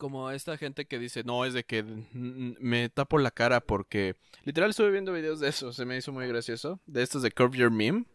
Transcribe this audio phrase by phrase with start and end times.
[0.00, 4.70] como esta gente que dice, no, es de que me tapo la cara porque literal
[4.70, 7.70] estuve viendo videos de eso, se me hizo muy gracioso, de estos de Curve Your
[7.70, 8.06] Meme,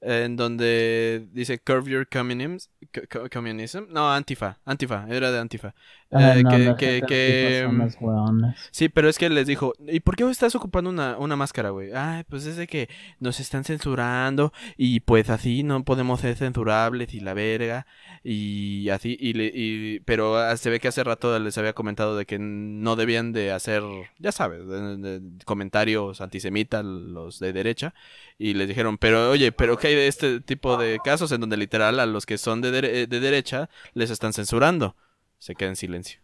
[0.00, 3.84] en donde dice Curve Your Communism, co- co- communism.
[3.90, 5.74] no, Antifa, Antifa, era de Antifa.
[6.12, 8.52] Ah, Eh, no, que, que, antifa mm.
[8.72, 11.92] Sí, pero es que les dijo, ¿y por qué estás ocupando una, una máscara, güey?
[11.94, 12.88] Ay, pues es de que
[13.20, 17.86] nos están censurando y pues así no podemos ser censurables y la verga
[18.24, 22.16] y así, y, le- y- pero ah, se ve que hace rato les había comentado
[22.16, 23.82] de que no debían de hacer,
[24.18, 27.94] ya sabes, de- de- comentarios antisemitas los de derecha
[28.38, 31.56] y les dijeron, pero oye, pero ¿qué hay de este tipo de casos en donde
[31.56, 34.96] literal a los que son de, dere- de derecha les están censurando?
[35.38, 36.20] Se queda en silencio.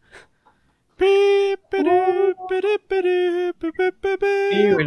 [4.51, 4.87] Sí, güey,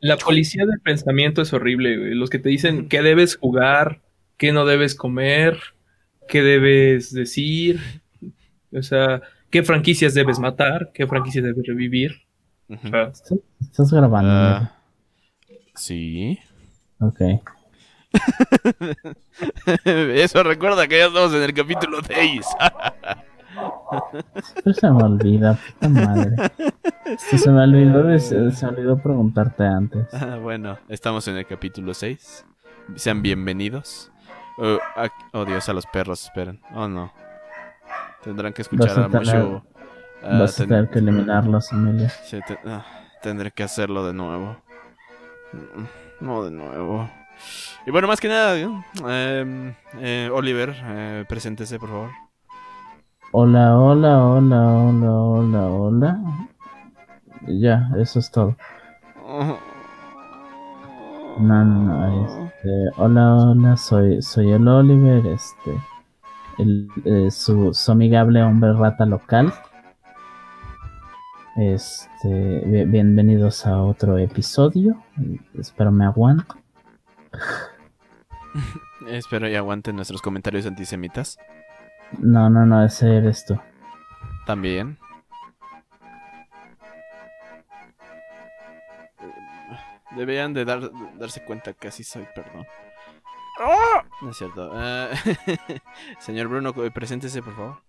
[0.00, 2.14] la, policía del pensamiento es horrible, güey.
[2.14, 4.00] Los que te dicen qué debes jugar,
[4.36, 5.58] qué no debes comer,
[6.28, 7.80] qué debes decir,
[8.72, 12.22] o sea, qué franquicias debes matar, qué franquicias debes revivir.
[12.68, 12.88] O Ujú.
[12.88, 14.30] sea, ¿Estás- ¿Estás grabando?
[14.30, 14.72] Ah,
[15.74, 16.38] sí.
[17.00, 17.20] Ok.
[19.84, 22.46] Eso recuerda que ya estamos en el capítulo 6.
[24.44, 26.36] Siempre se me olvida, puta madre.
[27.06, 30.06] Esto se me olvidó, se me olvidó preguntarte antes.
[30.14, 32.44] Ah, bueno, estamos en el capítulo 6.
[32.96, 34.10] Sean bienvenidos.
[34.58, 36.60] Oh, ah, oh, Dios, a los perros, esperen.
[36.74, 37.12] Oh, no.
[38.22, 39.64] Tendrán que escuchar a a mucho...
[40.22, 42.08] ah, Vas a ten- tener que eliminarlos, Emilio.
[42.24, 42.84] sí, te- ah,
[43.22, 44.56] tendré que hacerlo de nuevo.
[45.52, 45.84] Mm,
[46.24, 47.08] No de nuevo.
[47.86, 52.10] Y bueno, más que nada, eh, eh, Oliver, eh, preséntese, por favor.
[53.32, 56.20] Hola, hola, hola, hola, hola, hola.
[57.46, 58.56] Ya, eso es todo.
[61.38, 65.78] No, no, no, este, hola, hola, soy, soy el Oliver, este,
[66.58, 69.52] el, eh, su, su amigable hombre rata local.
[71.56, 72.28] Este,
[72.66, 75.02] bi- bienvenidos a otro episodio.
[75.58, 76.58] Espero me aguanten.
[79.06, 81.38] Espero y aguanten nuestros comentarios antisemitas.
[82.18, 83.58] No, no, no, ese eres tú.
[84.46, 84.98] También.
[90.16, 92.66] Deberían de dar, darse cuenta que así soy, perdón.
[94.20, 94.70] No es cierto.
[94.74, 95.10] Ah,
[96.18, 97.87] señor Bruno, preséntese, por favor.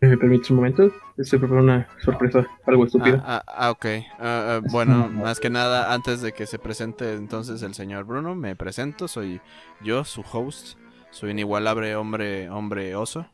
[0.00, 0.92] ¿Me permites un momento?
[1.16, 3.20] Estoy preparando una sorpresa, algo estúpida.
[3.26, 3.86] Ah, ah, ah, ok.
[3.86, 8.34] Ah, ah, bueno, más que nada, antes de que se presente entonces el señor Bruno,
[8.36, 9.08] me presento.
[9.08, 9.40] Soy
[9.82, 10.78] yo, su host.
[11.10, 13.26] Soy inigualable hombre, hombre oso.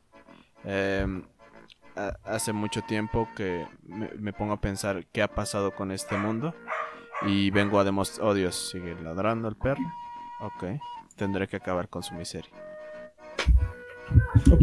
[1.97, 6.17] Ha- hace mucho tiempo que me, me pongo a pensar qué ha pasado con este
[6.17, 6.55] mundo.
[7.27, 8.27] Y vengo a demostrar...
[8.29, 9.83] Oh, Dios, sigue ladrando el perro.
[10.41, 10.65] Ok.
[11.17, 12.51] Tendré que acabar con su miseria.
[14.51, 14.63] Ok.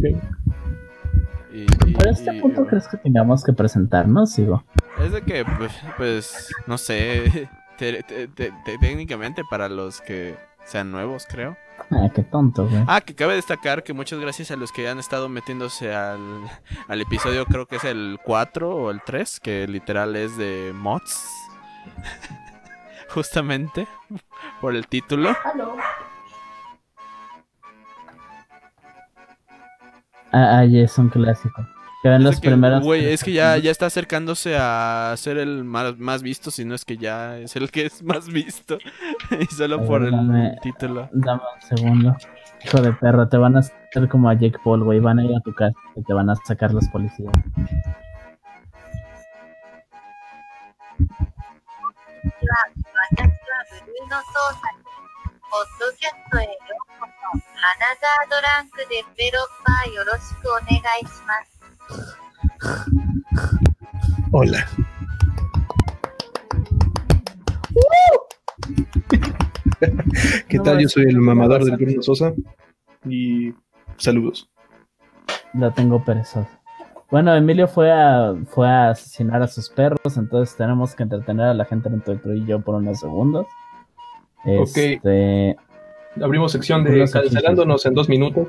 [1.53, 4.31] Y, y- ¿Para este y- punto crees que tengamos que presentarnos?
[4.34, 4.63] Sigo.
[5.00, 10.35] Es de que, pues, pues, no sé, te- te- te- te- técnicamente para los que
[10.66, 11.57] sean nuevos, creo.
[11.89, 12.84] Ah, qué tonto, güey.
[12.88, 16.19] Ah, que cabe destacar que muchas gracias a los que han estado metiéndose al,
[16.88, 21.28] al episodio, creo que es el 4 o el 3, que literal es de mods.
[23.09, 23.88] Justamente,
[24.62, 25.31] por el título.
[25.44, 25.53] Ah,
[30.31, 31.66] ah, ya es un clásico.
[32.03, 32.84] Que ven los que, primeros.
[32.84, 36.74] Güey, es que ya, ya está acercándose a ser el más, más visto, si no
[36.74, 38.80] es que ya es el que es más visto.
[39.40, 41.09] y solo A por ver, el dame- título.
[41.12, 42.18] Dame un segundo.
[42.66, 45.00] Hijo de perro, te van a hacer como a Jake Paul, güey.
[45.00, 47.34] Van a ir a tu casa y te van a sacar los policías.
[55.51, 56.56] ポッドキャストへよう
[56.97, 57.28] こそ。
[57.35, 61.51] アナザードランクデベロッパーよろしくお願いします。
[64.31, 64.66] Hola.
[70.47, 70.79] ¿Qué tal?
[70.79, 72.31] Yo soy el mamador del Bruno Sosa
[73.06, 73.53] y
[73.97, 74.50] saludos.
[75.51, 76.47] No tengo perezoso.
[77.09, 81.53] Bueno, Emilio fue a, fue a asesinar a sus perros, entonces tenemos que entretener a
[81.53, 83.48] la gente dentro del y yo por unos segundos.
[84.45, 84.77] Ok.
[84.77, 85.55] Este.
[86.21, 88.47] Abrimos sección de cancelándonos en dos minutos.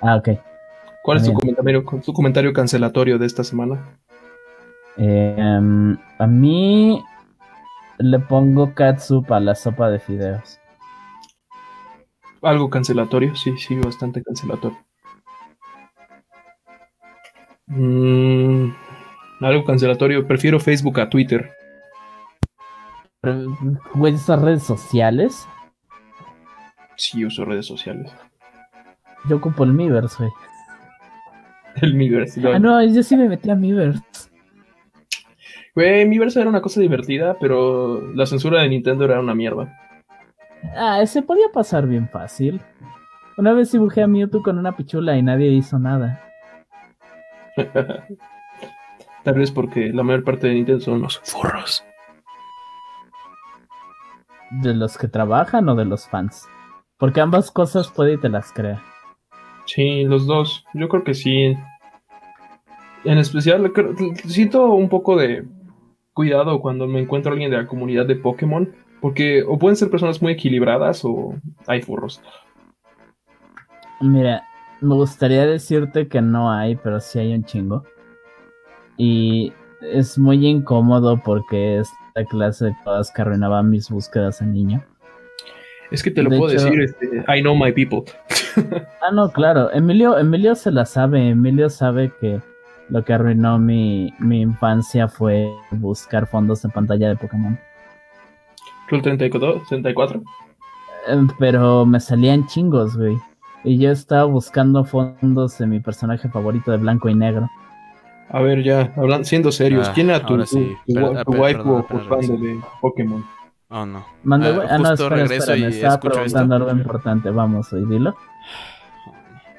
[0.00, 0.30] Ah, ok.
[1.02, 3.98] ¿Cuál es tu comentario, tu comentario cancelatorio de esta semana?
[4.96, 7.02] Eh, em, a mí
[7.98, 10.58] le pongo catsup a la sopa de fideos.
[12.42, 14.78] Algo cancelatorio, sí, sí, bastante cancelatorio.
[17.66, 18.70] Mm,
[19.40, 21.50] algo cancelatorio, prefiero Facebook a Twitter.
[23.94, 25.46] Güey, esas redes sociales.
[26.96, 28.12] Sí, uso redes sociales.
[29.28, 30.30] Yo ocupo el Miiverse, güey.
[31.82, 32.40] El Miiverse.
[32.48, 34.02] Ah, no, yo sí me metí a Miiverse.
[35.74, 39.78] Güey, Miiverse era una cosa divertida, pero la censura de Nintendo era una mierda.
[40.74, 42.60] Ah, se podía pasar bien fácil.
[43.36, 46.20] Una vez dibujé a Mewtwo con una pichula y nadie hizo nada.
[49.24, 51.84] Tal vez porque la mayor parte de Nintendo son los furros.
[54.50, 56.46] ¿De los que trabajan o de los fans?
[56.96, 58.82] Porque ambas cosas puede y te las crea.
[59.66, 60.64] Sí, los dos.
[60.74, 61.54] Yo creo que sí.
[63.04, 65.44] En especial, creo- siento un poco de
[66.14, 68.72] cuidado cuando me encuentro a alguien de la comunidad de Pokémon.
[69.00, 71.34] Porque o pueden ser personas muy equilibradas o
[71.66, 72.20] hay furros.
[74.00, 74.42] Mira,
[74.80, 77.84] me gustaría decirte que no hay, pero sí hay un chingo.
[78.96, 84.52] Y es muy incómodo porque es la clase de cosas que arruinaban mis búsquedas en
[84.52, 84.82] niño.
[85.90, 88.04] Es que te lo De puedo hecho- decir, este, I know my people.
[89.00, 89.70] Ah, no, claro.
[89.72, 91.28] Emilio, Emilio se la sabe.
[91.30, 92.40] Emilio sabe que
[92.88, 97.56] lo que arruinó mi, mi infancia fue buscar fondos de pantalla de Pokémon.
[98.88, 100.22] Rule 34, 34.
[101.08, 103.16] Eh, Pero me salían chingos, güey.
[103.64, 107.48] Y yo estaba buscando fondos de mi personaje favorito de blanco y negro.
[108.30, 110.76] A ver, ya, hablando, siendo serios, Ah, ¿quién era tu, tu, sí.
[110.86, 112.36] tu, Per- tu per- waifu juzgando sí.
[112.36, 113.24] de Pokémon?
[113.70, 114.04] Oh, no.
[114.22, 114.66] Mande, Ah, güey.
[114.70, 116.68] Ah, no, justo espera, regreso espera, me y estaba escucho preguntando esto.
[116.68, 117.30] algo importante.
[117.30, 118.16] Vamos, güey, dilo.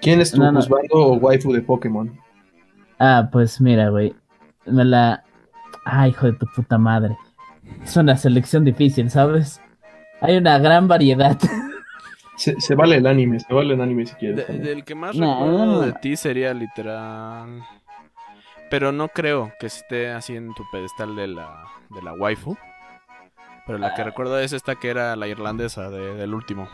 [0.01, 0.60] ¿Quién es tu No,
[0.92, 2.12] o waifu de Pokémon?
[3.00, 4.16] Ah, pues mira, güey.
[4.66, 5.24] Me la.
[5.86, 7.18] Ah, hijo de tu puta madre.
[7.83, 9.62] Es una selección difícil, ¿sabes?
[10.22, 11.38] Hay una gran variedad.
[12.36, 14.48] Se, se vale el anime, se vale el anime si quieres.
[14.48, 15.81] del que más No, recuerdo no, no.
[15.81, 17.50] de ti sería literal.
[18.69, 22.56] Pero no creo que esté así en tu pedestal de la, de la waifu.
[23.66, 23.94] Pero la Ah.
[23.95, 26.68] que recuerdo es esta que era la irlandesa de- del último.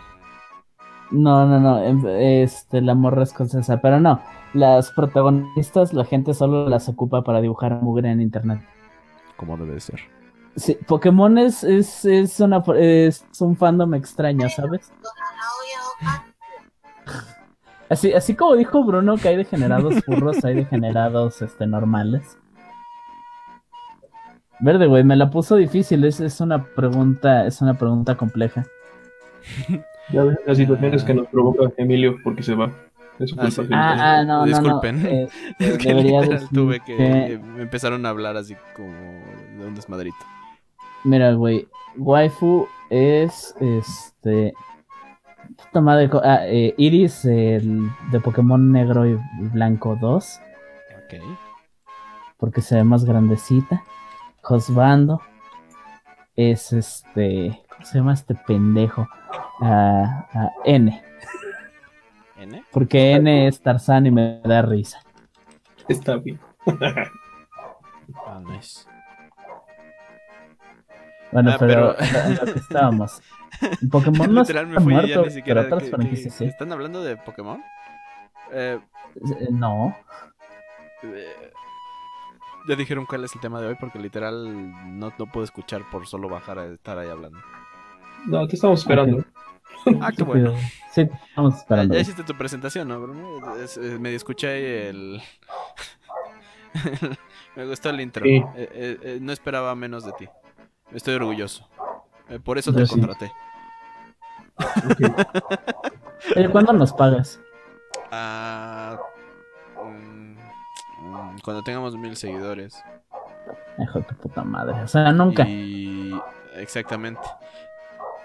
[1.11, 1.83] No, no, no.
[1.83, 3.77] em- Este, la morra escocesa.
[3.81, 4.21] Pero no.
[4.53, 8.61] Las protagonistas, la gente solo las ocupa para dibujar mugre en internet.
[9.37, 9.99] Como debe de ser.
[10.55, 14.89] Sí, Pokémon es, es, es, una, es un fandom extraño, ¿sabes?
[17.89, 22.37] Así, así como dijo Bruno que hay degenerados furros, hay degenerados este, normales.
[24.59, 28.65] Verde, güey, me la puso difícil, es, es una pregunta, es una pregunta compleja.
[30.11, 32.71] Ya ves las situaciones que nos provoca Emilio porque se va.
[33.39, 35.01] Ah, ah, ah, no, Disculpen.
[35.01, 35.09] No,
[35.59, 38.91] es que literal tuve que, eh, me empezaron a hablar así como
[39.57, 40.17] de un desmadrito.
[41.03, 41.67] Mira, güey,
[41.97, 44.53] waifu es este
[45.81, 46.09] Madre.
[46.09, 49.19] co- Ah, eh, Iris el, de Pokémon Negro y
[49.51, 50.39] Blanco 2,
[50.97, 51.13] Ok.
[52.37, 53.83] porque se ve más grandecita.
[54.41, 55.21] Josbando
[56.35, 57.61] es este.
[57.69, 59.07] ¿Cómo se llama este pendejo?
[59.61, 61.03] Ah, ah, N,
[62.37, 62.63] ¿N?
[62.71, 65.01] porque N es Tarzán y me da risa.
[65.87, 66.39] Está bien.
[66.67, 68.41] Ah.
[71.31, 73.21] Bueno, Ah, pero, pero- en lo- en lo que estábamos.
[73.91, 75.61] Pokémon no Literal me fui y ya muerto, ni siquiera.
[75.63, 76.45] pero otras que- franquicias que- sí.
[76.45, 77.61] ¿Están hablando de Pokémon?
[78.51, 78.79] Eh,
[79.15, 79.95] Eh, No.
[81.03, 81.51] eh,
[82.67, 86.05] ya dijeron cuál es el tema de hoy porque literal no, no puedo escuchar por
[86.07, 87.39] solo bajar a estar ahí hablando.
[88.25, 89.23] No, te estamos esperando.
[90.01, 90.53] Ah, qué bueno.
[90.91, 91.93] Sí, estamos Ya, esperando.
[91.93, 93.55] ya hiciste tu presentación, ¿no, Bruno?
[93.57, 95.21] Es- es- medio escuché el...
[97.55, 98.23] Me gustó el intro.
[98.25, 98.35] Sí.
[98.35, 100.27] Eh, eh, eh, no esperaba menos de ti.
[100.91, 101.67] Estoy orgulloso.
[102.29, 102.91] Eh, por eso Yo te sí.
[102.91, 103.31] contraté.
[106.35, 107.39] Oye, ¿cuándo nos pagas?
[108.11, 108.97] Ah,
[109.75, 110.35] mm,
[111.01, 112.81] mm, cuando tengamos mil seguidores.
[113.77, 114.81] Hijo de tu puta madre.
[114.81, 115.43] O sea, nunca.
[115.47, 116.13] Y...
[116.55, 117.21] Exactamente.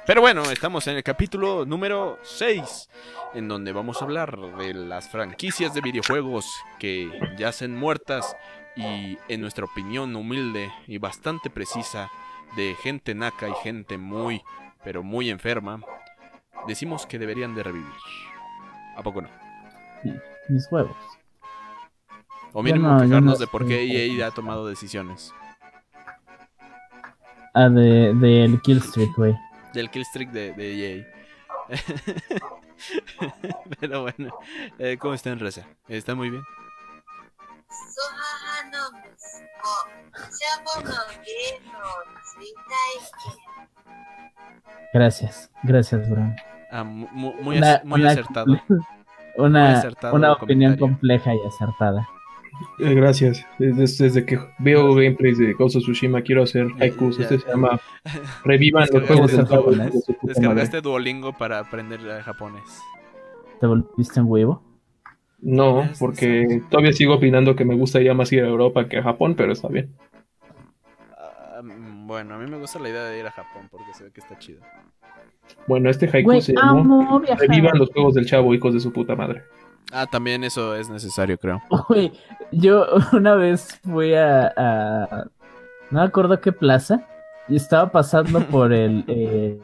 [0.07, 2.89] Pero bueno, estamos en el capítulo número 6,
[3.35, 6.47] en donde vamos a hablar de las franquicias de videojuegos
[6.79, 8.37] que yacen muertas
[8.77, 12.11] y, en nuestra opinión humilde y bastante precisa,
[12.57, 14.43] de gente naca y gente muy,
[14.85, 15.81] pero muy enferma,
[16.67, 17.93] decimos que deberían de revivir.
[18.97, 19.29] ¿A poco no?
[20.49, 20.97] Mis huevos.
[22.53, 25.33] O mínimo no, no de por qué EA ha tomado decisiones.
[27.55, 29.35] Ah, de, del Killstreak, güey.
[29.73, 31.07] Del killstreak de, de EA.
[33.81, 34.35] Pero bueno,
[34.79, 35.67] eh, ¿cómo está en Reza?
[35.89, 36.43] ¿Está muy bien?
[44.93, 45.51] Gracias.
[45.63, 46.35] Gracias, Bruno.
[46.71, 48.47] Ah, mu- mu- muy, Una- ac- muy una- acertado.
[49.37, 50.79] Una, Muy acertado una el opinión comentario.
[50.81, 52.09] compleja y acertada.
[52.81, 53.47] Eh, gracias.
[53.59, 57.17] Desde, desde que veo gameplays de Ghost of Tsushima quiero hacer haikus.
[57.17, 57.23] Ya.
[57.23, 57.81] Este se llama
[58.45, 59.63] Revivan los juegos del ¿Quieres sábado.
[59.73, 60.05] japonés?
[60.23, 62.65] Descargaste Duolingo para aprender japonés.
[63.61, 64.63] ¿Te volviste en huevo?
[65.43, 69.35] No, porque todavía sigo opinando que me gustaría más ir a Europa que a Japón,
[69.35, 69.95] pero está bien.
[71.17, 74.05] Ah, mm, bueno, a mí me gusta la idea de ir a Japón porque se
[74.05, 74.61] ve que está chido.
[75.67, 77.21] Bueno, este haiku se llamó.
[77.39, 79.43] Revivan los juegos del chavo, hijos de su puta madre.
[79.93, 81.61] Ah, también eso es necesario, creo.
[81.89, 82.13] Güey,
[82.53, 85.25] yo una vez fui a, a-
[85.91, 87.07] No me acuerdo qué plaza.
[87.49, 89.59] Y estaba pasando por el, el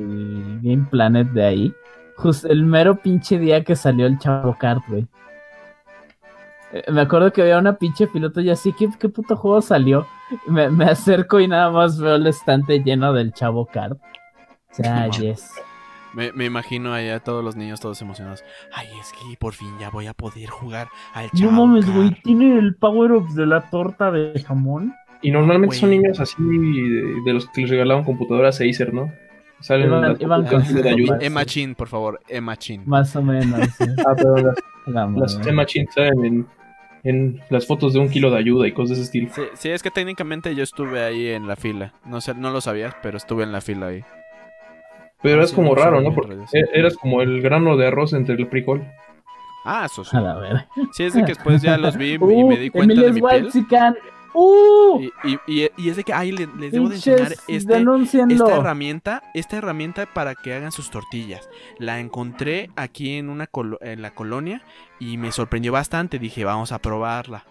[0.62, 1.74] Game Planet de ahí.
[2.16, 5.06] Justo el mero pinche día que salió el Chavo Kart, güey.
[6.86, 10.06] Eh, Me acuerdo que había una pinche piloto y así, ¿qué, qué puto juego salió?
[10.46, 13.98] Me, me acerco y nada más veo el estante lleno del Chavo Kart.
[13.98, 15.50] O sea, yes.
[16.14, 18.42] Me, me imagino allá todos los niños todos emocionados.
[18.72, 22.10] Ay, es que por fin ya voy a poder jugar al No Chavo mames, güey,
[22.10, 22.22] Kart".
[22.22, 24.94] tiene el power up de la torta de jamón.
[25.22, 29.10] Y normalmente son niños así de, de los que les regalaban computadoras Acer, ¿no?
[29.60, 31.18] Salen Iban- las iban fotos con de ayuda.
[31.20, 32.82] Emma Chin, por favor, Emma Chin.
[32.86, 33.60] Más o menos.
[33.78, 33.84] sí.
[34.06, 34.56] Ah, pero las,
[34.86, 35.50] La las madre.
[35.50, 36.46] Emma Chin salen en,
[37.08, 39.30] en las fotos de un kilo de ayuda y cosas de ese estilo.
[39.34, 41.92] Sí, sí, es que técnicamente yo estuve ahí en la fila.
[42.04, 44.02] No sé, no lo sabías, pero estuve en la fila ahí.
[45.22, 46.14] Pero Ah, es sí, como no raro, ¿no?
[46.14, 46.58] Porque e- sí.
[46.74, 48.84] eras como el grano de arroz entre el frijol.
[49.64, 50.16] Ah, eso sí.
[50.16, 50.66] A la ver.
[50.92, 53.20] Sí, es de que después ya los vi y Uh, me di cuenta de mi
[53.20, 53.50] piel.
[54.38, 55.00] ¡Uh!
[55.00, 57.84] Y, y, y- y es de que, ay, le- les debo de enseñar este,
[58.28, 61.48] esta herramienta, esta herramienta para que hagan sus tortillas.
[61.78, 64.62] La encontré aquí en una colo- en la colonia
[65.00, 66.18] y me sorprendió bastante.
[66.18, 67.44] Dije, vamos a probarla.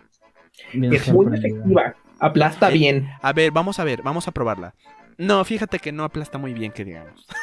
[0.74, 1.96] Bien Es muy efectiva.
[2.20, 3.10] Aplasta Eh, bien.
[3.22, 4.76] A ver, vamos a ver, vamos a probarla.
[5.18, 7.26] No, fíjate que no aplasta muy bien, que digamos.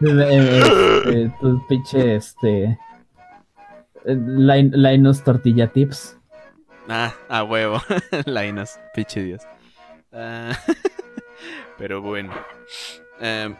[0.00, 2.64] Eh, eh, eh, tu pinche, este...
[2.66, 2.78] eh,
[4.06, 6.17] Lin- Linus Tortilla Tips.
[6.88, 7.80] Ah, a huevo.
[8.26, 9.42] Lainas, pinche Dios.
[10.12, 10.52] Ah,
[11.78, 12.32] pero bueno.
[13.20, 13.54] Em,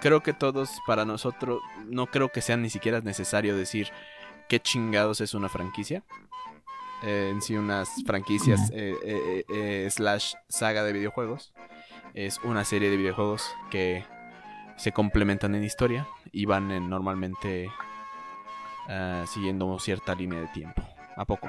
[0.00, 3.88] creo que todos, para nosotros, no creo que sea ni siquiera necesario decir
[4.48, 6.02] qué chingados es una franquicia.
[7.04, 11.52] Eh, en sí, unas franquicias eh, eh, slash saga de videojuegos.
[12.14, 14.04] Es una serie de videojuegos que
[14.76, 17.68] se complementan en historia y van en- normalmente
[18.88, 20.82] ah, siguiendo cierta línea de tiempo.
[21.16, 21.48] ¿A poco?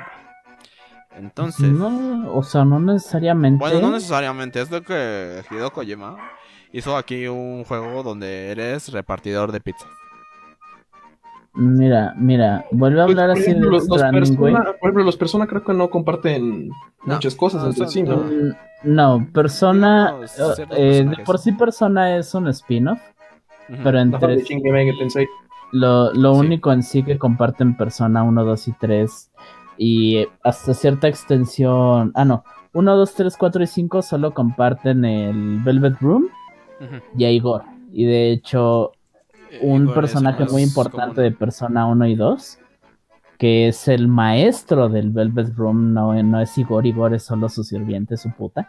[1.18, 1.70] Entonces...
[1.70, 3.60] No, o sea, no necesariamente.
[3.60, 4.62] Bueno, no necesariamente.
[4.62, 6.18] Es de que Hideo Kojima
[6.72, 9.86] hizo aquí un juego donde eres repartidor de pizza.
[11.56, 15.18] Mira, mira, vuelve a Pues, hablar así ejemplo, de los, Stranding, persona, por ejemplo, los
[15.18, 18.16] personas creo que no comparten No, muchas cosas no, entre sí, ¿no?
[18.16, 18.24] no.
[18.24, 18.56] Mm,
[18.86, 20.12] No, Persona.
[20.14, 20.28] No, eh,
[20.72, 23.00] eh, de por sí, Persona es un spin-off.
[23.84, 25.28] Pero entre Tensei.
[25.72, 26.40] lo, lo Sí.
[26.40, 29.32] único en sí que comparten Persona 1, 2 y 3.
[29.78, 32.12] Y hasta cierta extensión.
[32.16, 32.44] Ah, no.
[32.74, 36.28] 1, 2, 3, 4 y 5 solo comparten el Velvet Room
[36.82, 36.96] Ujú.
[37.18, 37.64] y a Igor.
[37.92, 38.92] Y de hecho,
[39.62, 41.24] un Igor personaje muy importante común.
[41.24, 42.60] de Persona 1 y 2,
[43.38, 47.64] que es el maestro del Velvet Room, no, no es Igor, Igor es solo su
[47.64, 48.68] sirviente, su puta.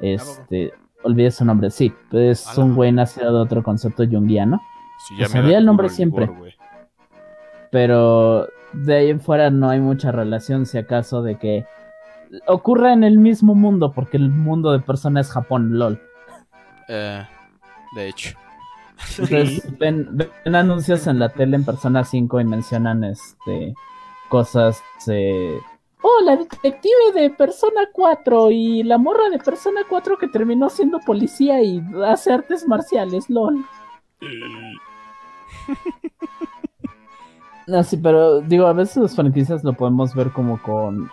[0.00, 4.60] Este, olvidé su nombre, sí, es un güey nacido de otro concepto junguiano,
[5.08, 6.24] Sí, pues me sabía da el nombre culo siempre.
[6.24, 6.54] Igor, güey.
[7.70, 11.66] pero de ahí en fuera no hay mucha relación, si acaso, de que
[12.46, 16.00] ocurra en el mismo mundo, porque el mundo de Persona es Japón, lol.
[16.88, 17.22] Eh,
[17.94, 18.36] de hecho.
[19.18, 23.74] Entonces, ven, ven anuncios en la tele en Persona 5 y mencionan este
[24.30, 24.82] cosas.
[25.08, 25.60] eh,
[26.00, 31.00] oh, la detective de Persona 4 y la morra de Persona 4 que terminó siendo
[31.00, 33.66] policía y hace artes marciales, lol.
[37.70, 41.08] No, sí, pero digo, a veces las franquicias lo podemos ver como con.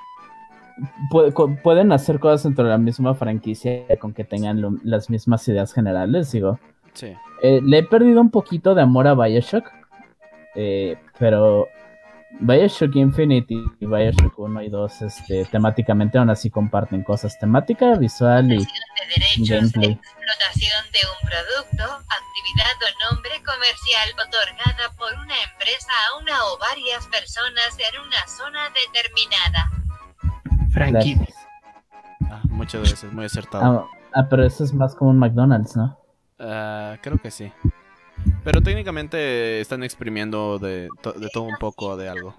[1.12, 5.10] pu- con- pueden hacer cosas dentro de la misma franquicia con que tengan lo- las
[5.10, 6.60] mismas ideas generales, digo.
[6.94, 7.14] Sí.
[7.42, 9.66] Eh, le he perdido un poquito de amor a Bioshock.
[10.60, 11.68] eh, pero
[12.40, 17.38] Bioshock Infinite y Bioshock 1 y 2 este, temáticamente aún así comparten cosas.
[17.40, 18.66] Temática visual y de
[19.16, 19.92] derechos de gameplay.
[19.92, 26.58] explotación de un producto, actividad o nombre comercial otorgada por una empresa a una o
[26.60, 29.72] varias personas en una zona determinada.
[30.72, 31.18] Frankie.
[32.30, 33.90] Ah, muchas veces, muy acertado.
[33.90, 35.98] Ah, ah, pero eso es más como un McDonald's, ¿no?
[36.40, 37.52] Ah, creo que sí.
[38.44, 42.36] Pero técnicamente están exprimiendo de, to de todo un poco de algo.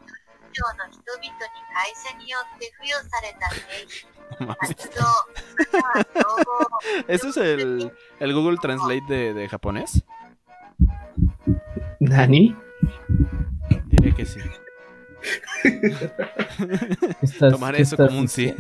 [7.09, 10.04] ¿Eso es el, Google Translate de, japonés?
[12.00, 12.57] ¿Nani?
[13.87, 14.40] Diré que sí.
[17.38, 18.52] Tomar eso como un sí.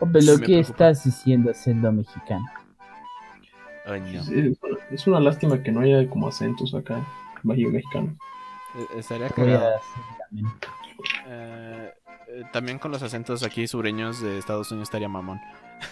[0.00, 2.44] Hombre, lo que estás diciendo siendo mexicano.
[3.84, 4.20] Ay, no.
[4.20, 4.58] Es,
[4.90, 7.04] es una lástima que no haya como acentos acá,
[7.42, 8.16] Bahía Mexicano.
[8.76, 9.80] Eh, Estaría Voy a cagado.
[11.26, 11.92] Eh,
[12.28, 15.40] eh, también con los acentos aquí sureños de Estados Unidos estaría mamón.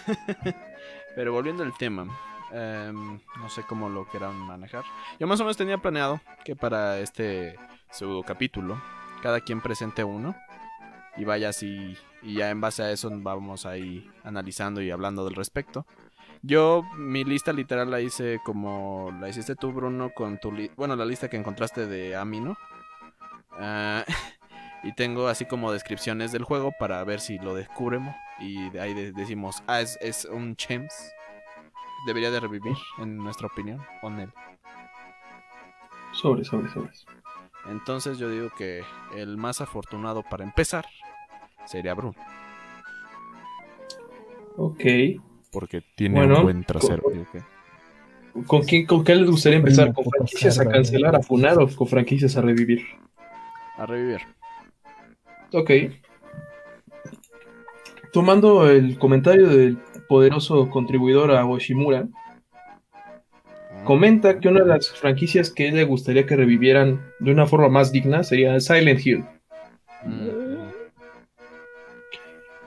[1.15, 2.07] Pero volviendo al tema,
[2.51, 4.83] em, no sé cómo lo quieran manejar.
[5.19, 7.55] Yo más o menos tenía planeado que para este
[7.91, 8.81] pseudo capítulo,
[9.21, 10.35] cada quien presente uno
[11.15, 15.35] y vaya así, y ya en base a eso vamos ahí analizando y hablando del
[15.35, 15.85] respecto.
[16.45, 20.95] Yo mi lista literal la hice como la hiciste tú, Bruno, con tu li- bueno
[20.95, 22.57] la lista que encontraste de Ami, ¿no?
[23.53, 24.03] Ah,
[24.83, 28.13] y tengo así como descripciones del juego para ver si lo descubrimos.
[28.39, 30.93] Y de ahí de- decimos, ah, es, es un Chems.
[32.07, 34.29] Debería de revivir, en nuestra opinión, con él.
[36.11, 36.91] Sobre, sobre, sobre.
[37.69, 38.83] Entonces yo digo que
[39.15, 40.85] el más afortunado para empezar
[41.65, 42.15] sería Bruno.
[44.57, 44.81] Ok.
[45.53, 47.03] Porque tiene Bueno, un buen trasero.
[47.31, 47.41] que-
[48.47, 49.93] ¿Con quién, con qué les gustaría empezar?
[49.93, 52.81] ¿Con franquicias a cancelar, a funar o con franquicias a revivir?
[53.77, 54.21] A revivir.
[55.53, 55.69] Ok.
[58.11, 62.07] Tomando el comentario del poderoso contribuidor a Oshimura,
[63.85, 67.91] comenta que una de las franquicias que le gustaría que revivieran de una forma más
[67.91, 69.23] digna sería Silent Hill.
[70.05, 70.53] Mm,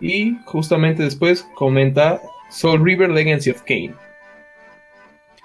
[0.00, 3.94] Y justamente después comenta Soul River Legacy of Kane.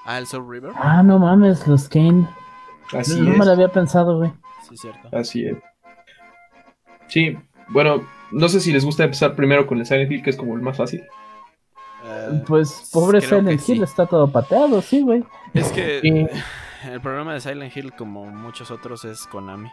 [0.05, 0.72] Ah, el Soul River.
[0.75, 2.27] Ah, no mames, los Kane.
[2.98, 3.38] Así no es.
[3.38, 4.31] me lo había pensado, güey.
[4.67, 5.10] Sí, cierto.
[5.15, 5.58] Así es.
[7.08, 7.38] Sí,
[7.70, 10.55] bueno, no sé si les gusta empezar primero con el Silent Hill, que es como
[10.55, 11.03] el más fácil.
[12.05, 13.74] Eh, Pues pobre Silent sí.
[13.74, 15.24] Hill está todo pateado, sí, güey.
[15.53, 16.27] Es que Sí.
[16.89, 19.70] el problema de Silent Hill, como muchos otros, es Konami.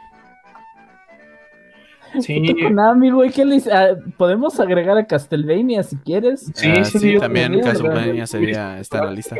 [2.21, 3.73] Sí, Konami, güey, ¿qué le hice?
[3.73, 6.51] Ah, Podemos agregar a Castlevania si quieres.
[6.55, 9.37] Sí, Ah, sí, sí, yo también Castlevania sería, está en la lista.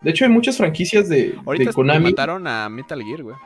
[0.00, 2.04] De hecho, hay muchas franquicias de, Ahorita de Konami.
[2.10, 3.36] mataron a Metal Gear, güey.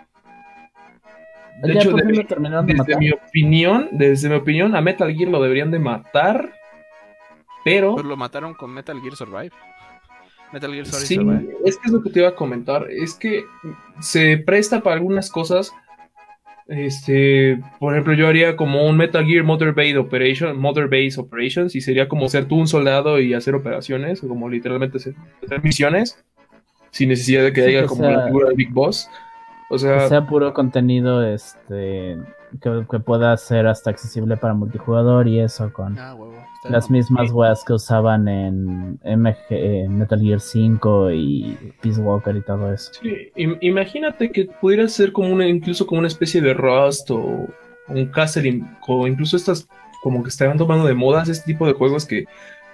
[1.63, 2.99] De ya hecho, de Desde matar.
[2.99, 6.53] mi opinión, desde mi opinión, a Metal Gear lo deberían de matar,
[7.65, 9.51] pero Pues lo mataron con Metal Gear Survive.
[10.53, 11.57] Metal Gear Solid sí, Survive.
[11.65, 13.45] es que es lo que te iba a comentar, es que
[14.01, 15.73] se presta para algunas cosas.
[16.69, 21.75] Este, por ejemplo, yo haría como un Metal Gear Mother Base Operation, Mother Base Operations,
[21.77, 25.15] y sería como ser tú un soldado y hacer operaciones, como literalmente hacer,
[25.63, 26.25] misiones,
[26.91, 29.09] sin necesidad de que Sí, haya como sea- la figura de Big Boss.
[29.71, 32.17] O Que sea, sea puro contenido este
[32.61, 36.35] que, que pueda ser hasta accesible para multijugador y eso con Ah, huevo.
[36.69, 36.99] las bien.
[37.01, 42.91] mismas weas que usaban en MG, Metal Gear 5 y Peace Walker y todo eso.
[43.01, 47.47] Sí, im- imagínate que pudiera ser como una, incluso como una especie de Rust o
[47.89, 49.69] un Castle, o incluso estas
[50.03, 52.25] como que están tomando de modas este tipo de juegos que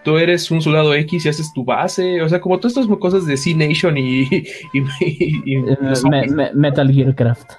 [0.05, 3.25] tú eres un soldado X y haces tu base, o sea, como todas estas cosas
[3.27, 5.77] de C-Nation y, y, y- y Eh,
[6.11, 7.53] Me- me- Metal Gear Craft.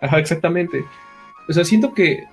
[0.00, 0.84] Ajá, exactamente.
[1.50, 2.24] O sea, siento que,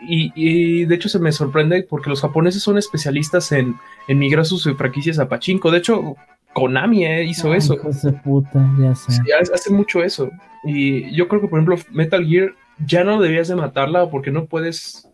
[0.00, 3.76] y, y de hecho se me sorprende porque los japoneses son especialistas en,
[4.08, 6.16] en migrar sus franquicias a Pachinko, de hecho,
[6.54, 7.74] Konami eh, hizo Ay, eso.
[7.74, 9.12] hijos de puta, ya sé.
[9.12, 10.30] Sí, hace hace mucho eso.
[10.64, 12.54] Y yo creo que, por ejemplo, Metal Gear
[12.84, 15.08] ya no debías de matarla porque no puedes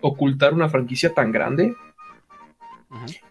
[0.00, 1.74] ocultar una franquicia tan grande,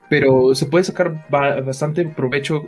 [0.09, 2.67] pero se puede sacar ba- bastante provecho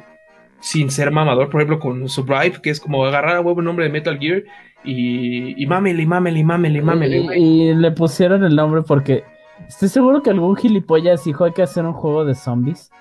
[0.59, 1.49] sin ser mamador.
[1.49, 4.43] Por ejemplo, con Survive, que es como agarrar a huevo el nombre de Metal Gear
[4.83, 7.17] y, y mámele, y mámele, y mámele, y mámele.
[7.17, 7.43] Y, güey.
[7.43, 9.23] y le pusieron el nombre porque
[9.67, 12.91] estoy seguro que algún gilipollas dijo hay que hacer un juego de zombies.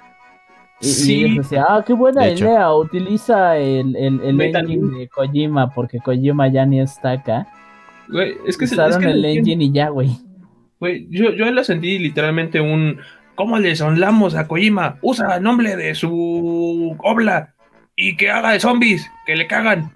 [0.80, 1.24] Y, y Sí.
[1.24, 2.44] ellos decían, ah, qué buena De hecho.
[2.44, 7.48] idea, utiliza el, el, el engine de Kojima porque Kojima ya ni está acá.
[8.08, 10.10] Güey, es que, se- es Usaron que el engine y ya, güey.
[10.80, 12.98] Güey, yo, yo lo sentí literalmente un.
[13.34, 14.98] ¿Cómo le sonlamos a Kojima?
[15.02, 17.54] Usa el nombre de su obla
[17.96, 19.92] y que haga de zombies, que le cagan.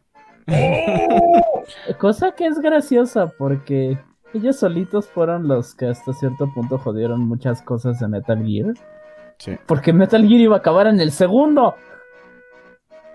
[0.48, 1.64] ¡Oh!
[1.98, 3.98] Cosa que es graciosa porque
[4.34, 8.74] ellos solitos fueron los que hasta cierto punto jodieron muchas cosas de Metal Gear.
[9.38, 11.74] Sí, Porque Metal Gear iba a acabar en el segundo.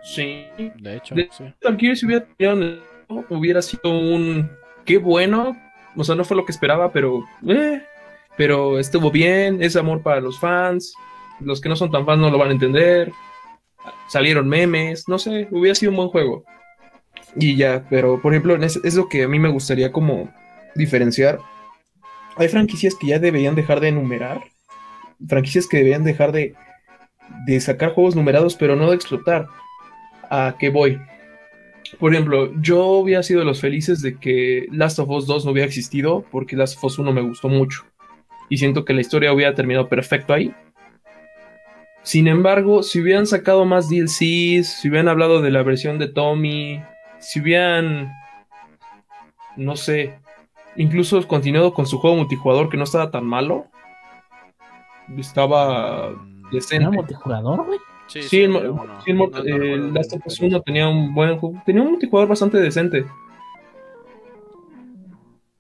[0.04, 0.46] Sí.
[0.58, 1.44] de hecho, De- sí.
[1.44, 2.82] Metal Gear si hubiera, el-
[3.30, 4.50] hubiera sido un.
[4.86, 5.56] Qué bueno.
[5.96, 7.24] O sea, no fue lo que esperaba, pero.
[7.48, 7.82] eh,
[8.38, 9.62] pero estuvo bien.
[9.62, 10.94] Es amor para los fans.
[11.40, 13.12] Los que no son tan fans no lo van a entender.
[14.08, 15.08] Salieron memes.
[15.08, 16.44] No sé, hubiera sido un buen juego.
[17.40, 20.30] Y ya, pero por ejemplo, es, es lo que a mí me gustaría como
[20.76, 21.40] diferenciar.
[22.36, 24.44] Hay franquicias que ya deberían dejar de enumerar.
[25.28, 26.56] Franquicias que deberían dejar de,
[27.46, 29.48] de sacar juegos numerados, pero no de explotar.
[30.30, 31.00] ¿A qué voy?
[32.00, 35.52] Por ejemplo, yo hubiera sido de los felices de que Last of Us 2 no
[35.52, 37.86] hubiera existido, porque Last of Us 1 me gustó mucho.
[38.50, 40.54] Y siento que la historia hubiera terminado perfecto ahí.
[42.04, 46.82] Sin embargo, si hubieran sacado más DLCs, si hubieran hablado de la versión de Tommy,
[47.20, 48.12] si hubieran
[49.56, 50.20] no sé,
[50.76, 53.66] incluso continuado con su juego multijugador que no estaba tan malo.
[55.18, 56.90] Estaba Mm, ¿Era decente.
[56.90, 57.80] multijugador, güey?
[58.08, 60.56] Sí, Sí, el, sí, el mo- No- no eh, recuerdo Last el of Us nombre.
[60.58, 63.06] 1 tenía un buen juego, tenía un multijugador bastante decente.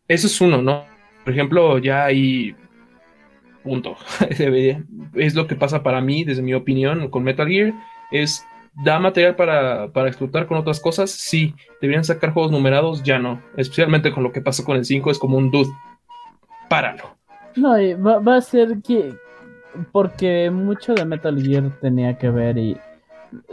[0.07, 0.85] Eso es uno, ¿no?
[1.23, 2.55] Por ejemplo, ya hay
[3.63, 3.97] punto.
[5.15, 7.73] Es lo que pasa para mí, desde mi opinión, con Metal Gear.
[8.11, 8.45] Es,
[8.83, 11.11] ¿da material para, para explotar con otras cosas?
[11.11, 11.55] Sí.
[11.81, 13.03] ¿Deberían sacar juegos numerados?
[13.03, 13.41] Ya no.
[13.55, 15.69] Especialmente con lo que pasó con el 5, es como un dude.
[16.69, 17.15] Páralo.
[17.55, 19.15] No, y va, va a ser que.
[19.91, 22.77] Porque mucho de Metal Gear tenía que ver y.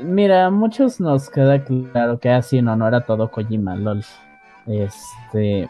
[0.00, 4.04] Mira, a muchos nos queda claro que así no, no era todo Kojima, lol.
[4.66, 5.68] Este.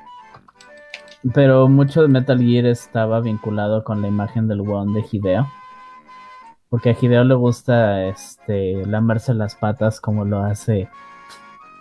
[1.32, 5.46] Pero mucho de Metal Gear estaba vinculado con la imagen del weón de Hideo.
[6.74, 10.88] Porque a Hideo le gusta este lamerse las patas como lo hace.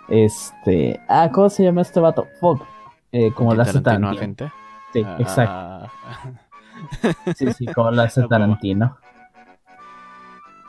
[0.08, 1.00] Este.
[1.08, 2.28] Ah, ¿cómo se llama este vato?
[2.38, 2.62] Fuck.
[3.10, 4.52] Eh, como lo hace Tarantino, agente.
[4.92, 5.90] Sí, Ah, exacto.
[7.34, 8.22] Sí, sí, como lo hace.
[8.28, 8.96] Tarantino.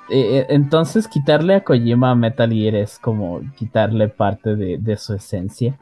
[0.09, 4.97] Eh, eh, entonces, quitarle a Kojima a Metal Gear es como quitarle parte de, de
[4.97, 5.77] su esencia.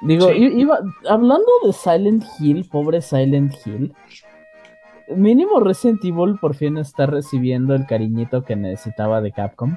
[0.00, 0.34] Digo, Sí.
[0.36, 0.78] iba,
[1.10, 3.92] hablando de Silent Hill, pobre Silent Hill,
[5.14, 9.76] mínimo Resident Evil por fin está recibiendo el cariñito que necesitaba de Capcom.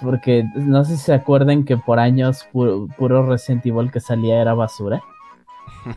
[0.00, 4.40] Porque no sé si se acuerdan que por años puro, puro Resident Evil que salía
[4.40, 5.02] era basura.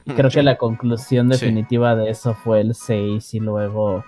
[0.05, 1.39] Y creo que la conclusión Sí.
[1.39, 4.03] definitiva de eso fue el 6 y luego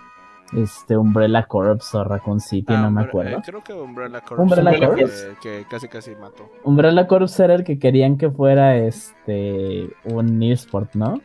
[0.55, 3.37] este Umbrella Corps o Raccoon City, Ah, no me Umbre- acuerdo.
[3.37, 4.39] eh, creo que Umbrella Corps.
[4.39, 5.27] Umbrella Corps.
[5.41, 6.49] Que, que casi casi mató.
[6.63, 11.19] Umbrella Corps era el que querían que fuera este un eSport, ¿no?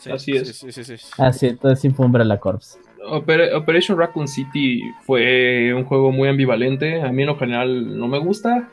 [0.00, 0.56] Sí, Así sí, es.
[0.56, 1.06] Sí, sí, sí, sí.
[1.18, 2.78] Ah, entonces sí fue Umbrella Corps.
[3.06, 7.02] Opera- Operation Raccoon City fue un juego muy ambivalente.
[7.02, 8.68] A mí en lo general no me gusta.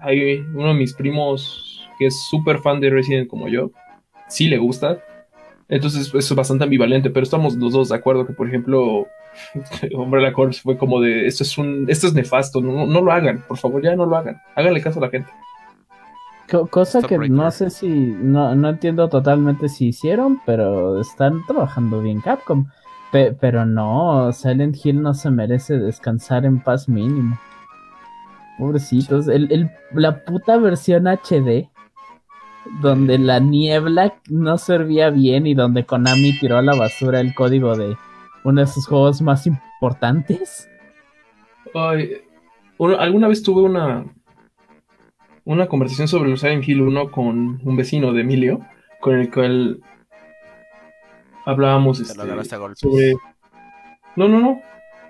[0.00, 3.70] Hay uno de mis primos que es súper fan de Resident como yo.
[4.28, 4.98] Sí le gusta.
[5.68, 7.10] Entonces eso es bastante ambivalente.
[7.10, 9.06] Pero estamos los dos de acuerdo que, por ejemplo,
[9.94, 12.60] Umbrella Corps fue como de esto es un, esto es nefasto.
[12.60, 14.40] No, no lo hagan, por favor, ya no lo hagan.
[14.54, 15.30] Háganle caso a la gente.
[16.52, 22.00] Co- cosa que no sé si, no, no entiendo totalmente si hicieron, pero están trabajando
[22.02, 22.66] bien Capcom.
[23.10, 27.38] Pe- pero no, Silent Hill no se merece descansar en paz mínimo.
[28.58, 31.70] Pobrecitos, el, el- la puta versión HD,
[32.82, 37.74] donde la niebla no servía bien y donde Konami tiró a la basura el código
[37.76, 37.96] de
[38.44, 40.68] uno de sus juegos más importantes.
[41.74, 42.18] Ay,
[42.98, 44.04] alguna vez tuve una,
[45.44, 48.60] una conversación sobre el Silent Hill 1 con un vecino de Emilio,
[49.00, 49.80] con el cual
[51.44, 53.14] hablábamos Te este, sobre...
[54.16, 54.60] No, no, no.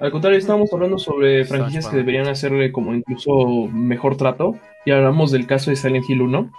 [0.01, 4.57] Al contrario, estábamos hablando sobre franquicias que deberían hacerle como incluso mejor trato.
[4.85, 6.51] Y hablamos del caso de Silent Hill 1.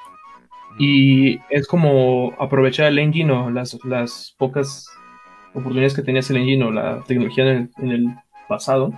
[0.80, 4.88] Y es como aprovechar el engine o las, las pocas
[5.54, 8.16] oportunidades que tenías el engine o la tecnología en el, en el
[8.48, 8.94] pasado.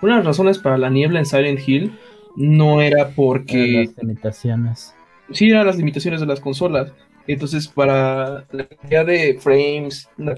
[0.00, 1.92] Una de las razones para la niebla en Silent Hill
[2.36, 4.94] no era porque Las limitaciones.
[5.32, 6.92] sí eran las limitaciones de las consolas.
[7.26, 10.34] Entonces, para la cantidad de frames, la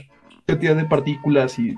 [0.46, 1.74] cantidad de partículas y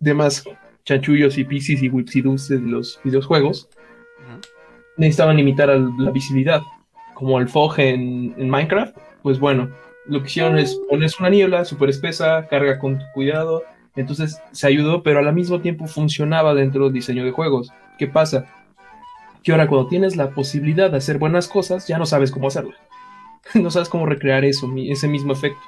[0.00, 0.44] demás
[0.84, 3.68] chanchullos y piscis y whipsidus de los videojuegos,
[4.96, 6.60] necesitaban limitar al- la visibilidad.
[7.14, 9.68] Como el fog en, en Minecraft, pues bueno,
[10.06, 13.62] lo que hicieron es pones una niebla súper espesa, carga con cuidado,
[13.94, 17.70] entonces se ayudó, pero al mismo tiempo funcionaba dentro del diseño de juegos.
[17.98, 18.46] ¿Qué pasa?
[19.42, 22.72] Que ahora cuando tienes la posibilidad de hacer buenas cosas, ya no sabes cómo hacerlo.
[23.54, 25.60] no sabes cómo recrear eso, ese mismo efecto.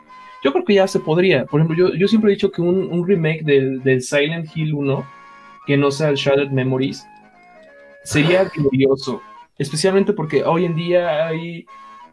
[0.42, 1.46] Yo creo que ya se podría.
[1.46, 4.74] Por ejemplo, yo, yo siempre he dicho que un, un remake del, del Silent Hill
[4.74, 5.06] 1,
[5.66, 7.06] que no sea el Shattered Memories,
[8.04, 9.22] sería glorioso.
[9.58, 11.66] Especialmente porque hoy en día hay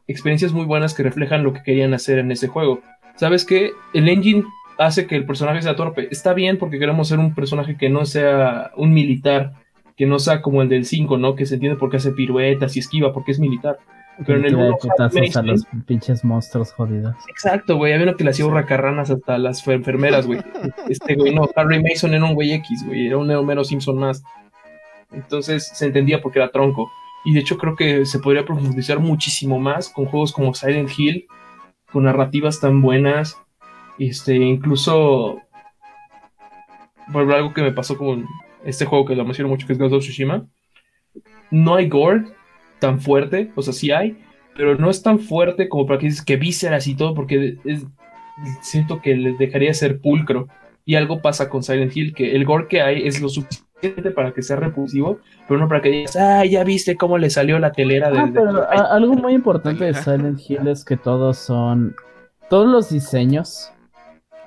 [0.08, 2.82] experiencias muy buenas que reflejan lo que querían hacer en ese juego.
[3.16, 3.72] ¿Sabes qué?
[3.94, 4.46] El engine
[4.78, 6.08] hace que el personaje sea torpe.
[6.12, 9.54] Está bien porque queremos ser un personaje que no sea un militar,
[9.98, 11.36] que no sea como el del 5, ¿no?
[11.36, 13.78] Que se entiende por qué hace piruetas y esquiva, porque es militar.
[14.26, 17.16] Pero en el uno, putazos Harry a los pinches monstruos jodidos.
[17.30, 17.94] Exacto, güey.
[17.94, 20.40] Había uno que le hacía hurracarranas hasta las fe- enfermeras, güey.
[20.90, 21.50] Este, güey, no.
[21.56, 23.08] Harry Mason era un güey X, güey.
[23.08, 24.22] Era un Homero Simpson más.
[25.12, 26.92] Entonces se entendía porque era tronco.
[27.26, 31.26] Y de hecho creo que se podría profundizar muchísimo más con juegos como Silent Hill,
[31.92, 33.38] con narrativas tan buenas.
[33.98, 35.40] Este, incluso.
[37.12, 38.26] Por algo que me pasó con
[38.66, 40.46] este juego que lo menciono mucho, que es Ghost of Tsushima.
[41.50, 42.26] No hay gore
[42.80, 44.18] tan fuerte, o sea, sí hay,
[44.56, 47.86] pero no es tan fuerte como para que dices que vísceras y todo, porque es-
[48.62, 50.48] siento que les dejaría ser pulcro.
[50.84, 54.32] Y algo pasa con Silent Hill, que el gore que hay es lo suficiente para
[54.34, 57.72] que sea repulsivo, pero no para que digas, ah, ya viste cómo le salió la
[57.72, 58.18] telera de...
[58.20, 59.94] Ah, de- pero a- algo muy importante de.
[59.94, 61.96] Silent Hill es que todos son.
[62.50, 63.72] Todos los diseños,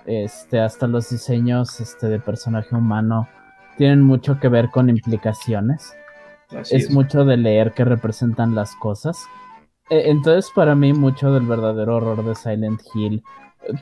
[0.07, 3.29] este, hasta los diseños este, de personaje humano,
[3.77, 5.95] tienen mucho que ver con implicaciones.
[6.57, 9.27] Así es, mucho de leer que representan las cosas.
[9.91, 13.23] E- Entonces, para mí, mucho del verdadero horror de Silent Hill,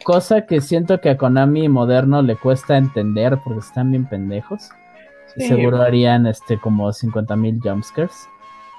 [0.04, 4.70] cosa que siento que a Konami moderno le cuesta entender porque están bien pendejos.
[5.36, 5.48] Sí.
[5.48, 8.28] Seguro harían este como 50.000 jumpscares.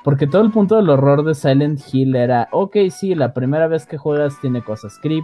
[0.04, 3.86] Porque todo el punto del horror de Silent Hill era, ok, sí, la primera vez
[3.86, 5.24] que juegas tiene cosas creepy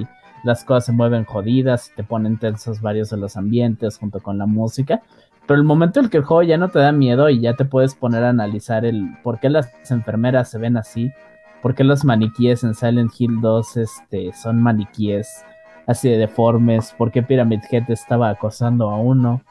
[0.00, 0.06] y
[0.44, 4.38] las cosas se mueven jodidas y te ponen tensos varios de los ambientes junto con
[4.38, 5.02] la música.
[5.46, 7.54] Pero el momento en el que el juego ya no te da miedo y ya
[7.54, 11.12] te puedes poner a analizar el por qué las enfermeras se ven así,
[11.60, 15.44] por qué los maniquíes en Silent Hill 2 este, son maniquíes
[15.86, 19.42] así de deformes, por qué Pyramid Head estaba acosando a uno,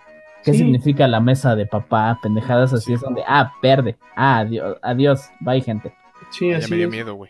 [0.43, 0.59] qué Sí.
[0.59, 5.61] significa la mesa de papá, pendejadas así es donde, ah, verde, ah, adiós, adiós, bye
[5.61, 5.93] gente.
[6.31, 6.91] Sí, Ya así me dio es.
[6.91, 7.29] miedo, güey.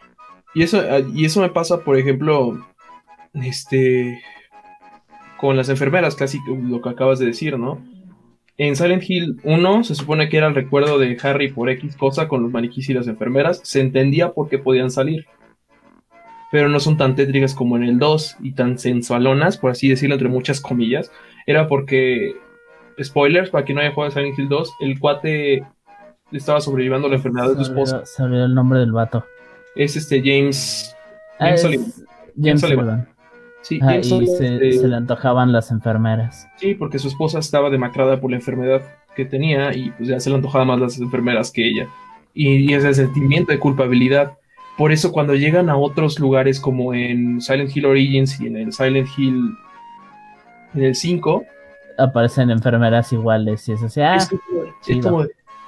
[0.55, 2.57] Y eso, ah, y eso me pasa, por ejemplo,
[3.33, 4.21] este,
[5.37, 7.79] con las enfermeras, casi lo que acabas de decir, ¿no?
[8.63, 12.29] En Silent Hill 1 se supone que era el recuerdo de Harry por X cosa
[12.29, 13.59] con los maniquís y las enfermeras.
[13.61, 15.25] Se entendía por qué podían salir.
[16.49, 20.15] Pero no son tan tétricas como en el 2 y tan sensualonas, por así decirlo,
[20.15, 21.11] entre muchas comillas.
[21.45, 22.35] Era porque,
[23.03, 25.65] spoilers, para quien no haya jugado Silent Hill 2, el cuate
[26.31, 28.05] estaba sobreviviendo a la enfermedad de su esposa.
[28.05, 29.25] Se olvidó el nombre del vato.
[29.75, 30.95] Es este James.
[31.37, 31.93] Ah, James es Sullivan.
[32.41, 32.85] James Sullivan.
[32.85, 33.12] Sullivan.
[33.63, 36.47] Sí, Ah, y se, este, se le antojaban las enfermeras.
[36.57, 38.81] Sí, porque su esposa estaba demacrada por la enfermedad
[39.15, 41.87] que tenía y pues ya se le antojaban más las enfermeras que ella.
[42.33, 44.37] Y, y ese sentimiento de culpabilidad.
[44.77, 48.73] Por eso cuando llegan a otros lugares como en Silent Hill Origins y en el
[48.73, 49.55] Silent Hill
[50.75, 51.45] en el 5,
[51.99, 54.39] Aparecen enfermeras iguales y es así, ah, es, es
[54.81, 55.11] chido.
[55.11, 55.25] como,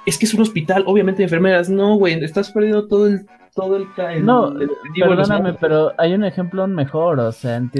[0.07, 1.69] es que es un hospital, obviamente enfermeras.
[1.69, 6.23] No, güey, estás perdiendo todo el todo el, el- No, el perdóname, pero hay un
[6.25, 7.71] ejemplo mejor, o sea, en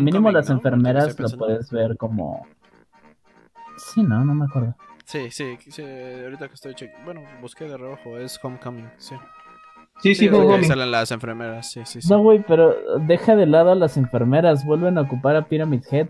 [0.00, 0.56] mínimo las ¿no?
[0.56, 2.46] Enfermeras lo puedes ver como...
[3.76, 4.76] Sí, no, no me acuerdo.
[5.04, 7.04] Sí, sí, sí, ahorita que estoy checando.
[7.04, 9.14] Bueno, busqué de reojo, es Homecoming, sí.
[10.00, 10.64] Sí, sí, Sí, Homecoming.
[10.64, 12.08] salen las enfermeras, sí, sí, sí.
[12.08, 16.08] No, güey, pero deja de lado a las enfermeras, vuelven a ocupar a Pyramid Head.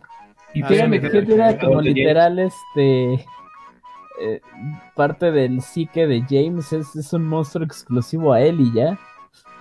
[0.55, 3.25] Y Ah, Pyramid sí, Head era como literal, este...
[4.21, 4.41] eh,
[4.95, 8.99] parte del psique de James, es, es un monstruo exclusivo a él y ya.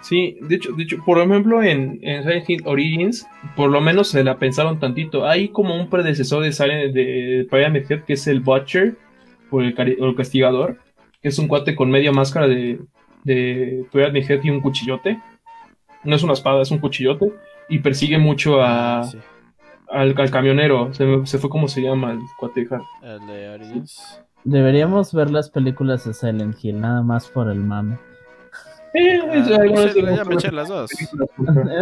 [0.02, 4.10] Sí, de hecho, de hecho, por ejemplo, en, en Silent Hill Origins, por lo menos
[4.10, 5.26] se la pensaron tantito.
[5.26, 8.96] Hay como un predecesor de Silent de Pyramid Head que es el Butcher,
[9.50, 10.78] o el, cari- o el castigador,
[11.22, 12.80] que es un cuate con media máscara de,
[13.24, 15.20] de Pyramid Head y un cuchillote.
[16.04, 17.32] No es una espada, es un cuchillote.
[17.70, 19.18] Y persigue mucho a, Sí,
[19.90, 20.94] al, al camionero.
[20.94, 22.66] Se, se fue como se llama el cuate.
[22.66, 22.82] ja.
[23.04, 24.22] el de Origins.
[24.44, 27.98] Deberíamos ver las películas de Silent Hill, nada más por el mame.
[28.94, 29.48] Eh, Ah, pues,
[29.96, 30.92] ya las me eché las dos.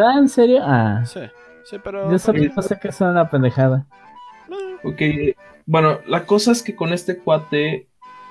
[0.06, 0.60] ¿Ah, en serio?
[0.64, 1.20] Ah, Sí,
[1.66, 2.10] sí, pero.
[2.12, 3.86] yo solo sé que es una pendejada.
[4.50, 5.02] No, Ok,
[5.66, 7.88] bueno, la cosa es que con este cuate,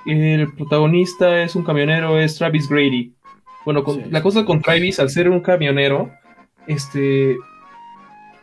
[0.07, 3.12] el protagonista es un camionero, es Travis Grady.
[3.64, 4.11] Bueno, con- Sí.
[4.11, 6.11] la cosa con Travis, al ser un camionero,
[6.66, 7.37] este.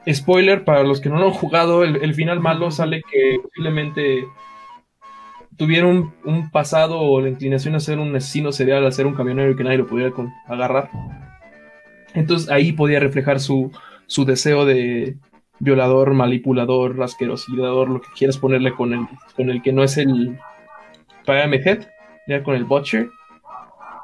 [0.10, 4.26] Spoiler para los que no lo han jugado, el, el final malo sale que posiblemente
[5.58, 9.52] tuviera un, pasado o la inclinación a ser un asesino serial, a ser un camionero
[9.52, 10.14] y que nadie lo pudiera
[10.48, 10.90] agarrar.
[12.14, 13.72] Entonces ahí podía reflejar su,
[14.06, 15.18] su deseo de,
[15.60, 20.38] violador, manipulador, asquerosidador, lo que quieras ponerle con el, con el que no es el
[21.28, 21.88] Head,
[22.28, 23.10] ya con el Butcher.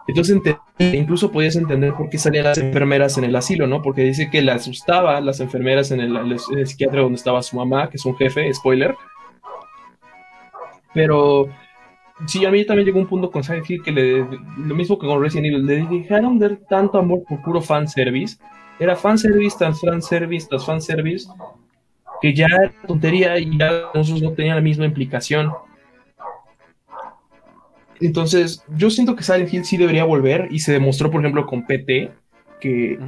[0.08, 0.38] Entonces
[0.80, 3.82] incluso podías entender por qué salían las enfermeras en el asilo, ¿no?
[3.82, 7.56] Porque dice que le asustaba las enfermeras en el, en el psiquiatra donde estaba su
[7.56, 8.96] mamá, que es un jefe, spoiler.
[10.94, 11.50] Pero
[12.28, 14.20] sí, a mí también llegó un punto con Silent Hill que le,
[14.58, 18.38] lo mismo que con Resident Evil, le dejaron dar tanto amor por puro fanservice.
[18.80, 21.28] Era fanservice, tras fanservice, tras fanservice,
[22.22, 25.52] que ya era tontería y ya los monstruos no tenían la misma implicación.
[28.00, 31.66] Entonces, yo siento que Silent Hill sí debería volver y se demostró, por ejemplo, con
[31.66, 32.12] PT,
[32.60, 33.00] que,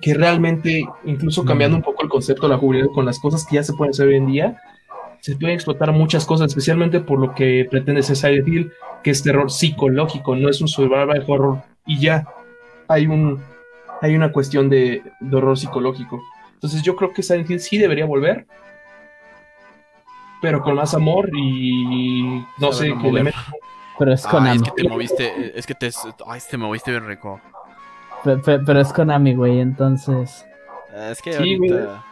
[0.00, 3.56] que realmente, incluso cambiando un poco el concepto de la juventud con las cosas que
[3.56, 4.62] ya se pueden hacer hoy en día,
[5.32, 9.22] se pueden explotar muchas cosas, especialmente por lo que pretende ser Silent Hill, que es
[9.22, 12.26] terror psicológico, no es un survival horror y ya
[12.88, 13.42] hay un
[14.00, 16.20] hay una cuestión de, de horror psicológico.
[16.54, 18.46] Entonces yo creo que Silent Hill sí debería volver,
[20.40, 23.24] pero con más amor y no sé, Saben que le mover.
[23.24, 23.42] metan
[23.98, 24.56] Pero es Konami.
[24.56, 25.90] es que te moviste, es que te,
[26.26, 27.40] ay, te moviste bien rico.
[28.22, 30.46] Pe- pe- pero es Konami, güey, entonces.
[31.10, 32.04] Es que Sí, ahorita...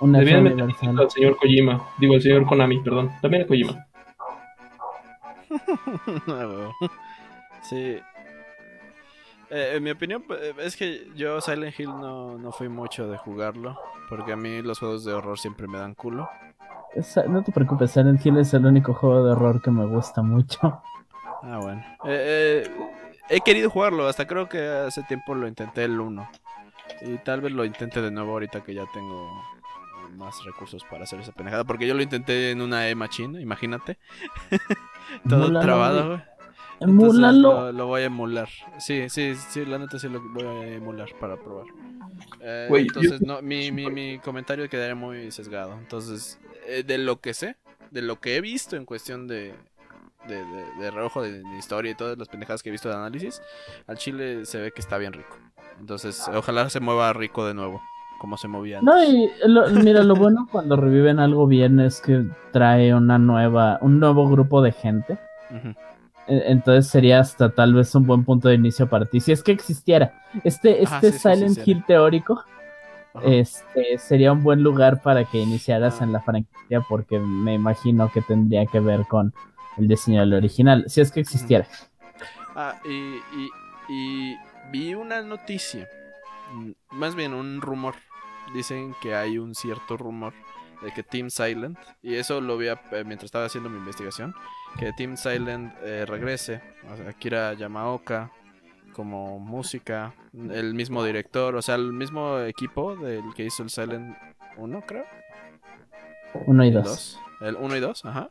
[0.00, 0.98] Una Debían meter universal.
[0.98, 3.86] al señor Kojima, digo al señor Konami, perdón, también a Kojima.
[7.62, 7.98] Sí.
[9.50, 13.18] Eh, en mi opinión, eh, es que yo Silent Hill no, no fui mucho de
[13.18, 13.78] jugarlo.
[14.08, 16.28] Porque a mí los juegos de horror siempre me dan culo.
[16.94, 20.22] Esa- no te preocupes, Silent Hill es el único juego de horror que me gusta
[20.22, 20.58] mucho.
[21.42, 21.80] Ah, bueno.
[22.04, 22.70] Eh, eh,
[23.28, 26.28] he querido jugarlo, hasta creo que hace tiempo lo intenté el 1.
[27.02, 29.30] Y tal vez lo intente de nuevo ahorita que ya tengo
[30.16, 31.64] más recursos para hacer esa pendejada.
[31.64, 33.98] Porque yo lo intenté en una E-Machine, imagínate.
[35.28, 36.22] Todo trabado, güey.
[36.80, 37.52] Emúlalo.
[37.52, 38.48] Lo, lo voy a emular.
[38.78, 41.66] Sí, sí, sí, la neta sí lo voy a emular para probar.
[42.40, 45.74] Eh, yo- entonces, no, mi, mi, mi comentario quedaría muy sesgado.
[45.78, 47.56] Entonces, eh, de lo que sé,
[47.90, 49.54] de lo que he visto en cuestión de,
[50.26, 52.94] de, de, de reojo, de, de historia y todas las pendejadas que he visto de
[52.94, 53.42] análisis,
[53.86, 55.36] al chile se ve que está bien rico.
[55.78, 57.82] Entonces, ojalá se mueva rico de nuevo,
[58.20, 58.94] como se movía antes.
[58.94, 63.78] No, y lo- mira, lo bueno cuando reviven algo bien es que trae una nueva,
[63.80, 65.18] un nuevo grupo de gente.
[66.28, 69.20] E- Entonces sería hasta tal vez un buen punto de inicio para ti.
[69.20, 70.22] Si es que existiera.
[70.44, 71.62] Este, este sí, Silent sí.
[71.70, 72.44] Hill teórico
[73.24, 76.04] este, sería un buen lugar para que iniciaras Ah.
[76.04, 79.32] en la franquicia porque me imagino que tendría que ver con
[79.78, 80.84] el diseño del original.
[80.88, 81.66] Si es que existiera.
[82.54, 83.48] Ah, y, y,
[83.88, 84.36] y
[84.70, 85.88] vi una noticia,
[86.52, 87.94] mm, más bien un rumor.
[88.54, 90.32] Dicen que hay un cierto rumor
[90.82, 94.34] de que Team Silent, y eso lo vi a- eh, mientras estaba haciendo mi investigación,
[94.78, 96.60] que Team Silent eh, regrese,
[96.90, 98.30] o sea, Akira Yamaoka
[98.94, 104.16] como música, el mismo director, o sea, el mismo equipo del que hizo el Silent
[104.56, 105.04] 1, creo.
[106.46, 106.84] Uno y El dos.
[106.84, 107.20] dos.
[107.40, 108.28] El 1 y 2, ajá.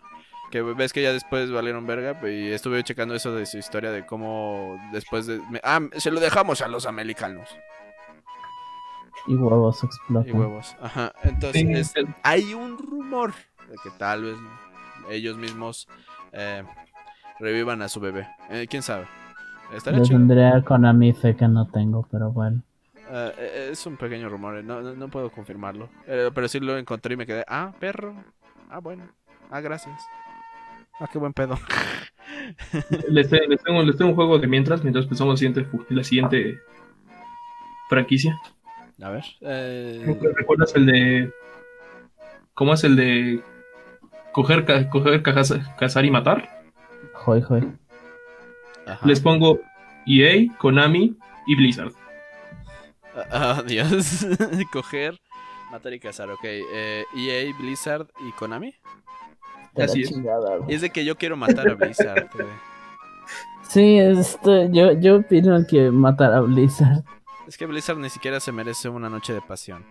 [0.51, 4.05] Que ves que ya después valieron verga y estuve checando eso de su historia de
[4.05, 5.39] cómo después de...
[5.63, 7.49] ah, se lo dejamos a los americanos.
[9.29, 10.35] Y huevos Y explotan.
[10.39, 10.75] huevos.
[10.81, 11.13] Ajá.
[11.23, 13.33] Entonces, Sí, es- hay un rumor
[13.69, 14.35] de que tal vez
[15.09, 15.87] ellos mismos
[16.31, 16.63] eh,
[17.39, 18.27] revivan a su bebé.
[18.49, 19.05] Eh, ¿Quién sabe?
[19.73, 20.17] Estaría Le chido.
[20.17, 22.61] tendría con a mí fe que no tengo, pero bueno.
[23.11, 25.89] Eh, es un pequeño rumor, no, no, no puedo confirmarlo.
[26.07, 28.13] Eh, pero sí lo encontré y me quedé, ah, perro.
[28.69, 29.05] Ah, bueno.
[29.49, 29.99] Ah, gracias.
[30.99, 31.57] Ah, qué buen pedo.
[33.09, 36.03] Les, te- les tengo, les tengo un juego de mientras, mientras pensamos la siguiente, la
[36.03, 36.59] siguiente
[37.89, 38.37] franquicia.
[39.01, 39.23] A ver.
[39.41, 41.31] eh, ¿Recuerdas el de.
[42.53, 43.41] ¿Cómo es el de.
[44.31, 46.49] Coger, ca- coger cajas- cazar y matar?
[47.25, 47.67] Joy, joy.
[48.85, 49.07] ajá.
[49.07, 49.59] Les pongo
[50.05, 51.15] EA, Konami
[51.47, 51.91] y Blizzard.
[53.15, 54.25] Ah, ah, Dios.
[54.71, 55.19] Coger,
[55.71, 56.43] matar y cazar, ok.
[56.43, 58.73] Eh, EA, Blizzard y Konami.
[59.75, 60.09] Así es.
[60.09, 62.27] chingada, es de que yo quiero matar a Blizzard.
[63.69, 67.03] Sí, este, yo, yo opino que matar a Blizzard.
[67.49, 69.83] Es que Blizzard ni siquiera se merece una noche de pasión.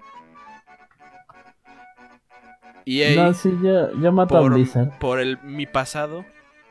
[2.86, 4.96] EA, No, sí, yo, yo mato a por, Blizzard.
[5.00, 6.24] por el, mi pasado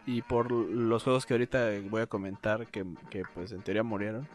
[0.05, 4.29] y por los juegos que ahorita voy a comentar que, que, pues en teoría murieron.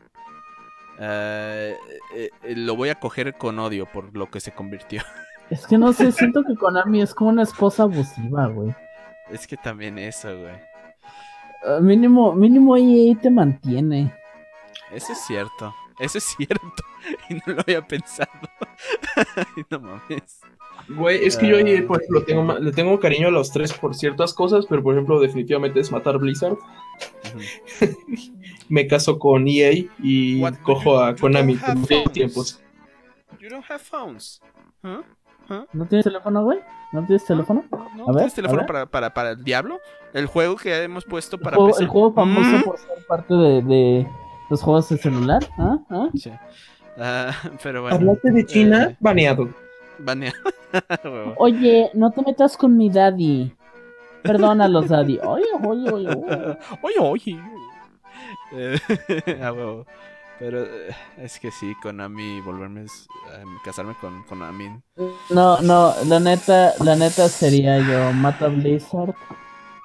[0.99, 1.75] eh,
[2.15, 5.03] eh, eh, lo voy a coger con odio por lo que se convirtió.
[5.51, 8.75] Es que no sé, siento que Konami es como una esposa abusiva, güey.
[9.31, 10.55] Es que también eso, güey.
[11.67, 14.15] Ah, mínimo, mínimo EA te mantiene.
[14.91, 15.75] Eso es cierto.
[16.03, 16.83] Eso es cierto.
[17.29, 18.31] Y no lo había pensado.
[19.71, 20.41] No mames.
[20.89, 21.85] Güey, es que yo ahí, Ah.
[21.87, 24.95] por ejemplo, tengo, ma- le tengo cariño a los tres por ciertas cosas, pero por
[24.95, 26.57] ejemplo, definitivamente es matar Blizzard.
[28.69, 30.55] Me caso con EA y What?
[30.63, 32.13] cojo a You Konami tiene phones.
[32.13, 32.61] tiempos.
[33.41, 34.41] You don't have phones.
[34.83, 35.03] ¿Huh?
[35.49, 35.65] ¿Huh?
[35.73, 36.61] ¿No tienes teléfono, güey?
[36.93, 37.65] ¿No tienes teléfono?
[37.71, 38.67] No, no A ver, ¿Tienes a teléfono ver.
[38.67, 39.79] para, para, para el diablo?
[40.15, 41.83] El juego que hemos puesto El para juego, PC.
[41.83, 42.63] el juego famoso Mm.
[42.63, 44.07] por ser parte de, de
[44.51, 45.43] los juegos de celular.
[45.59, 45.79] ¿Ah?
[45.91, 46.09] ¿Ah?
[46.15, 46.31] Sí.
[46.99, 47.97] Ah, pero bueno.
[47.97, 49.49] Hablaste de China, Eh, baneado.
[49.99, 50.35] banea-
[51.05, 51.35] Huevo.
[51.39, 53.55] Oye, no te metas con mi daddy.
[54.23, 55.19] Perdónalos, daddy.
[55.25, 56.09] Oye, oye, oye.
[56.09, 56.59] oye.
[56.83, 57.41] Oye, oye.
[58.53, 58.79] Eh,
[59.43, 59.87] a huevo.
[60.39, 62.87] Pero eh, es que sí, Konami, volverme, eh,
[63.65, 64.71] casarme con Konami.
[65.31, 69.15] No, no, la neta, la neta sería yo mato a Blizzard.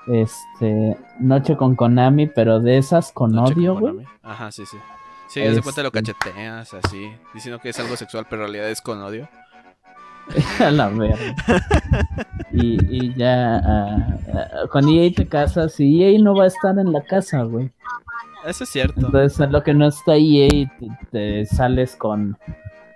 [0.08, 4.06] Este, noche con Konami, pero de esas con Noche odio, güey.
[4.24, 4.78] Ajá, sí, sí.
[5.28, 6.14] Sí, haz de cuenta lo Este.
[6.14, 9.28] cacheteas así, diciendo que es algo sexual, pero en realidad es con odio.
[10.60, 11.36] A la verga.
[12.52, 16.78] Y, y ya ah, ah, con EA te casas y EA no va a estar
[16.80, 17.72] en la casa, güey.
[18.46, 19.06] Eso es cierto.
[19.06, 22.38] Entonces, en lo que no está EA, te, te sales con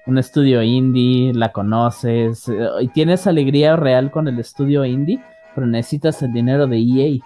[0.05, 5.22] un estudio indie, la conoces eh, y tienes alegría real con el estudio indie,
[5.56, 7.20] pero necesitas el dinero de EA.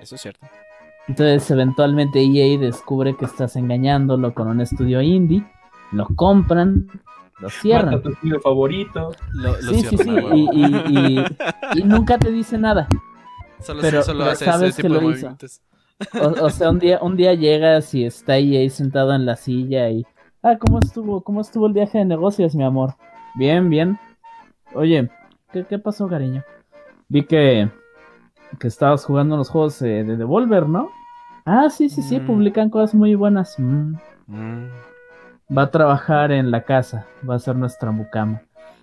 [0.00, 0.46] Eso es cierto.
[1.08, 5.44] Entonces, eventualmente EA descubre que estás engañándolo con un estudio indie,
[5.92, 6.86] lo compran,
[7.40, 7.94] lo Mata cierran.
[7.94, 9.10] a tu estudio favorito.
[9.32, 12.86] Lo, lo Sí, sí, cierran sí, y, y- y- y nunca te dice nada.
[13.60, 15.36] Solo, Pero- solo pero hace sabes ese que tipo de lo hizo.
[16.22, 19.90] O, o sea, un día, un día llegas y está ahí sentado en la silla
[19.90, 20.06] y...
[20.44, 21.22] Ah, ¿cómo estuvo?
[21.22, 22.94] ¿Cómo estuvo el viaje de negocios, mi amor?
[23.34, 23.98] Bien, bien.
[24.74, 25.10] Oye,
[25.52, 26.44] ¿qué, qué pasó, cariño?
[27.08, 27.68] Vi que,
[28.58, 30.90] que estabas jugando los juegos eh, de Devolver, ¿no?
[31.46, 32.26] Ah, sí, sí, sí, Mm.
[32.26, 33.58] publican cosas muy buenas.
[33.58, 33.94] Mm.
[34.26, 34.68] Mm.
[35.56, 38.42] Va a trabajar en la casa, va a ser nuestra mucama.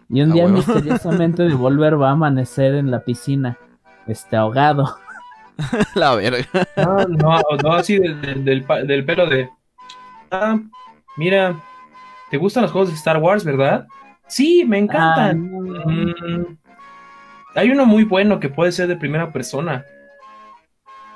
[0.09, 0.57] Y un A día huevo.
[0.57, 3.57] misteriosamente Devolver va a amanecer en la piscina,
[4.07, 4.95] este, ahogado.
[5.95, 6.45] La verga.
[6.75, 9.49] No, no, no así del, del, del pa- del pelo de.
[10.31, 10.59] Ah,
[11.15, 11.55] mira,
[12.29, 13.87] ¿te gustan los juegos de Star Wars, verdad?
[14.27, 15.51] Sí, me Ah, encantan.
[15.51, 15.85] no.
[15.85, 16.57] Mm,
[17.55, 19.85] hay uno muy bueno que puede ser de primera persona.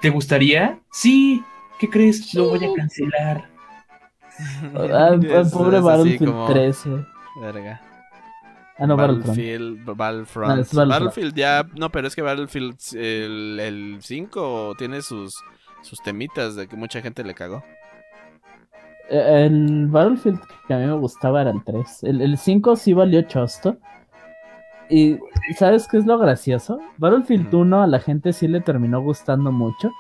[0.01, 0.79] ¿Te gustaría?
[0.91, 1.43] Sí.
[1.79, 2.33] ¿Qué crees?
[2.33, 3.49] Lo voy a cancelar.
[4.73, 6.89] Ah, el Es- pobre Battlefield como- 13.
[7.41, 7.81] Verga.
[8.77, 8.95] Ah, no.
[8.95, 10.49] Battlefield, Battlefront.
[10.49, 10.89] Battlefront.
[10.91, 15.35] Battlefield ya, no, pero es que Battlefield el, el 5 tiene sus
[15.81, 17.63] sus temitas de que mucha gente le cagó.
[19.09, 22.03] Eh, El Battlefield que a mí me gustaba era el 3.
[22.03, 23.75] El, el 5 sí valió chosto.
[24.89, 25.19] Y
[25.55, 26.79] ¿sabes qué es lo gracioso?
[26.97, 27.59] Battlefield Ujú.
[27.59, 29.91] 1 a la gente sí le terminó gustando mucho.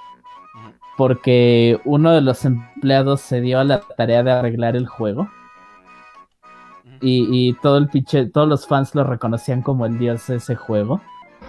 [0.97, 5.29] Porque uno de los empleados se dio a la tarea de arreglar el juego.
[7.01, 10.55] Y, y todo el pinche, todos los fans lo reconocían como el dios de ese
[10.55, 11.01] juego.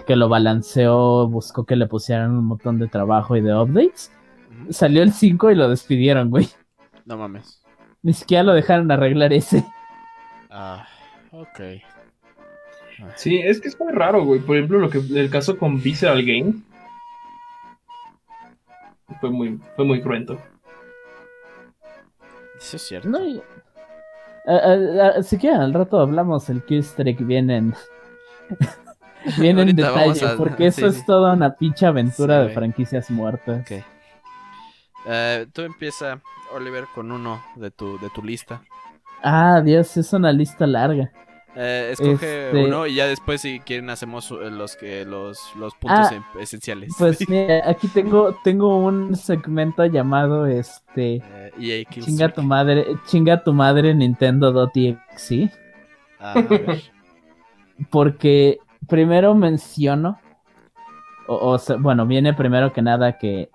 [0.07, 4.11] Que lo balanceó, buscó que le pusieran un montón de trabajo y de updates.
[4.69, 6.47] Salió el 5 y lo despidieron, güey.
[7.05, 7.61] No mames.
[8.03, 9.65] Ni siquiera lo dejaron arreglar ese.
[10.49, 10.85] Ah,
[11.31, 11.59] ok.
[13.15, 14.39] Sí, es que es muy raro, güey.
[14.39, 16.55] Por ejemplo, lo que el caso con Visceral Game
[19.19, 20.39] fue muy, fue muy cruento.
[22.57, 23.09] Eso es cierto.
[23.09, 23.41] No, y-
[24.47, 27.73] a- a- a- si quieren, al rato hablamos el Q-Streak bien en,
[29.37, 30.99] bien en detalle, a- porque sí, eso sí.
[30.99, 33.61] es toda una pinche aventura Sí, de franquicias muertas.
[33.61, 33.83] Ok.
[35.07, 36.21] Eh, tú empieza,
[36.53, 38.61] Oliver, con uno de tu, de tu lista.
[39.23, 41.11] Ah, Dios, es una lista larga.
[41.55, 45.75] Eh, escoge Este- uno y ya después si quieren hacemos eh, los que los, los
[45.75, 46.93] puntos Ah, em- esenciales.
[46.97, 51.15] Pues mira, aquí tengo, tengo un segmento llamado este
[51.57, 55.51] Eh, Kills Chinga tu madre, chinga tu madre Nintendo.exe.
[56.19, 56.83] Ah, a ver.
[57.89, 60.19] Porque primero menciono,
[61.27, 63.49] o, o sea, bueno, viene primero que nada que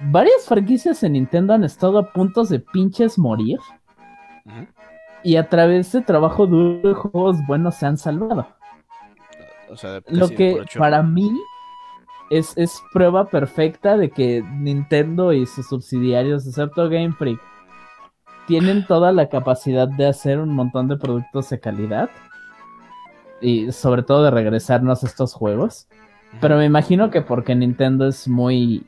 [0.00, 3.58] varias franquicias en Nintendo han estado a puntos de pinches morir
[4.44, 4.66] Ujú.
[5.22, 8.46] Y a través de trabajo duro juegos buenos se han salvado.
[9.70, 11.32] O sea, Lo que para mí
[12.30, 17.40] es, es prueba perfecta de que Nintendo y sus subsidiarios, excepto Game Freak,
[18.46, 22.10] tienen toda la capacidad de hacer un montón de productos de calidad.
[23.40, 25.88] Y sobre todo de regresarnos estos juegos.
[26.40, 28.86] Pero me imagino que porque Nintendo es muy...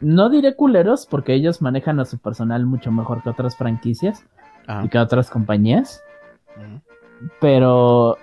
[0.00, 4.24] No diré culeros, porque ellos manejan a su personal mucho mejor que otras franquicias
[4.66, 4.84] Ajá.
[4.84, 6.02] y que otras compañías.
[7.40, 8.16] Pero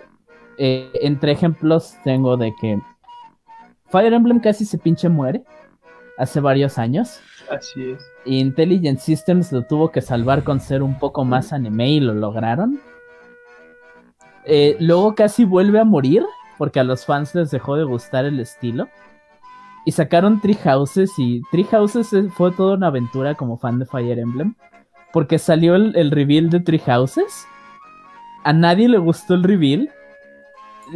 [0.58, 2.80] eh, entre ejemplos tengo de que
[3.90, 5.44] Fire Emblem casi se pinche muere
[6.18, 7.20] hace varios años.
[7.50, 8.00] Así es.
[8.26, 12.14] Y Intelligent Systems lo tuvo que salvar con ser un poco más anime y lo
[12.14, 12.80] lograron.
[14.46, 16.24] Eh, luego casi vuelve a morir
[16.58, 18.90] porque a los fans les dejó de gustar el estilo.
[19.86, 24.20] Y sacaron Tree Houses y Tree Houses fue toda una aventura como fan de Fire
[24.20, 24.56] Emblem.
[25.12, 27.48] Porque salió el, el reveal de Tree Houses.
[28.44, 29.90] A nadie le gustó el reveal.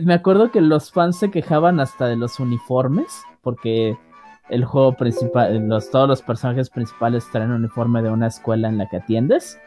[0.02, 3.24] Me acuerdo que los fans se quejaban hasta de los uniformes.
[3.42, 3.98] Porque
[4.50, 8.78] el juego principal, los, todos los personajes principales traen un uniforme de una escuela en
[8.78, 9.60] la que atiendes.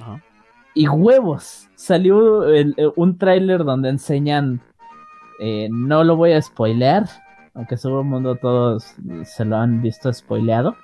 [0.00, 0.20] Ajá.
[0.76, 4.60] Y huevos, salió el- eh, un tráiler donde enseñan,
[5.38, 7.04] eh, no lo voy a spoilear,
[7.54, 10.74] aunque seguro el mundo todos se lo han visto spoileado,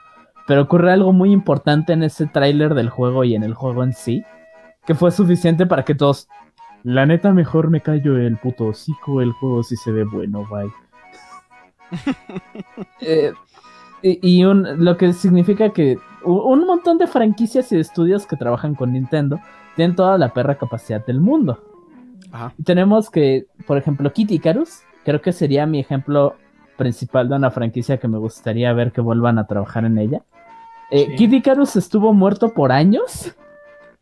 [0.50, 3.92] pero ocurre algo muy importante en ese tráiler del juego y en el juego en
[3.92, 4.24] sí,
[4.84, 6.26] que fue suficiente para que todos,
[6.82, 10.72] la neta mejor me callo el puto hocico, el juego sí se ve bueno, bye.
[13.00, 13.32] Eh,
[14.02, 18.34] y y un- lo que significa que un montón de franquicias y de estudios que
[18.34, 19.38] trabajan con Nintendo
[19.76, 21.62] tienen toda la perra capacidad del mundo.
[22.32, 22.52] Ajá.
[22.64, 26.34] Tenemos que, por ejemplo, Kid Icarus, creo que sería mi ejemplo
[26.76, 30.22] principal de una franquicia que me gustaría ver que vuelvan a trabajar en ella.
[30.90, 31.16] Eh, Sí.
[31.16, 33.34] Kid Icarus estuvo muerto por años.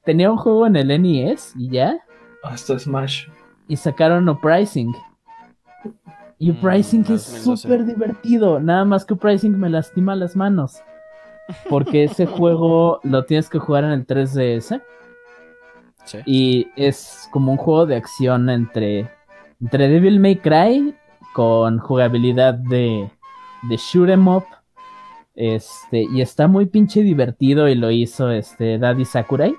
[0.04, 1.98] Tenía un juego en el NES y ya.
[2.42, 3.26] Hasta Smash.
[3.68, 4.94] Y sacaron Uprising.
[6.38, 8.60] Y Mm, Uprising es súper divertido.
[8.60, 10.80] Nada más que Uprising me lastima las manos.
[11.68, 14.80] Porque ese juego lo tienes que jugar en el 3DS.
[16.04, 16.18] Sí.
[16.24, 19.10] Y es como un juego de acción entre,
[19.60, 20.94] entre Devil May Cry
[21.34, 23.10] con jugabilidad de,
[23.68, 24.44] de shoot 'em up.
[25.40, 29.54] Este, y está muy pinche divertido y lo hizo este Daddy Sakurai.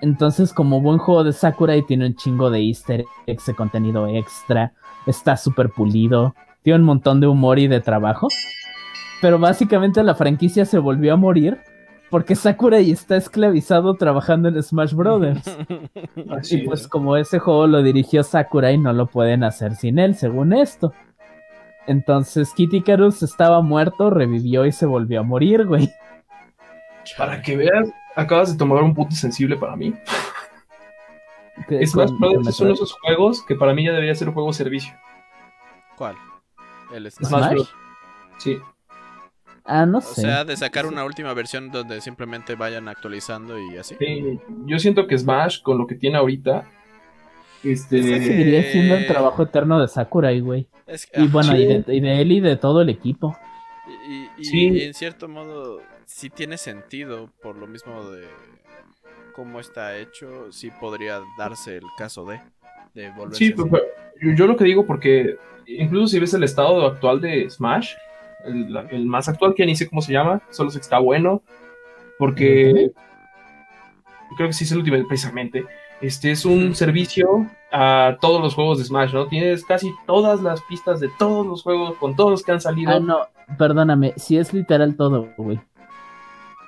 [0.00, 4.72] Entonces, como buen juego de Sakurai, tiene un chingo de easter eggs de contenido extra.
[5.06, 6.36] Está súper pulido.
[6.62, 8.28] Tiene un montón de humor y de trabajo.
[9.20, 11.58] Pero básicamente la franquicia se volvió a morir
[12.10, 15.58] porque Sakurai está esclavizado trabajando en Smash Brothers.
[16.30, 16.88] Así Y pues es.
[16.88, 20.92] como ese juego lo dirigió Sakurai, no lo pueden hacer sin él, según esto.
[21.86, 25.90] Entonces Kid Icarus estaba muerto, revivió y se volvió a morir, güey.
[27.18, 29.94] Para que veas, acabas de tomar un punto sensible para mí.
[31.68, 34.52] Brothers con es uno de esos juegos que para mí ya debería ser un juego
[34.52, 34.94] servicio.
[35.96, 36.16] ¿Cuál?
[36.92, 37.28] El Smash.
[37.28, 37.68] Smash.
[38.38, 38.58] Sí.
[39.64, 40.22] Ah, no O sé.
[40.22, 43.96] sea, de sacar una última versión donde simplemente vayan actualizando y así.
[43.98, 46.68] Sí, yo siento que Smash, con lo que tiene ahorita,
[47.72, 48.20] este, Sí.
[48.24, 50.66] Seguiría siendo el trabajo eterno de Sakurai, güey.
[50.86, 51.62] Es que- Y bueno, Sí.
[51.62, 53.36] y, de, y de él y de todo el equipo.
[54.08, 54.82] Y, y- y Sí.
[54.82, 58.26] en cierto modo sí tiene sentido por lo mismo de
[59.34, 62.40] cómo está hecho, sí podría darse el caso de,
[62.94, 65.36] de volverse Sí, pero- pero yo, lo que digo porque
[65.66, 67.94] incluso si ves el estado actual de Smash,
[68.46, 71.42] el más actual que ni sé cómo se llama, solo sé que está bueno,
[72.18, 72.90] porque
[74.36, 75.64] creo que sí es el último precisamente.
[76.00, 79.26] Este es un servicio a todos los juegos de Smash, ¿no?
[79.26, 82.92] Tienes casi todas las pistas de todos los juegos, con todos los que han salido.
[82.92, 83.18] Ah, no,
[83.58, 85.60] perdóname, si es literal todo, güey.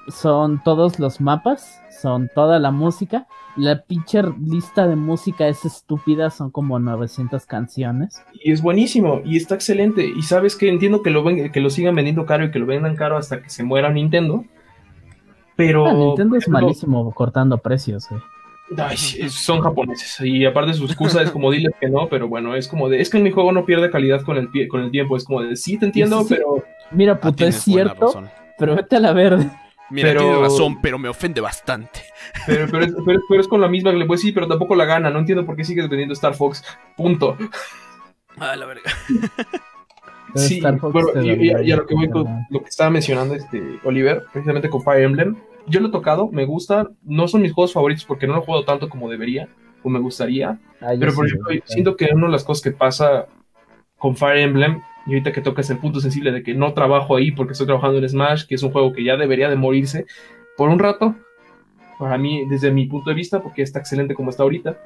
[0.09, 3.27] Son todos los mapas, son toda la música.
[3.57, 8.23] La pinche lista de música es estúpida, son como 900 canciones.
[8.45, 10.07] Y es buenísimo, y está excelente.
[10.07, 12.67] Y sabes que entiendo que lo, ven- que lo sigan vendiendo caro y que lo
[12.67, 14.45] vendan caro hasta que se muera Nintendo.
[15.57, 15.87] Pero.
[15.87, 18.21] Ah, Nintendo es malísimo cortando precios, güey.
[18.79, 22.57] Ay, sí, son japoneses y aparte su excusa es como diles que no, pero bueno,
[22.57, 24.91] es como de, es que mi juego no pierde calidad con el, pie- con el
[24.91, 26.35] tiempo, es como de, sí te entiendo, Sí, sí.
[26.37, 28.25] pero Mira, Ah, puto, es cierto,
[28.59, 29.49] pero vete a la verde.
[29.91, 32.01] Mira, pero- tienes razón, pero me ofende bastante.
[32.47, 34.75] pero, pero, es, pero- pero es con la misma que le puedes decir, pero tampoco
[34.75, 36.65] la gana, no entiendo por qué sigues vendiendo Star Fox,
[36.97, 37.37] punto.
[38.39, 38.91] Ah, la verga.
[40.35, 44.25] Sí, bueno, y, y- a lo que voy con lo que estaba mencionando este Oliver,
[44.33, 45.37] precisamente con Fire Emblem,
[45.67, 48.45] yo lo he tocado, me gusta, no son mis juegos favoritos porque no lo he
[48.45, 49.49] jugado tanto como debería,
[49.83, 52.71] o me gustaría, Ah, Pero por sí, ejemplo, siento que una de las cosas que
[52.71, 53.27] pasa
[53.99, 57.31] con Fire Emblem, y ahorita que tocas el punto sensible de que no trabajo ahí
[57.31, 60.07] porque estoy trabajando en Smash, que es un juego que ya debería de morirse
[60.57, 61.15] por un rato,
[61.99, 64.79] para mí, desde mi punto de vista, porque está excelente como está ahorita.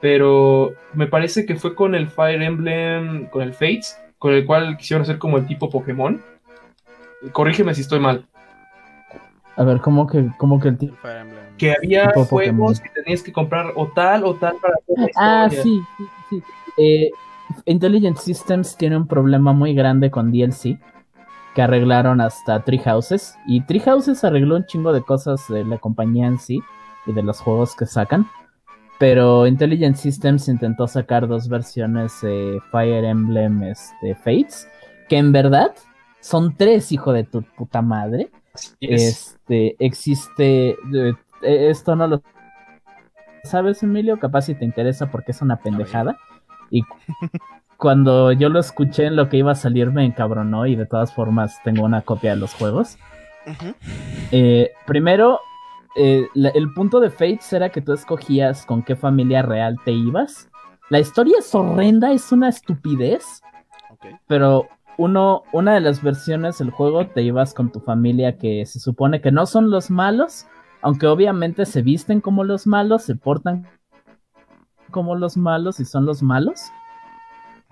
[0.00, 4.76] Pero me parece que fue con el Fire Emblem, con el Fates, con el cual
[4.76, 6.22] quisieron hacer como el tipo Pokémon.
[7.32, 8.26] Corrígeme si estoy mal.
[9.56, 10.96] A ver, ¿cómo que, cómo que el tipo?
[11.58, 12.74] Que había Tipo juegos Pokémon.
[12.74, 16.42] que tenías que comprar o tal o tal para hacer la Ah, sí, sí, sí.
[16.78, 17.10] Eh,
[17.66, 20.78] Intelligent Systems tiene un problema muy grande con DLC
[21.54, 25.76] que arreglaron hasta Tree Houses y Tree Houses arregló un chingo de cosas de la
[25.76, 26.60] compañía en sí
[27.06, 28.26] y de los juegos que sacan.
[28.98, 34.66] Pero Intelligent Systems intentó sacar dos versiones de Fire Emblem este, Fates,
[35.08, 35.72] que en verdad
[36.20, 38.30] son tres, hijo de tu puta madre.
[38.54, 39.02] Así es.
[39.02, 40.70] Este, existe.
[40.70, 42.22] eh, esto no lo
[43.44, 44.18] sabes, Emilio.
[44.18, 46.16] Capaz si te interesa porque es una pendejada.
[46.70, 46.96] Y cu-
[47.76, 50.66] cuando yo lo escuché en lo que iba a salir, me encabronó.
[50.66, 52.98] Y de todas formas, tengo una copia de los juegos.
[54.30, 55.40] Eh, primero,
[55.96, 59.92] eh, la- el punto de Fates era que tú escogías con qué familia real te
[59.92, 60.48] ibas.
[60.90, 63.42] La historia es horrenda, es una estupidez
[64.26, 64.66] pero
[64.98, 69.20] uno, una de las versiones del juego te ibas con tu familia que se supone
[69.20, 70.46] que no son los malos,
[70.82, 73.66] aunque obviamente se visten como los malos, se portan
[74.90, 76.70] como los malos y son los malos.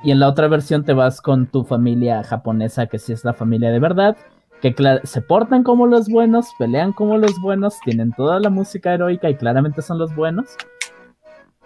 [0.03, 3.35] Y en la otra versión te vas con tu familia japonesa, que sí es la
[3.35, 4.17] familia de verdad,
[4.63, 9.29] que se portan como los buenos, pelean como los buenos, tienen toda la música heroica
[9.29, 10.57] y claramente son los buenos.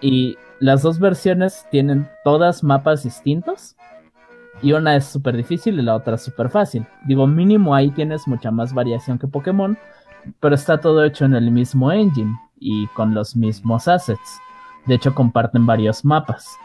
[0.00, 3.76] Y las dos versiones tienen todas mapas distintos.
[4.62, 6.86] Y una es súper difícil y la otra es súper fácil.
[7.06, 9.76] Digo, mínimo ahí tienes mucha más variación que Pokémon,
[10.40, 14.40] pero está todo hecho en el mismo engine y con los mismos assets.
[14.86, 16.56] De hecho, comparten varios mapas.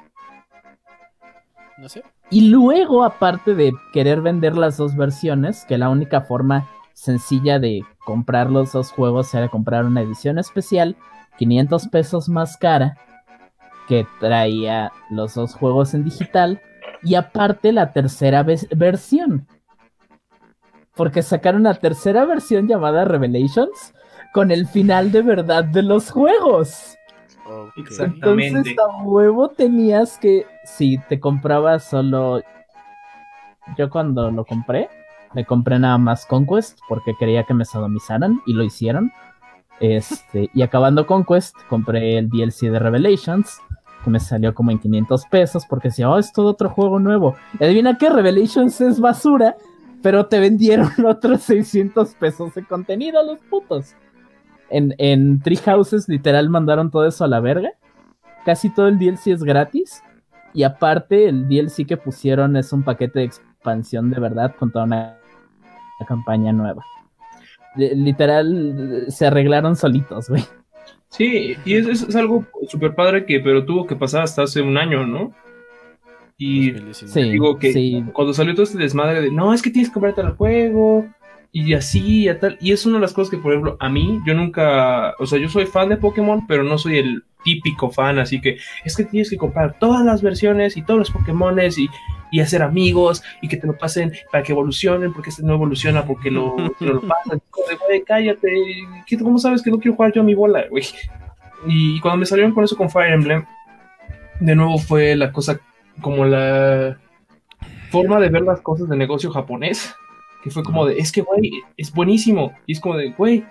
[1.77, 2.03] No sé.
[2.29, 7.83] Y luego, aparte de querer vender las dos versiones, que la única forma sencilla de
[8.05, 10.95] comprar los dos juegos era comprar una edición especial,
[11.37, 12.97] 500 pesos más cara,
[13.87, 16.61] que traía los dos juegos en digital,
[17.03, 19.47] y aparte la tercera ve- versión.
[20.95, 23.93] Porque sacaron una tercera versión llamada Revelations
[24.33, 26.97] con el final de verdad de los juegos.
[27.45, 27.77] Ok.
[27.77, 28.33] Exacto.
[28.37, 32.41] Entonces a huevo tenías que, si te comprabas solo
[33.77, 34.89] yo cuando lo compré,
[35.33, 39.11] me compré nada más Conquest porque quería que me sodomizaran y lo hicieron.
[39.79, 43.61] Este, y acabando Conquest, compré el DLC de Revelations,
[44.03, 47.35] que me salió como en 500 pesos porque decía, oh, es todo otro juego nuevo.
[47.59, 49.55] Y adivina qué, Revelations es basura,
[50.01, 53.95] pero te vendieron otros 600 pesos de contenido, los putos.
[54.69, 57.71] En, en Tree Houses literal mandaron todo eso a la verga.
[58.45, 60.03] Casi todo el DLC es gratis.
[60.53, 64.85] Y aparte, el DLC que pusieron es un paquete de expansión de verdad con toda
[64.85, 65.17] una,
[66.07, 66.83] campaña nueva.
[67.75, 70.43] Literal, se arreglaron solitos, güey.
[71.09, 74.61] Sí, y es, es- es algo súper padre que, pero tuvo que pasar hasta hace
[74.61, 75.33] un año, ¿no?
[76.37, 77.25] Y 2019.
[77.25, 78.03] Sí, digo que sí.
[78.13, 81.07] cuando salió todo este desmadre de, no, es que tienes que comprarte el juego,
[81.51, 83.89] y así, y a tal, y es una de las cosas que, por ejemplo, a
[83.89, 87.89] mí, yo nunca, o sea, yo soy fan de Pokémon, pero no soy el típico
[87.89, 91.77] fan, así que es que tienes que comprar todas las versiones y todos los Pokémones
[91.77, 91.89] y,
[92.31, 96.05] y hacer amigos y que te lo pasen para que evolucionen, porque este no evoluciona,
[96.05, 97.41] porque lo, no lo pasan.
[97.87, 98.47] Güey, cállate,
[99.07, 100.83] ¿qué- ¿cómo sabes que no quiero jugar yo a mi bola, güey?
[101.67, 103.43] Y cuando me salieron con eso con Fire Emblem,
[104.39, 105.59] de nuevo fue la cosa
[106.01, 106.97] como la
[107.89, 109.93] forma de ver las cosas de negocio japonés,
[110.43, 112.53] que fue como de, es que, güey, es buenísimo.
[112.65, 113.43] Y es como de, güey,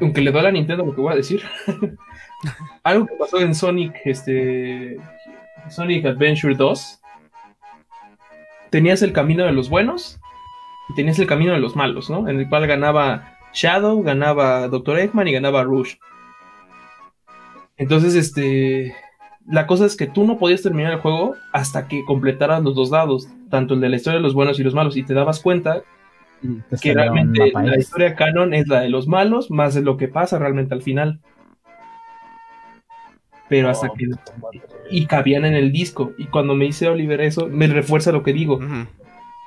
[0.00, 1.42] aunque le duele a Nintendo lo que voy a decir,
[2.84, 4.96] algo que pasó en Sonic, este,
[5.68, 6.99] Sonic Adventure 2,
[8.70, 10.18] tenías el camino de los buenos
[10.88, 12.28] y tenías el camino de los malos, ¿no?
[12.28, 14.98] En el cual ganaba Shadow, ganaba Dr.
[14.98, 15.98] Eggman y ganaba Rouge.
[17.76, 18.94] Entonces, este,
[19.46, 22.90] la cosa es que tú no podías terminar el juego hasta que completaras los dos
[22.90, 25.40] dados, tanto el de la historia de los buenos y los malos, y te dabas
[25.40, 25.82] cuenta
[26.80, 30.38] que realmente la historia canon es la de los malos más de lo que pasa
[30.38, 31.20] realmente al final.
[33.48, 34.06] Pero hasta Oh, que.
[34.90, 38.32] Y cabían en el disco y cuando me dice Oliver eso me refuerza lo que
[38.32, 38.60] digo.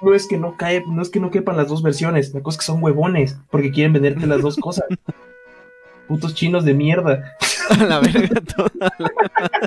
[0.02, 2.56] No es que no cae, no es que no quepan las dos versiones, la cosa
[2.56, 4.86] es que son huevones porque quieren venderte las dos cosas.
[6.08, 7.36] Putos chinos de mierda.
[7.70, 8.92] A la verga toda.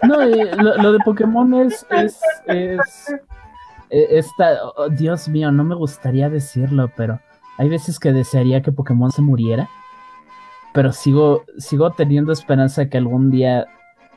[0.07, 1.87] No, eh, lo, lo de Pokémon es.
[1.91, 3.14] es, es
[3.91, 7.20] eh, esta, oh, Dios mío, no me gustaría decirlo, pero
[7.59, 9.68] hay veces que desearía que Pokémon se muriera.
[10.72, 13.66] Pero sigo, sigo teniendo esperanza que algún día,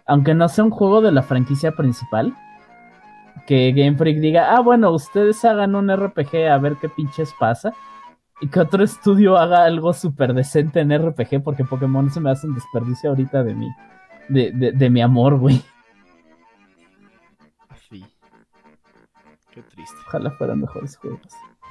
[0.09, 2.35] aunque no sea un juego de la franquicia principal,
[3.45, 7.73] que Game Freak diga, ah, bueno, ustedes hagan un RPG a ver qué pinches pasa.
[8.41, 12.47] Y que otro estudio haga algo súper decente en RPG, porque Pokémon se me hace
[12.47, 13.67] un desperdicio ahorita de mi,
[14.29, 15.61] de, de, de mi amor, güey.
[17.87, 18.03] Sí.
[19.51, 19.97] Qué triste.
[20.07, 21.21] Ojalá fueran mejores juegos.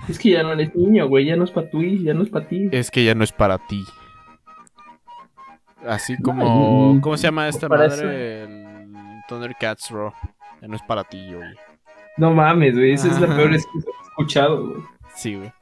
[0.09, 2.31] Es que ya no eres niño, güey, ya no es para ti, ya no es
[2.31, 2.69] para ti.
[2.71, 3.83] Es que ya no es para ti.
[5.87, 7.01] Así como.
[7.01, 8.43] ¿Cómo se llama esta madre?
[8.45, 10.13] El Thundercats Raw.
[10.61, 11.55] Ya no es para ti, güey.
[12.17, 14.83] No mames, güey, esa es la peor excusa que he escuchado, güey.
[15.15, 15.53] Sí, güey.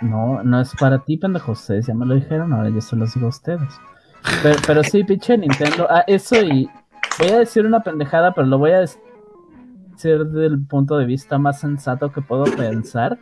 [0.00, 1.52] No, no es para ti, pendejo.
[1.52, 3.80] Ustedes ya me lo dijeron, ahora yo se los digo a ustedes.
[4.42, 5.86] Pero, pero sí, pinche Nintendo.
[5.90, 6.70] Ah, eso y.
[7.18, 9.00] Voy a decir una pendejada, pero lo voy a decir
[9.98, 13.18] del punto de vista más sensato que puedo pensar.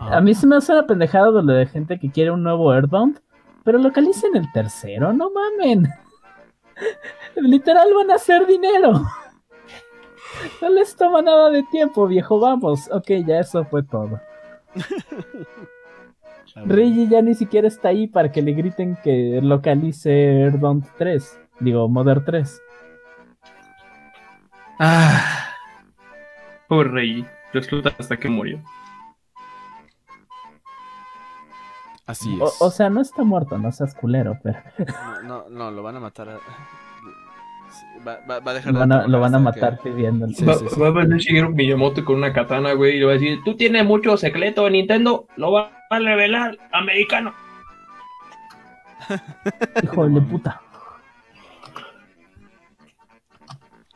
[0.00, 3.20] A mí se me hace una pendejada de gente que quiere un nuevo Earthbound,
[3.68, 5.86] pero localicen el tercero, no mamen.
[7.36, 8.92] Literal van a hacer dinero.
[10.62, 12.88] No les toma nada de tiempo, viejo, vamos.
[12.90, 14.20] Ok, ya eso fue todo.
[16.64, 21.40] Reggie ya ni siquiera está ahí para que le griten que localice Earthbound 3.
[21.60, 22.62] Digo, Mother 3.
[24.78, 25.50] Ah.
[26.68, 28.60] Pobre Rey, lo explotan hasta que murió.
[32.08, 32.40] Así es.
[32.60, 34.58] O, o sea, no está muerto, no seas culero, pero
[35.24, 36.30] No, no, no, lo van a matar.
[36.30, 36.38] a-
[38.06, 40.26] Va, va- va a dejar van a, lo van a hasta que- matar pidiendo.
[40.28, 40.80] Sí, va, sí, sí.
[40.80, 43.56] va a venir Shigeru Miyamoto con una katana, güey, y le va a decir, tú
[43.56, 47.34] tienes mucho secreto de Nintendo, lo va a revelar americano.
[49.82, 50.60] Hijo de puta.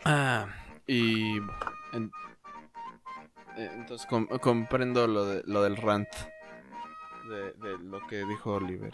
[0.04, 0.46] Ah,
[0.86, 1.36] y.
[1.92, 2.10] en-
[3.56, 6.08] eh, entonces com- comprendo lo, de, lo del rant.
[7.32, 8.92] De, de lo que dijo Oliver.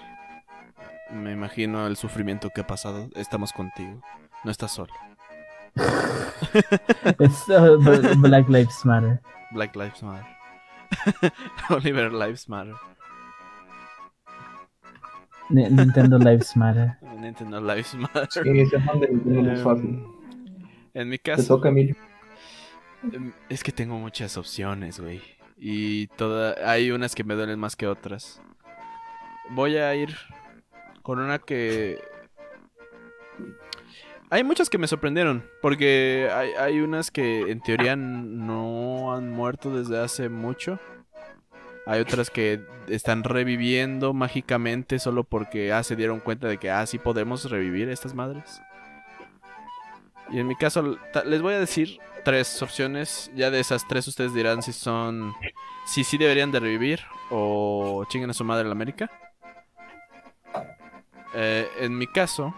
[1.11, 3.09] Me imagino el sufrimiento que ha pasado.
[3.17, 4.01] Estamos contigo.
[4.45, 4.93] No estás solo.
[7.19, 7.79] Es uh,
[8.19, 9.21] Black Lives Matter.
[9.51, 10.27] Black Lives Matter.
[11.71, 12.75] Oliver Lives Matter.
[15.51, 16.97] Ni- Nintendo Lives Matter.
[17.19, 18.29] Nintendo Lives Matter.
[18.45, 20.05] Em,
[20.95, 21.97] en mi Te caso, toca, Emilio.
[23.13, 25.21] em, es que tengo muchas opciones, güey.
[25.59, 28.41] Y toda, hay unas que me duelen más que otras.
[29.51, 30.17] Voy a ir
[31.03, 31.99] con una que...
[34.31, 39.75] Hay muchas que me sorprendieron, porque hay, hay unas que en teoría no han muerto
[39.75, 40.79] desde hace mucho.
[41.87, 46.85] Hay otras que están reviviendo mágicamente solo porque ah, se dieron cuenta de que ah,
[46.85, 48.61] sí podemos revivir estas madres.
[50.31, 53.31] Y en mi caso, les voy a decir tres opciones.
[53.35, 55.35] Ya de esas tres ustedes dirán si son...
[55.87, 57.01] Si sí deberían de revivir
[57.31, 59.11] o chinguen a su madre la América.
[61.35, 62.55] Eh, en mi caso,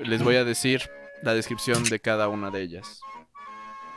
[0.00, 0.90] les voy a decir
[1.22, 3.00] la descripción de cada una de ellas.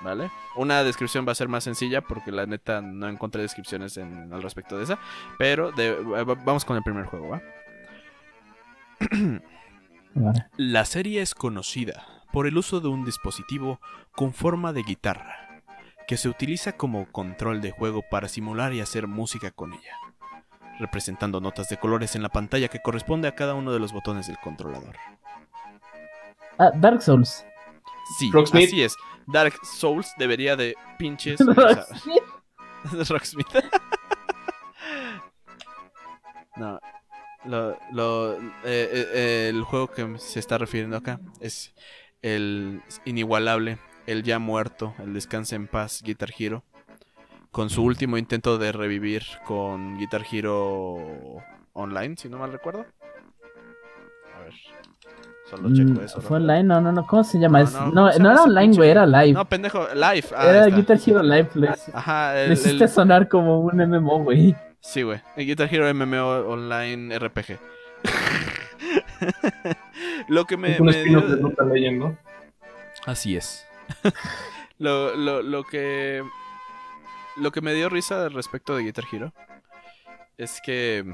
[0.03, 0.31] ¿Vale?
[0.55, 4.41] Una descripción va a ser más sencilla porque la neta no encontré descripciones en, al
[4.41, 4.97] respecto de esa.
[5.37, 7.41] Pero de- va- vamos con el primer juego, ¿va?
[10.57, 13.79] La serie es conocida por el uso de un dispositivo
[14.15, 15.61] con forma de guitarra,
[16.07, 19.95] que se utiliza como control de juego para simular y hacer música con ella,
[20.79, 24.27] representando notas de colores en la pantalla que corresponde a cada uno de los botones
[24.27, 24.95] del controlador.
[26.57, 27.45] Ah, Dark Souls.
[28.19, 28.67] Sí, Rocksmith.
[28.67, 28.95] así es.
[29.27, 31.39] Dark Souls debería de pinches...
[31.45, 31.85] sea,
[33.09, 33.47] Rocksmith.
[36.57, 36.79] no.
[37.45, 41.73] Lo, lo- eh, eh, el juego que se está refiriendo acá es
[42.21, 46.63] el inigualable, el ya muerto, el descanse en paz Guitar Hero.
[47.51, 50.97] Con su último intento de revivir con Guitar Hero
[51.73, 52.85] Online, si no mal recuerdo.
[54.37, 54.53] A ver.
[55.49, 56.21] Solo Mm, checo eso.
[56.21, 56.63] ¿Fue online?
[56.63, 57.05] No, no, no.
[57.05, 57.63] ¿Cómo se llama?
[57.63, 59.33] No, no, No, ¿cómo no, se llama era online, güey, era live.
[59.33, 60.27] No, pendejo, live.
[60.33, 60.65] Ah, era.
[60.67, 61.49] Guitar Hero Live.
[61.55, 64.55] Le, Ajá, el, hiciste el- sonar como un MMO, güey.
[64.79, 65.19] Sí, güey.
[65.35, 67.59] Guitar Hero MMO Online RPG.
[70.27, 72.17] lo que me, es un me dio- de Brutal Legend, ¿no?
[73.05, 73.65] Así es.
[74.77, 76.23] lo, lo, lo que.
[77.37, 79.33] Lo que me dio risa respecto de Guitar Hero
[80.37, 81.05] es que.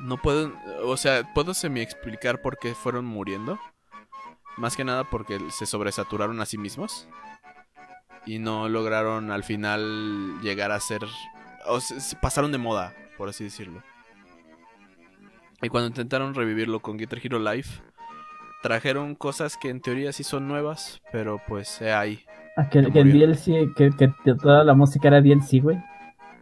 [0.00, 0.52] No puedo.
[0.84, 3.58] O sea, puedo semi explicar por qué fueron muriendo.
[4.56, 7.08] Más que nada porque se sobresaturaron a sí mismos.
[8.26, 11.02] Y no lograron al final llegar a ser.
[11.66, 13.82] O se, se pasaron de moda, por así decirlo.
[15.62, 17.68] Y cuando intentaron revivirlo con Guitar Hero Live,
[18.62, 22.24] trajeron cosas que en teoría sí son nuevas, pero pues eh, ahí.
[22.56, 22.92] Ah, que, el.
[22.92, 25.78] DLC, que, que toda la música era DLC, güey.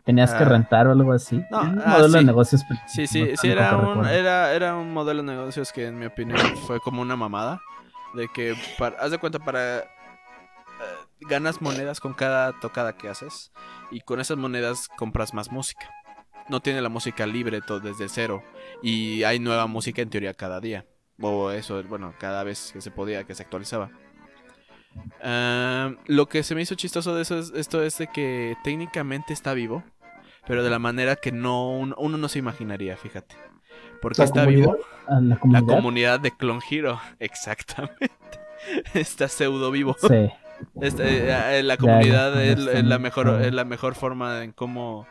[0.04, 0.48] Tenías que Ah.
[0.48, 1.42] rentar o algo así.
[1.50, 2.24] No, un ah, modelo de sí.
[2.24, 2.62] negocios.
[2.68, 5.98] pero Sí, sí, no sí, era un, era, era un modelo de negocios que en
[5.98, 7.60] mi opinión fue como una mamada.
[8.14, 9.78] De que, para, haz de cuenta, para...
[9.80, 9.84] eh,
[11.28, 13.52] ganas monedas con cada tocada que haces.
[13.90, 15.86] Y con esas monedas compras más música.
[16.48, 18.42] No tiene la música libre todo desde cero.
[18.82, 20.86] Y hay nueva música en teoría cada día.
[21.20, 23.90] O eso, bueno, cada vez que se podía, que se actualizaba.
[25.22, 29.32] Ah, lo que se me hizo chistoso de eso es, esto es de que técnicamente
[29.32, 29.82] está vivo.
[30.46, 33.34] Pero de la manera que no uno, no se imaginaría, fíjate.
[34.00, 34.72] Porque está comunidad.
[34.74, 34.78] vivo
[35.08, 35.66] La la comunidad.
[35.76, 37.00] comunidad de Clone Hero.
[37.18, 38.10] Exactamente.
[38.94, 39.96] Está pseudo vivo.
[39.98, 40.30] Sí.
[40.80, 45.06] Este, eh, eh, la comunidad es, es la mejor es la mejor forma en cómo,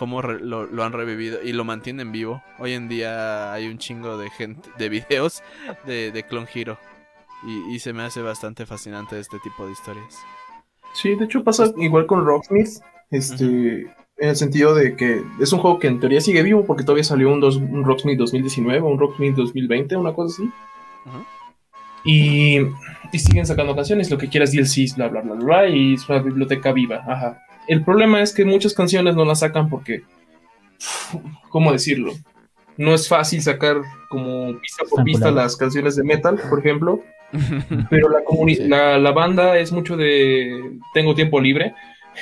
[0.00, 2.42] cómo re- lo, lo han revivido y lo mantienen vivo.
[2.58, 5.42] Hoy en día hay un chingo de gente de videos
[5.86, 6.78] de, de Clone Hero.
[7.46, 10.18] Y, y se me hace bastante fascinante este tipo de historias.
[10.94, 12.68] Sí, de hecho pasa igual con Rocksmith,
[13.10, 13.44] este,
[14.16, 17.04] en el sentido de que es un juego que en teoría sigue vivo porque todavía
[17.04, 20.50] salió un, dos- un Rocksmith 2019 o un Rocksmith 2020, una cosa así.
[22.04, 22.58] Y
[23.18, 26.72] siguen sacando canciones, lo que quieras, DLCs, bla, bla, bla, bla, y es una biblioteca
[26.72, 27.42] viva, ajá.
[27.70, 30.02] El problema es que muchas canciones no las sacan porque,
[31.50, 32.12] ¿cómo decirlo?
[32.76, 33.76] No es fácil sacar
[34.08, 37.02] como pista por pista las canciones de metal, por ejemplo.
[37.90, 38.68] Pero la, Sí.
[38.68, 41.74] la, la banda es mucho de tengo tiempo libre.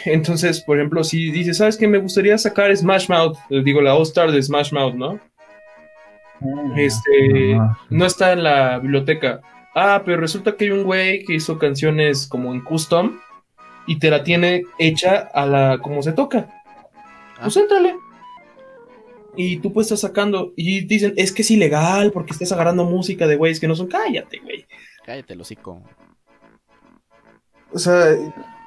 [0.05, 1.89] Entonces, por ejemplo, si dices, ¿sabes qué?
[1.89, 5.19] Me gustaría sacar Smash Mouth, eh, digo, la All Star de Smash Mouth, ¿no?
[6.77, 9.41] Este, Ah, no está en la biblioteca.
[9.75, 13.19] Ah, pero resulta que hay un güey que hizo canciones como en custom
[13.89, 16.63] y te la tiene hecha a la como se toca.
[17.41, 17.97] Pues éntrale.
[19.37, 20.53] Y tú puedes estar sacando.
[20.57, 23.89] Y dicen, es que es ilegal porque estás agarrando música de güeyes que no son.
[23.89, 24.67] Cállate, güey.
[25.05, 25.83] Cállate, el hocico.
[27.73, 28.17] O sea,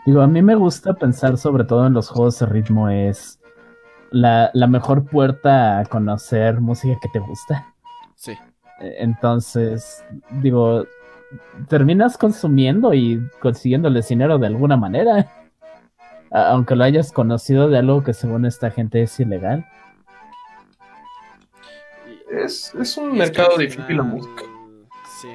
[0.06, 3.40] Digo, a mí me gusta pensar sobre todo en los juegos de ritmo es
[4.10, 7.74] la, la mejor puerta a conocer música que te gusta.
[8.16, 8.32] Sí.
[8.80, 10.04] Eh, Entonces,
[10.42, 10.86] digo,
[11.68, 15.28] terminas consumiendo y consiguiéndoles dinero de alguna manera.
[16.32, 19.66] Aunque lo hayas conocido de algo que según esta gente es ilegal.
[22.30, 24.44] Es, es un es mercado difícil la música.
[25.22, 25.30] Sí.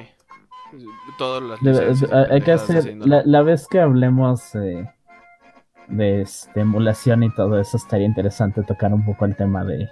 [1.17, 4.89] Todas las Debe- hay que hacer, la, la vez que hablemos eh,
[5.87, 9.87] de este, emulación y todo eso, estaría interesante tocar un poco el tema de,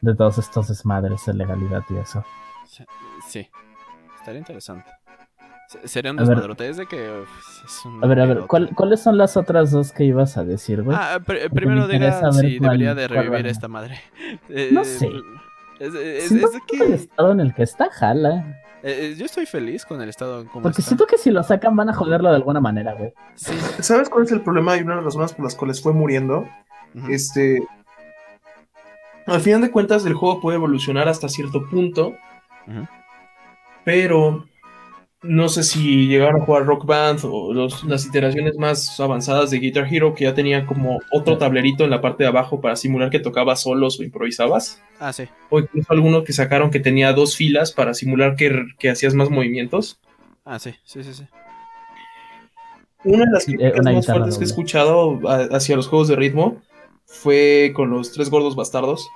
[0.00, 2.24] de todos estos desmadres de legalidad y eso.
[2.66, 2.84] Sí,
[3.28, 3.48] Sí.
[4.18, 4.90] Estaría interesante.
[5.68, 6.68] Se- Sería un desmadrote.
[6.68, 6.96] Es de que.
[7.22, 8.48] uf, es un A ver, a ver, pedote.
[8.48, 10.96] ¿cuál- ¿cuáles son las otras dos que ibas a decir, güey?
[11.00, 14.00] Ah, pr- me primero diga si cuál- debería de revivir esta madre.
[14.48, 15.10] Eh, No sé.
[15.80, 16.94] Es, es- Siento es de que el que.
[16.94, 18.60] estado en el que está, jala.
[18.82, 20.90] eh, eh, yo estoy feliz con el estado como Porque está.
[20.90, 23.12] siento que si lo sacan van a joderlo de alguna manera, güey.
[23.34, 23.54] Sí.
[23.80, 26.46] ¿Sabes cuál es el problema y una de las razones por las cuales fue muriendo?
[27.08, 27.66] Este.
[29.26, 32.14] Al final de cuentas, el juego puede evolucionar hasta cierto punto,
[33.84, 34.46] pero
[35.24, 39.58] no sé si llegaron a jugar Rock Band o los- las iteraciones más avanzadas de
[39.58, 43.10] Guitar Hero, que ya tenía como otro tablerito en la parte de abajo para simular
[43.10, 44.80] que tocabas solos o improvisabas.
[45.00, 45.24] Ah, sí.
[45.50, 49.30] O incluso alguno que sacaron que tenía dos filas para simular que, que hacías más
[49.30, 49.98] movimientos.
[50.44, 50.74] Ah, sí.
[50.84, 51.24] Sí, sí, sí.
[53.04, 55.20] Una de las eh, críticas más fuertes que he escuchado
[55.52, 56.62] hacia los juegos de ritmo
[57.06, 59.06] fue con los tres gordos bastardos.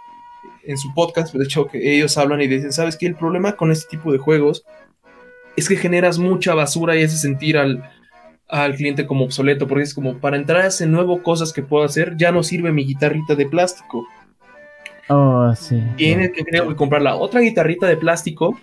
[0.65, 3.07] En su podcast, de hecho, que ellos hablan y dicen, ¿sabes qué?
[3.07, 4.65] El problema con este tipo de juegos
[5.59, 7.83] es que generas mucha basura y hace sentir al,
[8.49, 11.85] al cliente como obsoleto, porque es como, para entrar a ese nuevo cosas que puedo
[11.85, 14.07] hacer, ya no sirve mi guitarrita de plástico.
[15.09, 15.83] Oh, sí.
[15.97, 18.59] Tiene que creo que comprar la otra guitarrita de plástico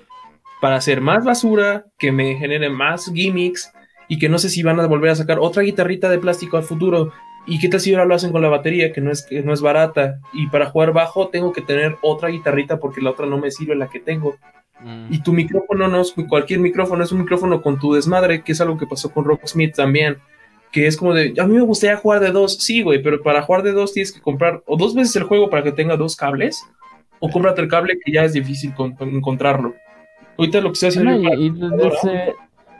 [0.61, 3.71] para hacer más basura, que me genere más gimmicks
[4.07, 6.63] y que no sé si van a volver a sacar otra guitarrita de plástico al
[6.63, 7.11] futuro.
[7.47, 9.53] ¿Y qué tal si ahora lo hacen con la batería, que no es, que no
[9.53, 10.19] es barata?
[10.33, 13.75] Y para jugar bajo tengo que tener otra guitarrita porque la otra no me sirve
[13.75, 14.35] la que tengo.
[14.81, 15.13] Mm.
[15.13, 18.61] Y tu micrófono no es cualquier micrófono, es un micrófono con tu desmadre, que es
[18.61, 20.17] algo que pasó con Rocksmith también.
[20.71, 23.41] Que es como de, a mí me gustaría jugar de dos, sí, güey, pero para
[23.43, 26.17] jugar de dos tienes que comprar o dos veces el juego para que tenga dos
[26.17, 26.61] cables,
[27.19, 29.73] o cómprate el cable que ya es difícil con- encontrarlo.
[30.37, 32.33] Ahorita lo que estoy haciendo No, y, y desde,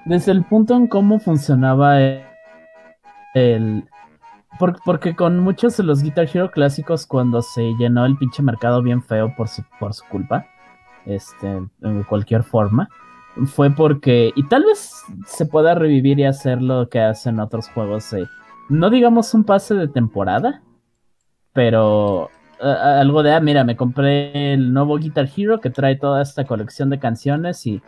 [0.04, 2.22] desde el punto en cómo funcionaba el...
[3.34, 3.84] el-
[4.60, 8.82] por- porque con muchos de los Guitar Hero clásicos, cuando se llenó el pinche mercado
[8.82, 10.48] bien feo por su, por su culpa,
[11.06, 11.48] este,
[11.82, 12.90] en cualquier forma,
[13.48, 18.16] fue porque, y tal vez se pueda revivir y hacer lo que hacen otros juegos,
[18.70, 20.62] no digamos un pase de temporada,
[21.54, 22.30] pero
[22.60, 26.90] algo de, ah, mira, me compré el nuevo Guitar Hero que trae toda esta colección
[26.90, 27.82] de canciones y,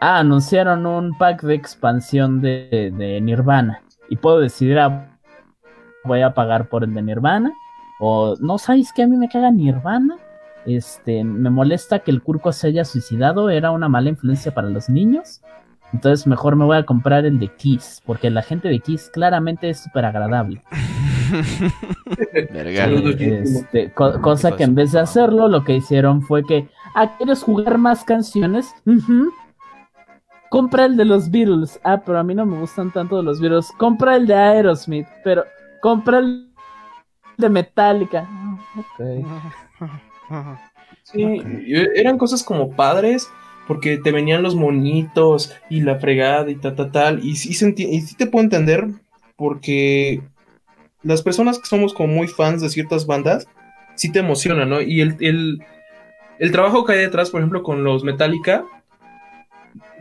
[0.00, 5.18] ah, anunciaron un pack de expansión de, de Nirvana y puedo decidir, ah,
[6.04, 7.52] voy a pagar por el de Nirvana
[7.98, 10.16] o, no, ¿sabes que A mí me caga Nirvana.
[10.68, 14.88] Este, me molesta que el Kurko se haya suicidado, era una mala influencia para los
[14.90, 15.40] niños.
[15.94, 19.70] Entonces mejor me voy a comprar el de Kiss, porque la gente de Kiss claramente
[19.70, 20.62] es súper agradable.
[23.42, 27.42] Este, co- cosa que en vez de hacerlo, lo que hicieron fue que, ah, ¿quieres
[27.42, 28.70] jugar más canciones?
[30.50, 31.80] Compra el de los Beatles.
[31.84, 33.70] Ah, pero a mí no me gustan tanto los Beatles.
[33.78, 35.44] Compra el de Aerosmith, pero
[35.80, 36.50] compra el
[37.38, 38.26] de Metallica.
[38.28, 39.50] Ah,
[41.02, 43.28] Sí, y eran cosas como padres,
[43.66, 47.22] porque te venían los monitos y la fregada y tal, tal, tal.
[47.22, 48.88] Sí, y sí te puedo entender,
[49.36, 50.20] porque
[51.02, 53.46] las personas que somos como muy fans de ciertas bandas,
[53.94, 54.80] sí te emocionan, ¿no?
[54.80, 55.62] Y el, el,
[56.38, 58.64] el trabajo que hay detrás, por ejemplo, con los Metallica,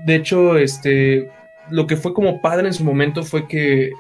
[0.05, 1.29] de hecho, este,
[1.69, 3.91] lo que fue como padre en su momento fue que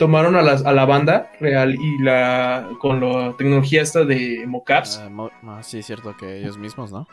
[0.00, 4.98] tomaron a, las- a la banda real y la con la tecnología esta de mocaps.
[5.04, 7.06] Ah, mo- ah, sí, es cierto que ellos mismos, ¿no?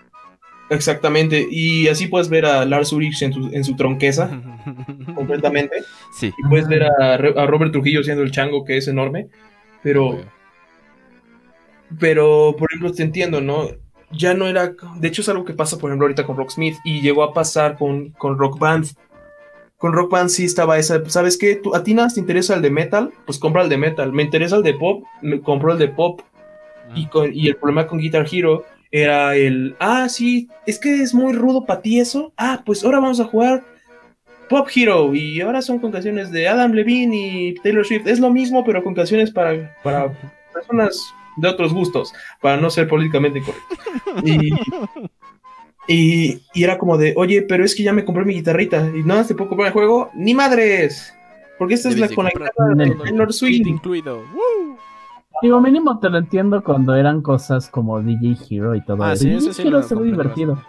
[0.70, 4.42] Exactamente, y así puedes ver a Lars Ulrich en, su- en su tronqueza
[5.16, 5.84] completamente,
[6.18, 6.34] Sí.
[6.38, 9.28] y puedes ver a, a Robert Trujillo siendo el chango que es enorme,
[9.84, 10.18] pero,
[12.00, 13.68] pero por ejemplo te entiendo, ¿no?
[14.12, 17.02] Ya no era, de hecho es algo que pasa por ejemplo ahorita con Rocksmith y
[17.02, 18.88] llegó a pasar con, con Rock Band.
[19.78, 21.56] Con Rock Band sí estaba esa, ¿sabes qué?
[21.56, 23.12] ¿Tú, ¿A ti nada te interesa el de metal?
[23.26, 24.12] Pues compra el de metal.
[24.12, 25.04] ¿Me interesa el de pop?
[25.22, 26.22] Me compro el de pop.
[26.96, 31.14] Y, con- y el problema con Guitar Hero era el, ah, sí, es que es
[31.14, 32.34] muy rudo para ti eso.
[32.38, 33.64] Ah, pues ahora vamos a jugar
[34.50, 38.08] Pop Hero y ahora son con canciones de Adam Levine y Taylor Swift.
[38.08, 40.12] Es lo mismo, pero con canciones para, para
[40.54, 43.68] personas de otros gustos, para no ser políticamente correcto.
[44.26, 44.50] Y,
[45.88, 49.04] y, y era como de, oye, pero es que ya me compré mi guitarrita y
[49.04, 50.10] nada, te puedo comprar el juego.
[50.14, 51.14] ¡Ni madres!
[51.58, 53.66] Porque esta es la con la guitarra de todo el Taylor Swift.
[53.68, 54.18] incluido.
[54.20, 54.78] ¡Woo!
[55.42, 59.24] Digo, mínimo te lo entiendo cuando eran cosas como DJ Hero y todo Ah, eso.
[59.24, 60.64] sí, DJ eso sí Hero lo se ve divertido.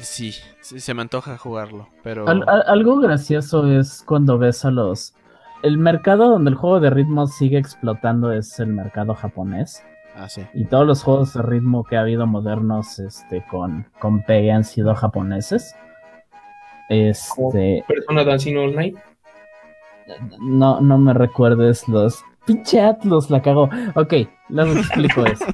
[0.00, 2.28] Sí, se me antoja jugarlo, pero...
[2.28, 5.14] Al- al- algo gracioso es cuando ves a los...
[5.62, 9.82] El mercado donde el juego de ritmo sigue explotando es el mercado japonés.
[10.14, 10.42] Ah, sí.
[10.54, 14.64] Y todos los juegos de ritmo que ha habido modernos este, con, con P han
[14.64, 15.74] sido japoneses.
[16.88, 18.96] Este, Persona Dancing All Night.
[20.40, 22.22] no, no me recuerdes los...
[22.44, 23.70] Pinche Atlus la cagó.
[23.94, 25.46] Ok, te explico eso.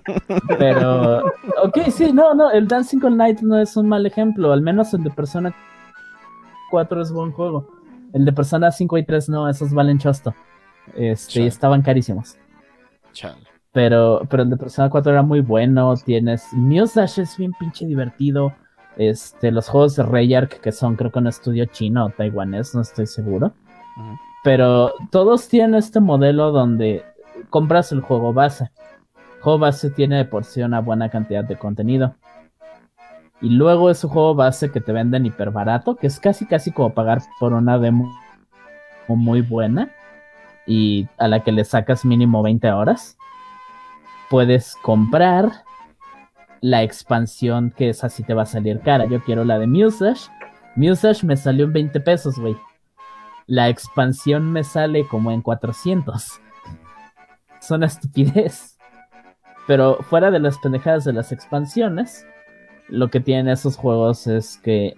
[0.59, 1.27] Pero,
[1.63, 4.95] ok, sí, no, no, el Dancing All Night no es un mal ejemplo, al menos
[4.95, 5.55] el de Persona
[6.71, 7.69] 4 es buen juego.
[8.15, 10.35] El de Persona 5 y 3 no, esos valen chosto.
[10.95, 11.45] Este, Chale.
[11.45, 12.39] y estaban carísimos.
[13.13, 13.48] Chale.
[13.79, 15.95] Pero, pero el de Persona 4 era muy bueno.
[16.05, 16.53] Tienes.
[16.53, 18.53] Musash es bien pinche divertido.
[18.97, 22.81] Este, los juegos de Rayark, que son creo que un estudio chino o taiwanés, no
[22.81, 23.53] estoy seguro.
[24.43, 27.05] Pero todos tienen este modelo donde
[27.51, 28.69] compras el juego base.
[29.37, 32.17] El juego base tiene de por sí una buena cantidad de contenido.
[33.41, 36.95] Y luego ese juego base que te venden hiper barato, que es casi casi como
[36.95, 38.11] pagar por una demo
[39.07, 39.89] muy buena
[40.67, 43.18] y a la que le sacas mínimo 20 horas.
[44.31, 45.65] Puedes comprar
[46.61, 49.07] la expansión que esa sí te va a salir cara.
[49.07, 50.27] Yo quiero la de Musash.
[50.77, 52.57] Musash me salió en 20 pesos, güey.
[53.47, 56.41] La expansión me sale como en 400.
[57.61, 58.79] Es una estupidez.
[59.67, 62.27] Pero fuera de las pendejadas de las expansiones,
[62.89, 64.95] lo que tienen esos juegos es que...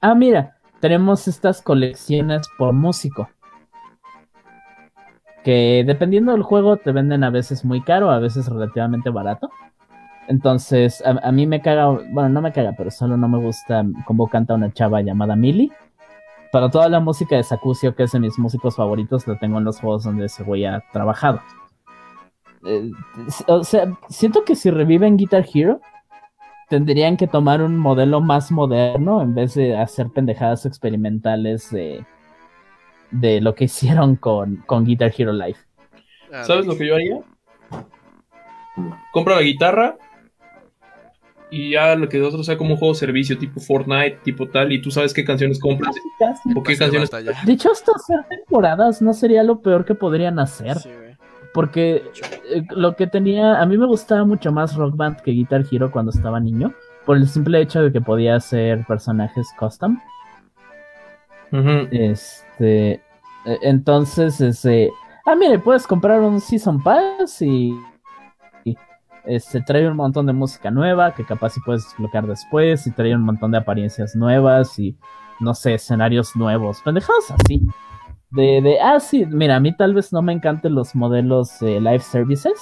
[0.00, 3.28] Ah, mira, tenemos estas colecciones por músico.
[5.46, 9.48] Que dependiendo del juego te venden a veces muy caro, a veces relativamente barato.
[10.26, 14.26] Entonces, a, mí me caga, bueno, no me caga, pero solo no me gusta cómo
[14.26, 15.70] canta una chava llamada Millie.
[16.50, 19.64] Pero toda la música de Sakusio, que es de mis músicos favoritos, la tengo en
[19.64, 21.40] los juegos donde ese güey ha trabajado.
[22.66, 22.90] Eh,
[23.46, 25.80] o sea, siento que si reviven Guitar Hero,
[26.68, 32.04] tendrían que tomar un modelo más moderno en vez de hacer pendejadas experimentales de,
[33.10, 35.58] de lo que hicieron con, con Guitar Hero Live.
[36.42, 37.20] ¿Sabes lo que yo haría?
[39.12, 39.96] Compra la guitarra
[41.50, 44.48] y ya lo que de otro sea como un juego de servicio tipo Fortnite, tipo
[44.48, 46.50] tal, y tú sabes qué canciones compras Casi.
[46.54, 47.10] o qué canciones.
[47.46, 50.78] De hecho, hasta hacer temporadas no sería lo peor que podrían hacer.
[50.78, 50.90] Sí.
[51.54, 52.02] Porque
[52.52, 55.90] eh, lo que tenía, a mí me gustaba mucho más Rock Band que Guitar Hero
[55.90, 56.74] cuando estaba niño,
[57.06, 59.98] por el simple hecho de que podía hacer personajes custom.
[61.90, 63.00] Este, eh,
[63.62, 64.90] entonces, ese,
[65.24, 67.72] ah, mire, puedes comprar un Season Pass y,
[68.64, 68.76] y,
[69.24, 73.14] este, trae un montón de música nueva que capaz si puedes desbloquear después y trae
[73.14, 74.96] un montón de apariencias nuevas y,
[75.40, 77.62] no sé, escenarios nuevos, pendejadas así.
[78.30, 81.80] De, de, ah, sí, mira, a mí tal vez no me encanten los modelos de
[81.80, 82.60] live services,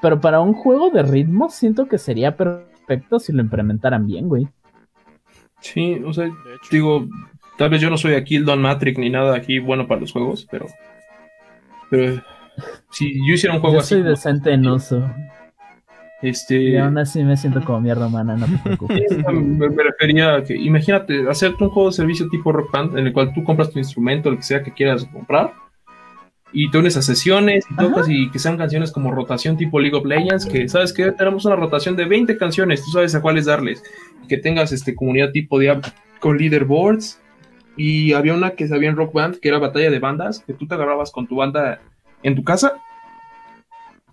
[0.00, 4.48] pero para un juego de ritmo siento que sería perfecto si lo implementaran bien, güey.
[5.60, 6.68] Sí, o sea, De hecho.
[6.70, 7.06] digo,
[7.60, 10.12] tal vez yo no soy aquí el Don Matrix ni nada aquí bueno para los
[10.12, 10.66] juegos, pero.
[11.90, 12.22] Pero.
[12.90, 13.96] Si yo hiciera un juego Yo así.
[13.96, 15.06] soy decente en uso.
[16.22, 16.58] Este.
[16.58, 19.02] Y aún así me siento como mierda humana, no te preocupes.
[19.30, 23.06] Me, me refería a que, imagínate, hacerte un juego de servicio tipo Rock Band en
[23.08, 25.52] el cual tú compras tu instrumento, el que sea que quieras comprar,
[26.54, 27.82] y te unes a sesiones y Ajá.
[27.82, 31.44] tocas y que sean canciones como rotación tipo League of Legends, que sabes que tenemos
[31.44, 33.82] una rotación de 20 canciones, tú sabes a cuáles darles,
[34.24, 35.88] y que tengas este comunidad tipo Diablo
[36.20, 37.20] con leaderboards.
[37.82, 40.66] Y había una que sabía en Rock Band, que era batalla de bandas, que tú
[40.66, 41.80] te agarrabas con tu banda
[42.22, 42.74] en tu casa,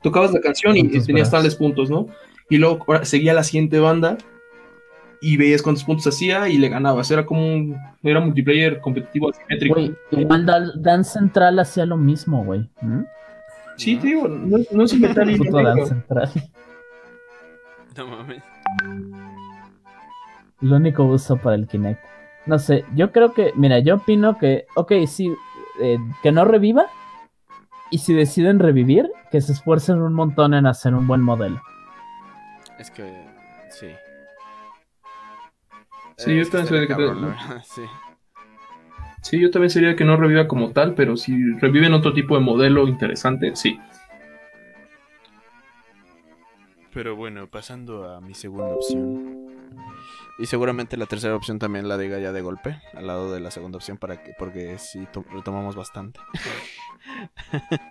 [0.02, 2.08] tocabas la canción y tenías tales puntos, ¿no?
[2.50, 4.18] Y luego seguía la siguiente banda
[5.20, 7.12] y veías cuántos puntos hacía y le ganabas.
[7.12, 9.76] Era como un era multiplayer competitivo asimétrico.
[9.76, 12.70] Güey, igual Dan, Dan Central hacía lo mismo, güey.
[12.80, 13.02] ¿Mm?
[13.76, 16.32] Sí, te digo, no, no es inventar Dan Central.
[17.98, 18.44] No mames.
[20.62, 22.17] Lo único uso para el Kinect.
[22.48, 25.34] No sé, yo creo que, mira, yo opino que, ok, sí,
[25.82, 26.86] eh, que no reviva.
[27.90, 31.62] Y si deciden revivir, que se esfuercen un montón en hacer un buen modelo.
[32.80, 33.26] Es que.
[33.70, 33.88] Sí.
[36.18, 37.84] Sí, yo Es también de que- cabrón, Sí.
[39.22, 42.42] Sí, yo también sería que no reviva como tal, pero si reviven otro tipo de
[42.42, 43.80] modelo interesante, sí.
[46.94, 49.47] Pero bueno, pasando a mi segunda opción.
[50.40, 53.50] Y seguramente la tercera opción también la diga ya de golpe, al lado de la
[53.50, 56.20] segunda opción, para que, porque sí to- retomamos bastante.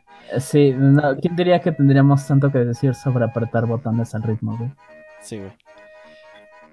[0.40, 4.70] Sí, no, ¿quién diría que tendríamos tanto que decir sobre apretar botones al ritmo, güey?
[5.20, 5.52] Sí, güey.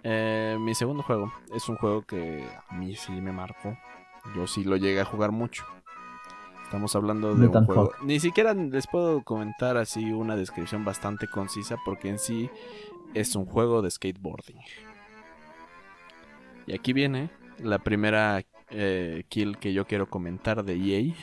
[0.03, 3.77] Eh, mi segundo juego es un juego que a mí sí me marcó.
[4.35, 5.63] Yo sí lo llegué a jugar mucho.
[6.63, 7.91] Estamos hablando de un juego.
[8.01, 12.49] Ni siquiera les puedo comentar así una descripción bastante concisa porque en sí
[13.13, 14.57] es un juego de skateboarding.
[16.67, 21.13] Y aquí viene la primera eh, kill que yo quiero comentar de EA.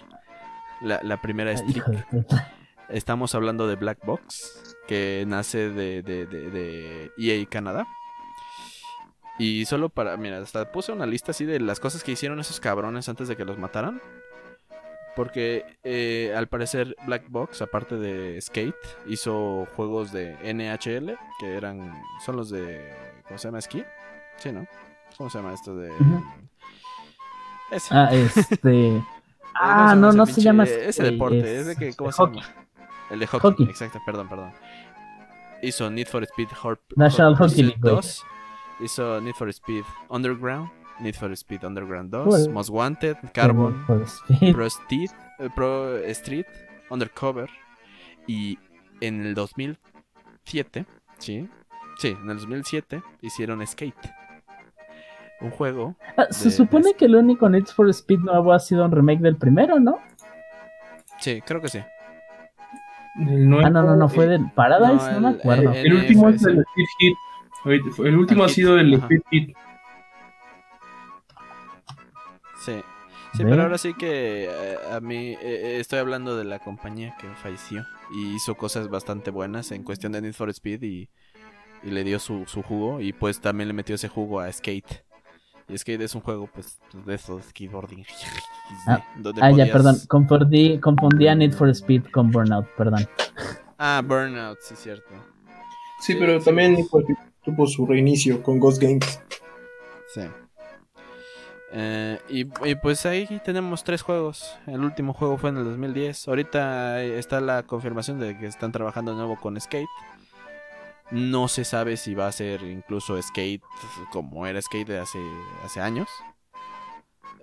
[0.80, 1.84] La, la primera streak.
[2.88, 7.86] Estamos hablando de Black Box, que nace de, de, de, de EA Canadá.
[9.38, 12.60] Y solo para, mira, hasta puse una lista así de las cosas que hicieron esos
[12.60, 14.02] cabrones antes de que los mataran.
[15.16, 18.74] Porque eh, al parecer Black Box, aparte de Skate,
[19.06, 21.92] hizo juegos de NHL, que eran,
[22.24, 22.92] son los de,
[23.26, 23.60] ¿cómo se llama?
[23.60, 23.84] Ski.
[24.36, 24.66] Sí, ¿no?
[25.20, 25.92] ¿Cómo se llama esto de...
[27.70, 27.94] Ese.
[27.94, 29.04] Ah, este.
[29.54, 30.64] ah, ¿Cómo no, no se llama.
[30.64, 32.40] Ese este, deporte, es de que, ¿cómo se hockey.
[32.40, 32.66] llama?
[33.10, 33.66] El de hockey, Hockey.
[33.66, 34.50] exacto, perdón, perdón.
[35.60, 37.96] Hizo Need for Speed Hot, National Hockey League, güey.
[37.96, 38.24] 2.
[38.80, 42.50] Hizo Need for Speed Underground, Need for Speed Underground 2, Joder.
[42.50, 43.84] Most Wanted, Carbon.
[43.84, 46.46] Pro Street, eh, Pro Street,
[46.88, 47.50] Undercover.
[48.26, 48.58] Y
[49.02, 50.86] en el 2007,
[51.18, 51.46] ¿sí?
[51.98, 54.19] Sí, en el 2007 hicieron Skate.
[55.40, 55.94] Un juego.
[56.16, 59.20] Ah, se de- supone que el único Need for Speed nuevo ha sido un remake
[59.20, 59.98] del primero, ¿no?
[61.18, 61.80] Sí, creo que sí.
[63.16, 65.72] Nuevo- Ah, no, no, no, fue del Paradise, no, No, me acuerdo.
[65.72, 66.50] el- El último es NFS.
[66.50, 67.16] el Speed Hit.
[68.06, 69.04] El último El ha sido el ajá.
[69.06, 69.56] Speed Hit.
[72.64, 72.80] Sí.
[73.34, 73.50] Sí, Ve.
[73.50, 77.28] pero ahora sí que eh, a mí eh, eh, estoy hablando de la compañía que
[77.28, 81.08] falleció y hizo cosas bastante buenas en cuestión de Need for Speed y,
[81.84, 85.04] y le dio su, su jugo y pues también le metió ese jugo a Skate.
[85.72, 88.04] Y Skate es un juego pues de eso, skateboarding.
[88.86, 89.96] Ah, donde Ah, ya, perdón.
[90.08, 93.04] Confundí, confundí a Need for Speed con Burnout, perdón.
[93.78, 95.10] Ah, Burnout, sí, cierto.
[96.00, 96.44] Sí, Sí, pero sí.
[96.44, 99.20] también Speed tuvo su reinicio con Ghost Games.
[100.14, 100.20] Sí.
[101.72, 104.56] Eh, y, y pues ahí tenemos tres juegos.
[104.66, 106.28] El último juego fue en el 2010.
[106.28, 109.86] Ahorita está la confirmación de que están trabajando de nuevo con Skate.
[111.10, 113.62] No se sabe si va a ser incluso Skate
[114.12, 115.18] como era Skate de hace,
[115.64, 116.08] hace años.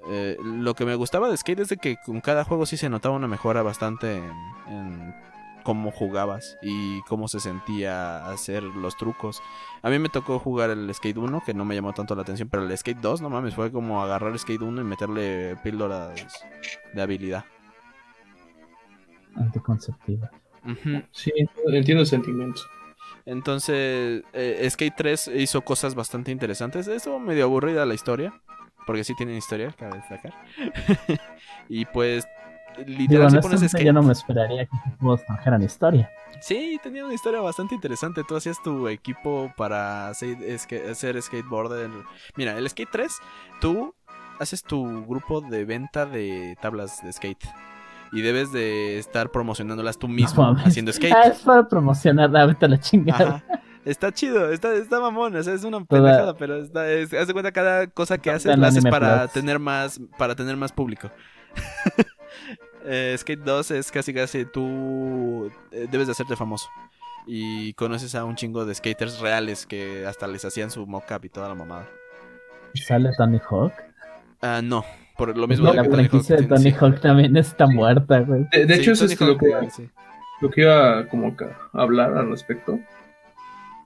[0.09, 2.89] Eh, lo que me gustaba de Skate es de que con cada juego sí se
[2.89, 4.31] notaba una mejora bastante en,
[4.69, 5.15] en
[5.67, 9.41] cómo jugabas y cómo se sentía hacer los trucos.
[9.81, 12.47] A mí me tocó jugar el Skate 1, que no me llamó tanto la atención,
[12.47, 16.45] pero el Skate 2, no mames, fue como agarrar Skate 1 y meterle píldoras
[16.93, 17.43] de habilidad.
[19.35, 20.31] Anticonceptiva.
[21.11, 21.33] Sí,
[21.65, 22.61] entiendo el sentimiento.
[23.27, 26.87] Entonces, eh, Skate 3 hizo cosas bastante interesantes.
[26.87, 28.33] Eso medio aburrida la historia,
[28.85, 30.33] porque sí tienen historia, cabe destacar.
[31.69, 32.25] y pues,
[32.77, 33.85] Digo, literal, si pones Skate...
[33.85, 36.09] yo no me esperaría que juegos trajeran historia.
[36.39, 38.23] Sí, tenía una historia bastante interesante.
[38.25, 41.89] Tú hacías tu equipo para hacer skateboarder.
[42.37, 43.11] Mira, el Skate 3,
[43.59, 43.93] tú
[44.39, 47.43] haces tu grupo de venta de tablas de skate.
[48.11, 51.13] Y debes de estar promocionándolas tú mismo haciendo skate.
[51.13, 53.43] Ah, es para promocionar, ah, vete a la chingada.
[53.45, 53.61] Ajá.
[53.87, 57.31] Está chido, está, está mamón, o sea, es una pendejada, pero está, es, haz de
[57.31, 59.31] cuenta cada cosa que haces la haces para Plus.
[59.31, 61.09] tener más, para tener más público.
[62.89, 66.69] Eh, Skate 2 es casi casi tú eh, debes de hacerte famoso.
[67.25, 71.29] Y conoces a un chingo de skaters reales que hasta les hacían su mockup y
[71.29, 71.89] toda la mamada.
[72.75, 73.73] Sale Tony Hawk.
[74.41, 74.85] Ah, no,
[75.17, 76.71] por lo mismo la de que Tony franquicia de Tony.
[76.79, 78.45] Hawk también está muerta, güey.
[78.51, 79.89] De, de Sí, hecho, eso es lo que, sí.
[80.41, 81.35] lo que iba como
[81.73, 82.79] a hablar al respecto.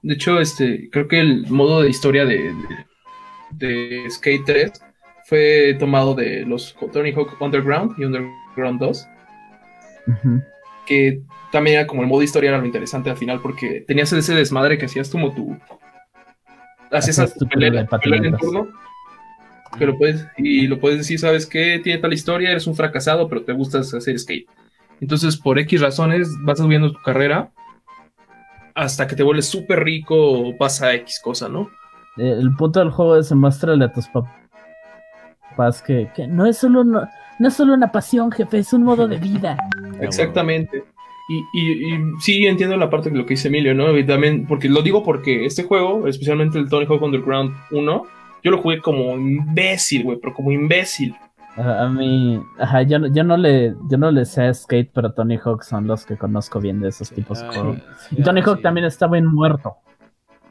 [0.04, 2.54] De hecho, este, creo que el modo de historia de,
[3.52, 4.72] de, de Skate 3
[5.26, 9.08] fue tomado de los Tony Hawk Underground y Underground 2,
[10.08, 10.42] Ujú.
[10.86, 11.22] que
[11.52, 14.34] también era como el modo de historia era lo interesante al final, porque tenías ese
[14.34, 15.58] desmadre que hacías como tu...
[16.92, 18.42] Hacías Hacías tu pelea, pelea en patinetas.
[19.72, 21.80] Turno, pero puedes, y lo puedes decir, ¿sabes qué?
[21.84, 24.48] Tiene tal historia, eres un fracasado, pero te gusta hacer skate.
[25.00, 27.50] Entonces, por X razones, vas subiendo tu carrera
[28.76, 31.70] hasta que te vuelves súper rico o pasa X cosa, ¿no?
[32.18, 36.84] Eh, El punto del juego es demostrarle a tus papás que, que no es solo
[36.84, 37.02] no,
[37.40, 39.58] no es solo una pasión, jefe, es un modo de vida.
[40.00, 40.84] Exactamente.
[41.30, 43.98] Y, y- y sí entiendo la parte de lo que dice Emilio, ¿no?
[43.98, 48.04] Y también, porque lo digo porque este juego, especialmente el Tony Hawk Underground 1,
[48.44, 51.16] yo lo jugué como imbécil, güey, pero como imbécil.
[51.58, 55.14] A, mí, ajá, yo, no- yo no le yo no le sé a Skate, pero
[55.14, 57.78] Tony Hawk son los que conozco bien de esos tipos Ah, juegos.
[58.08, 59.76] sí, Y Tony Hawk sí, también está bien muerto.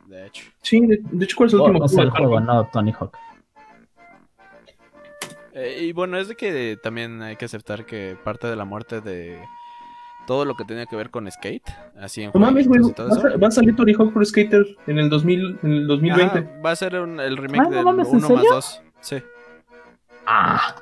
[0.09, 0.45] De hecho.
[0.61, 3.17] Sí, de, de hecho, ¿cuál es el último el juego, no Tony Hawk.
[5.55, 9.01] Eh, y bueno, es de que también hay que aceptar que parte de la muerte
[9.01, 9.39] de
[10.27, 11.69] todo lo que tenía que ver con skate,
[12.01, 12.89] así en No mames, güey, va,
[13.35, 16.39] a va salir Tony Hawk Pro Skater en el, 2000, en el 2020.
[16.39, 18.55] Ajá, va a ser un- el remake Ah, no del mames, ¿en 1 más serio?
[18.55, 18.83] 2.
[19.01, 19.23] Sí.
[20.27, 20.75] Ah,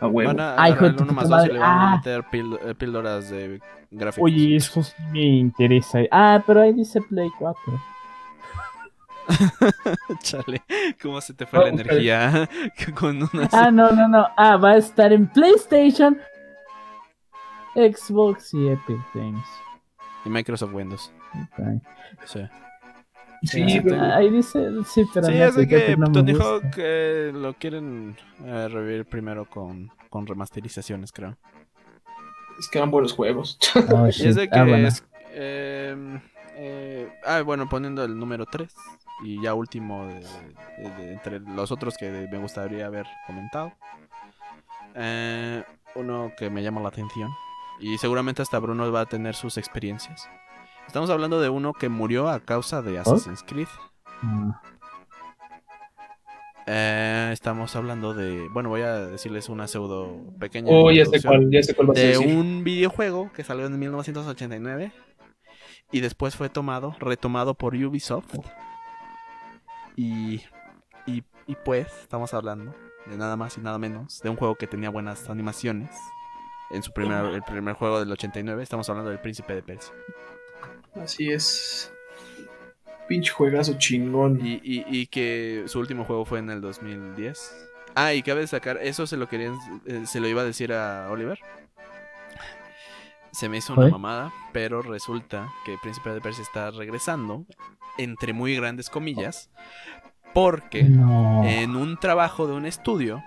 [0.00, 0.28] A huevo.
[0.28, 1.54] Van a Ay, agarrar hijo de el tu 1 más puta 2 y madre.
[1.54, 1.96] le van a Ah.
[1.96, 2.24] meter
[2.68, 3.60] eh, píldoras de
[3.90, 4.24] gráficos.
[4.30, 6.00] oye, eso sí me interesa.
[6.10, 7.60] Ah, pero ahí dice Play 4.
[10.22, 10.62] Chale,
[11.02, 12.48] ¿cómo se te fue la Oh, energía
[12.98, 13.48] con una...
[13.52, 14.26] Ah, no, no, no.
[14.36, 16.18] Ah, va a estar en PlayStation,
[17.74, 19.44] Xbox y Epic Games.
[20.24, 21.12] Y Microsoft Windows.
[21.34, 21.82] Ok.
[22.24, 22.40] Sí,
[23.42, 23.94] sí, sí, güey.
[23.98, 26.32] Ah, ahí dice, sí, pero Sí, no, es de Epic que no Tony.
[26.32, 31.36] Hawk eh, lo quieren eh, revivir primero con, con remasterizaciones, creo.
[32.58, 33.58] Es que eran buenos juegos.
[33.92, 34.88] Oh, Y es de que Ah, bueno.
[34.88, 36.20] es, em,
[36.56, 38.72] eh, ah, bueno, poniendo el número 3
[39.24, 43.72] y ya último de, de- de- entre los otros que me gustaría haber comentado.
[44.94, 45.62] Eh,
[45.96, 47.30] uno que me llama la atención.
[47.84, 50.26] Y seguramente hasta Bruno va a tener sus experiencias.
[50.86, 53.68] Estamos hablando de uno que murió a causa de Assassin's Creed.
[54.22, 54.62] Ah,
[56.66, 58.48] Eh, estamos hablando de.
[58.48, 60.70] Bueno, voy a decirles una pseudo pequeña.
[60.72, 62.26] Oh, ya sé cuál, ya sé cuál vas a De decir.
[62.26, 64.90] un videojuego que salió en 1989
[65.92, 68.34] y después fue tomado, retomado por Ubisoft.
[69.94, 70.36] Y,
[71.06, 72.74] y, y pues, estamos hablando
[73.04, 75.90] de nada más y nada menos de un juego que tenía buenas animaciones.
[76.74, 79.94] En su primer, el primer juego del 89, estamos hablando del Príncipe de Persia.
[81.00, 81.92] Así es.
[83.08, 84.40] Pinche juegazo chingón.
[84.44, 87.68] Y, y, y que su último juego fue en el 2010.
[87.94, 89.56] Ah, y cabe destacar, eso se lo querían,
[89.86, 91.38] eh, se lo iba a decir a Oliver.
[93.30, 93.92] Se me hizo una ¿Oye?
[93.92, 97.44] mamada, pero resulta que Príncipe de Persia está regresando,
[97.98, 99.48] entre muy grandes comillas,
[100.32, 101.44] porque No.
[101.44, 103.22] en un trabajo de un estudio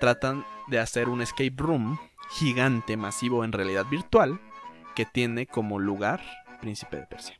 [0.00, 1.98] tratan de hacer un escape room
[2.30, 4.40] gigante, masivo en realidad virtual,
[4.94, 6.20] que tiene como lugar
[6.60, 7.38] Príncipe de Persia.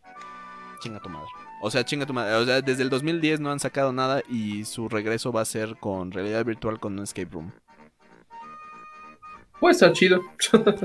[0.81, 1.29] Chinga tu madre.
[1.61, 2.35] O sea, chinga tu madre.
[2.35, 5.77] O sea, desde el 2010 no han sacado nada y su regreso va a ser
[5.77, 7.53] con realidad virtual con un escape room.
[9.59, 10.23] Puede estar chido.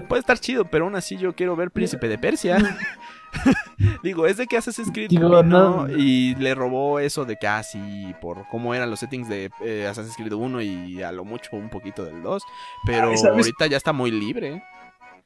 [0.10, 2.58] Puede estar chido, pero aún así yo quiero ver Príncipe de Persia.
[4.04, 5.90] Digo, es de que Assassin's Creed Digo, vino no.
[5.90, 10.34] y le robó eso de casi por cómo eran los settings de eh, Assassin's Creed
[10.34, 12.44] 1 y a lo mucho un poquito del 2.
[12.86, 14.64] Pero ahorita ya está muy libre.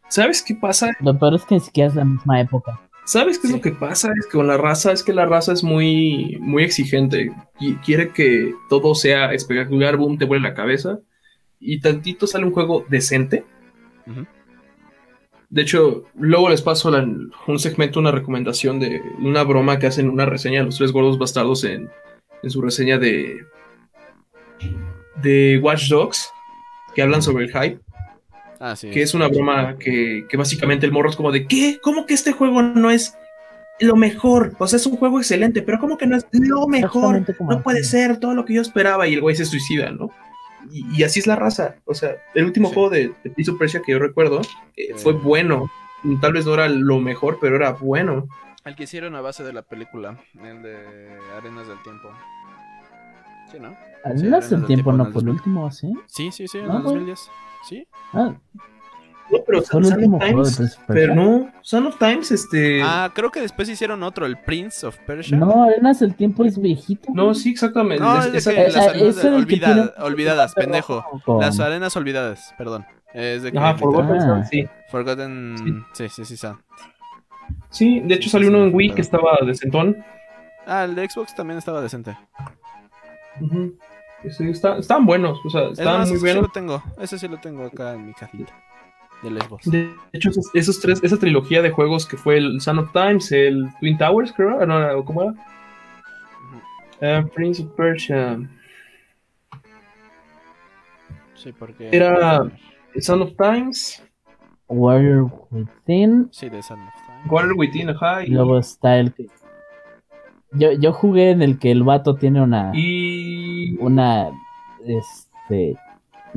[0.09, 0.91] ¿Sabes qué pasa?
[1.01, 2.79] Lo peor es que ni siquiera es la misma época.
[3.05, 4.11] ¿Sabes qué es lo que pasa?
[4.17, 8.09] Es que con la raza, es que la raza es muy, muy exigente y quiere
[8.09, 10.99] que todo sea espectacular, boom, te vuelve la cabeza.
[11.59, 13.45] Y tantito sale un juego decente.
[14.05, 14.25] Ujú.
[15.49, 17.03] De hecho, luego les paso la-
[17.47, 21.17] un segmento, una recomendación de una broma que hacen una reseña de los tres gordos
[21.17, 21.89] bastardos en,
[22.43, 23.45] en su reseña de,
[25.21, 26.31] de Watch Dogs,
[26.93, 27.79] que hablan sobre el hype.
[28.59, 28.89] Ah, sí.
[28.89, 31.77] que es una broma que, que básicamente el morro es como de ¿qué?
[31.79, 33.15] ¿Cómo que este juego no es
[33.79, 34.53] lo mejor?
[34.57, 37.23] O sea, es un juego excelente, pero ¿cómo que no es lo mejor?
[37.39, 40.09] No puede ser todo lo que yo esperaba y el güey se suicida, ¿no?
[40.71, 41.75] Y, y así es la raza.
[41.85, 42.73] O sea, el último Sí.
[42.73, 44.41] juego de, de Prince of Persia que yo recuerdo
[44.75, 45.69] eh, fue bueno.
[46.21, 48.27] Tal vez no era lo mejor, pero era bueno.
[48.65, 50.77] El que hicieron a base de la película, el de
[51.37, 52.09] Arenas del Tiempo.
[53.51, 53.69] Sí, ¿no?
[53.71, 55.29] Sí, Arenas el del tiempo no fue el 2000.
[55.33, 55.93] último, ¿sí?
[56.07, 56.95] Sí, sí, sí, en Ah, el güey.
[56.95, 57.29] 2010.
[57.67, 57.87] Sí.
[58.13, 58.33] Ah,
[59.31, 60.79] No, pero Son of juego Times.
[60.87, 62.81] Pero no, Son of Times, este.
[62.83, 65.37] Ah, creo que después hicieron otro, el Prince of Persia.
[65.37, 67.09] No, Arenas el tiempo es viejito.
[67.13, 68.03] No, sí, exactamente.
[68.03, 71.03] No, Es- es Eh, las eh, arenas es el que olvida- tiene olvidadas, pendejo.
[71.25, 72.85] con- Las arenas olvidadas, perdón.
[73.13, 74.45] Es de que literal- Forgotten Ah.
[74.49, 74.67] Sí.
[74.89, 75.85] Forgotten.
[75.93, 76.61] Sí, sí, sí, son.
[77.69, 79.97] Sí, de hecho salió uno en Wii que estaba decentón.
[80.65, 82.17] Ah, el de Xbox también estaba decente.
[83.41, 83.75] Ujú.
[84.29, 86.41] Sí, está- estaban buenos, o sea, Es estaban más, muy ese sí buenos.
[86.43, 86.83] lo tengo.
[86.99, 88.51] Ese sí lo tengo acá en mi cajita.
[89.23, 89.61] De Lesbos.
[89.65, 93.31] De hecho, esos, esos tres, esa trilogía de juegos que fue el Son of Times,
[93.31, 95.33] el Twin Towers, creo, ah, no, ¿cómo era?
[97.01, 98.37] Eh, Prince of Persia,
[101.35, 101.89] Sí, porque.
[101.91, 102.51] Era-
[102.93, 104.03] el Son of Times,
[104.67, 106.29] Warrior Within.
[106.31, 107.29] Sí, de Son of Time.
[107.29, 109.27] Water Within, ajá, Y y, luego está el que.
[110.51, 112.71] Yo, yo jugué en el que el vato tiene una.
[112.73, 114.31] y Una.
[114.85, 115.75] Este.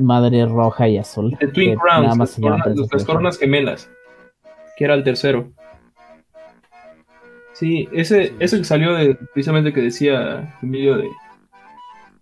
[0.01, 1.35] Madre roja y azul.
[1.39, 3.89] The Twin Crowns, nada más las, corona- coronas gemelas,
[4.77, 5.51] que era el tercero.
[7.53, 8.35] Sí, ese, Sí.
[8.39, 11.09] ese que salió de, precisamente que decía Emilio de,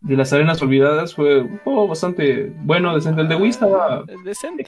[0.02, 3.22] de las arenas olvidadas fue un juego bastante bueno, decente.
[3.22, 4.66] El de Wii estaba Es decente.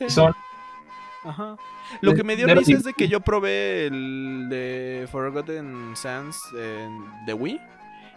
[1.24, 1.56] Ajá.
[2.02, 6.40] Lo De- que me dio risa es de que yo probé el de Forgotten Sands
[6.58, 7.60] en- de Wii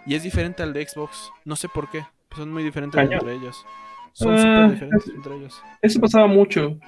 [0.07, 1.31] y es diferente al de Xbox.
[1.45, 2.05] No sé por qué.
[2.37, 3.15] Son muy diferentes Cañón.
[3.15, 3.65] entre ellos.
[4.15, 5.63] Son Ah, súper diferentes es- entre ellos.
[5.83, 6.79] Eso pasaba mucho.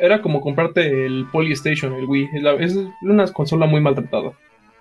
[0.00, 2.28] Era como comprarte el Polystation, el Wii.
[2.42, 4.32] La- Es una consola muy maltratada.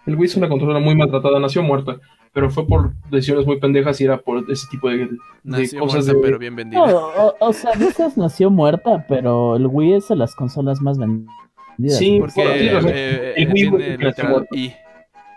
[0.06, 1.98] El Wii es una consola muy maltratada, nació muerta,
[2.34, 5.10] pero fue por decisiones muy pendejas y era por ese tipo de, de
[5.44, 6.26] Nació cosas muerta, de...
[6.26, 6.86] pero bien vendida.
[6.86, 10.98] No, o, o sea, Vicious nació muerta, pero el Wii es de las consolas más
[10.98, 11.30] vendidas.
[11.98, 14.56] Sí, Porque sea, eh, el eh, Wii tiene el nació literal muerto.
[14.56, 14.76] E.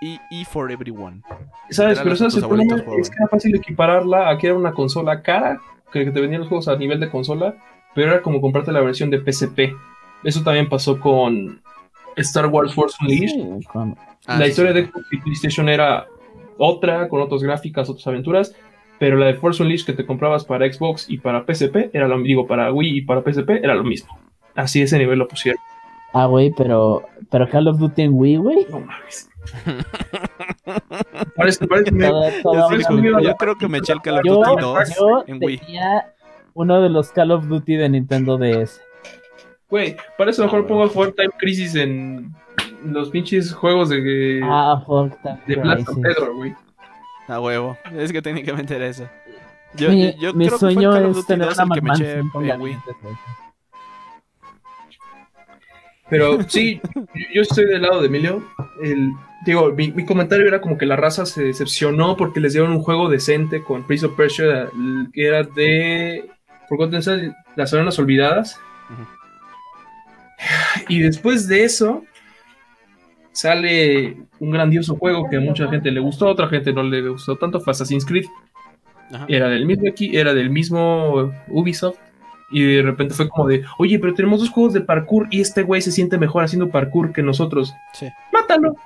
[0.02, 1.22] E, E for everyone.
[1.70, 1.98] ¿Sabes?
[1.98, 2.34] Literal, Pero ¿sabes?
[2.36, 5.60] El problema es que era fácil equipararla a que era una consola cara,
[6.04, 7.54] que te vendían los juegos a nivel de consola,
[7.94, 9.74] pero era como comprarte la versión de PSP.
[10.24, 11.60] Eso también pasó con
[12.16, 13.28] Star Wars Force Unleashed.
[13.60, 13.96] Sí, con-
[14.28, 14.80] Ah, la sí, historia sí.
[14.80, 16.06] de Xbox y PlayStation era
[16.58, 18.54] otra, con otras gráficas, otras aventuras,
[18.98, 22.20] pero la de Force Unleashed que te comprabas para Xbox y para PSP, era lo
[22.20, 24.18] digo, para Wii y para PSP, era lo mismo.
[24.56, 25.60] Así ese nivel lo pusieron.
[26.22, 28.66] Ah, güey, pero, pero Call of Duty en Wii, güey.
[28.70, 29.28] No mames.
[31.36, 34.24] parece, parece, me- Toda- toda Yo, sí, yo creo que me eché el Call of
[34.24, 35.58] Yo, Duty 2 yo en Wii.
[35.58, 36.12] tenía
[36.54, 38.80] uno de los Call of Duty de Nintendo DS.
[39.68, 42.34] Güey, para eso mejor Ah, pongo a jugar Time Crisis en
[42.84, 45.92] los pinches juegos de, Ah, fuck, Time de Plaza.
[46.02, 46.54] Pedro, güey.
[47.28, 47.76] A huevo.
[47.96, 49.08] Es que técnicamente era eso.
[49.74, 51.58] Yo, mi yo- yo mi creo que fue sueño Call of es Duty tener 2
[51.58, 52.76] una el que me eché en Wii.
[56.10, 56.80] Pero sí,
[57.34, 58.42] yo- estoy del lado de Emilio.
[58.82, 59.10] El,
[59.44, 62.82] digo, mi, mi comentario era como que la raza se decepcionó porque les dieron un
[62.82, 64.68] juego decente con Prince of Persia,
[65.12, 66.28] que era de
[66.68, 68.60] Forgotten Sands, Las Zonas Olvidadas.
[70.88, 72.04] Y después de eso
[73.32, 77.08] sale un grandioso juego que a mucha gente le gustó, a otra gente no le
[77.08, 78.24] gustó tanto, fue Assassin's Creed.
[79.12, 79.26] Ajá.
[79.28, 81.98] Era del mismo aquí, era del mismo Ubisoft.
[82.50, 85.62] Y de repente fue como de, oye, pero tenemos dos juegos de parkour y este
[85.62, 87.74] güey se siente mejor haciendo parkour que nosotros.
[87.92, 88.08] Sí.
[88.32, 88.76] Mátalo.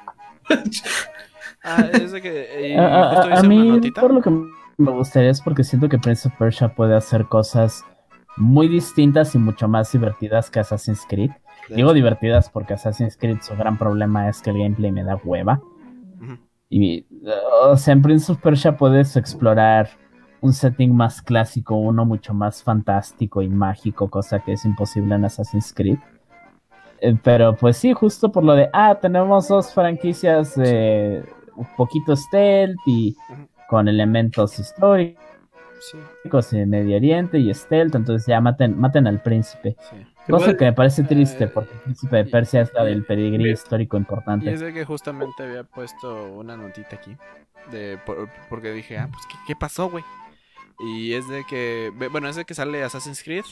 [1.63, 2.73] Ah, es de que.
[2.73, 4.01] eh, A, justo mí, notita.
[4.01, 7.85] por lo que me gustaría es porque siento que Prince of Persia puede hacer cosas
[8.37, 11.31] muy distintas y mucho más divertidas que Assassin's Creed.
[11.69, 15.17] De Digo divertidas porque Assassin's Creed su gran problema es que el gameplay me da
[15.23, 15.61] hueva.
[16.71, 17.05] Y,
[17.63, 19.91] o sea, en Prince of Persia puedes explorar
[20.43, 25.25] un setting más clásico, uno mucho más fantástico y mágico, cosa que es imposible en
[25.25, 25.99] Assassin's Creed.
[27.01, 31.25] Eh, pero pues sí, justo por lo de, ah, tenemos dos franquicias de
[31.57, 33.17] un poquito stealth y
[33.69, 35.17] con elementos históricos
[36.43, 39.77] Sí, en Medio Oriente y stealth, entonces ya maten, maten al príncipe.
[39.91, 39.97] sí.
[40.31, 43.51] Cosa que me parece triste Eh, porque el príncipe de Persia es la del pedigrí
[43.51, 44.53] histórico Y importante.
[44.53, 47.17] es de que justamente había puesto una notita aquí.
[47.73, 50.05] De, por- porque dije, ah, pues, ¿qué, qué pasó, güey?
[50.83, 51.93] Y es de que.
[52.11, 53.45] Bueno, es de que sale Assassin's Creed.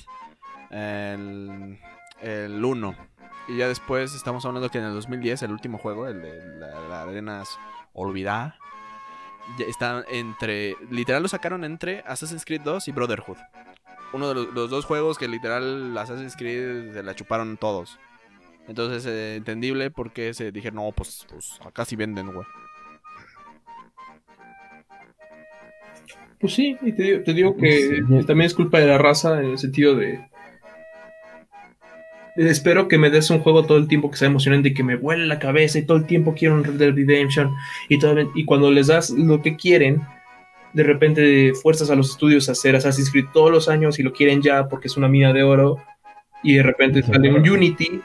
[0.71, 1.79] El,
[2.21, 2.95] el 1.
[3.49, 6.81] Y ya después estamos hablando que en el 2010, el último juego, el de la,
[6.89, 7.59] la Arenas
[7.93, 8.57] Olvidada.
[9.59, 10.77] Está entre.
[10.91, 13.39] Literal lo sacaron entre Assassin's Creed 2 y Brotherhood.
[14.13, 17.99] Uno de los, dos juegos que literal Assassin's Creed se la chuparon todos.
[18.67, 22.47] Entonces, eh, entendible porque se dije, no, pues, pues acá sí venden, güey.
[26.41, 28.27] Pues sí, y te digo, te digo que Sí.
[28.27, 30.21] también es culpa de la raza en el sentido de...
[32.37, 34.95] Espero que me des un juego todo el tiempo que sea emocionante y que me
[34.95, 37.53] vuele la cabeza y todo el tiempo quiero un Red Dead Redemption
[37.89, 40.01] y, todo, y cuando les das lo que quieren,
[40.73, 44.13] de repente fuerzas a los estudios a hacer Assassin's Creed todos los años y lo
[44.13, 45.79] quieren ya porque es una mina de oro
[46.45, 47.11] y de repente Sí.
[47.11, 48.01] sale un Unity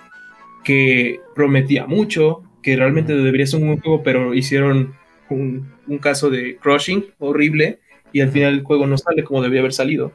[0.64, 4.96] que prometía mucho, que realmente debería ser un buen juego, pero hicieron
[5.30, 7.82] un, un caso de crushing horrible
[8.14, 10.14] y al final el juego no sale como debía haber salido.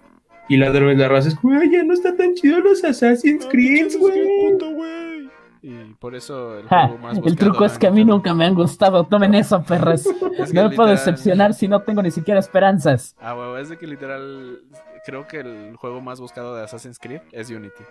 [0.48, 3.92] Y la de la raza es, güey, ya no está tan chido los Assassin's Creed,
[3.98, 5.28] güey.
[5.60, 8.46] Y por eso el Ja, juego más el truco es que a mí nunca me
[8.46, 9.04] han gustado.
[9.04, 10.06] Tomen eso, perras.
[10.38, 13.16] Es que No me puedo decepcionar si no tengo ni siquiera esperanzas.
[13.20, 14.62] Ah, huevo, es de que literal.
[15.04, 17.82] Creo que el juego más buscado de Assassin's Creed es Unity.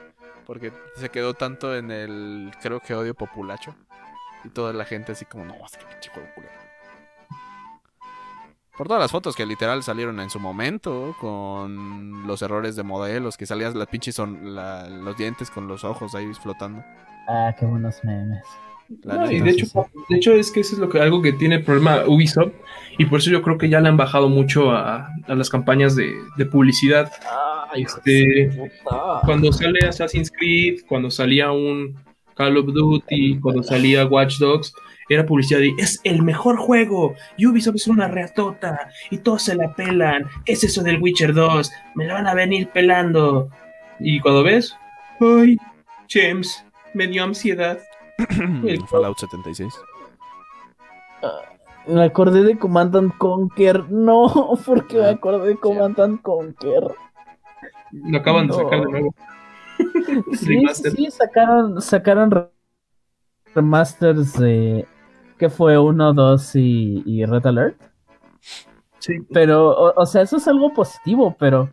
[0.46, 2.52] Porque se quedó tanto en el.
[2.62, 3.76] Creo que odio populacho.
[4.46, 6.67] Y toda la gente así como, no, es que pinche juego culero.
[8.78, 13.36] Por todas las fotos que literal salieron en su momento, con los errores de modelos,
[13.36, 16.84] que salías las pinches son la- los dientes con los ojos ahí flotando.
[17.28, 18.44] Ah, qué buenos memes.
[19.04, 19.66] No, y de hecho,
[20.10, 22.54] de hecho es que eso es lo que algo que tiene problema Ubisoft
[22.98, 25.96] y por eso yo creo que ya le han bajado mucho a, a las campañas
[25.98, 27.12] de, de publicidad.
[27.74, 28.72] Ay, Este,
[29.26, 31.96] cuando sale Assassin's Creed, cuando salía un
[32.36, 34.72] Call of Duty, cuando salía Watch Dogs,
[35.10, 39.74] era publicidad de es el mejor juego, Ubisoft es una reatota y todos se la
[39.74, 41.72] pelan, ¿qué es eso del Witcher 2?
[41.96, 43.50] Me la van a venir pelando.
[44.00, 44.76] Y cuando ves,
[45.20, 45.58] ay,
[46.10, 46.64] James,
[46.94, 47.80] me dio ansiedad.
[48.66, 49.74] El Fallout 76.
[51.88, 53.90] Me acordé de Command and Conquer.
[53.90, 56.84] No, porque me Ah, acordé de Command and Conquer.
[57.92, 59.16] Lo acaban de sacar de nuevo.
[60.34, 60.64] Sí,
[60.96, 62.50] sí, sacaron, sacaron re-
[63.54, 64.86] remasters de.
[65.38, 67.82] Que fue 1, 2 y, y Red Alert?
[69.00, 69.20] Sí.
[69.32, 71.72] Pero, o, o sea, eso es algo positivo, pero.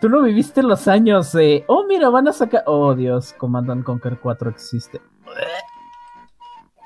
[0.00, 1.64] Tú no viviste los años de.
[1.68, 2.64] Oh, mira, van a sacar.
[2.66, 5.00] Oh, Dios, Command and Conquer 4 existe.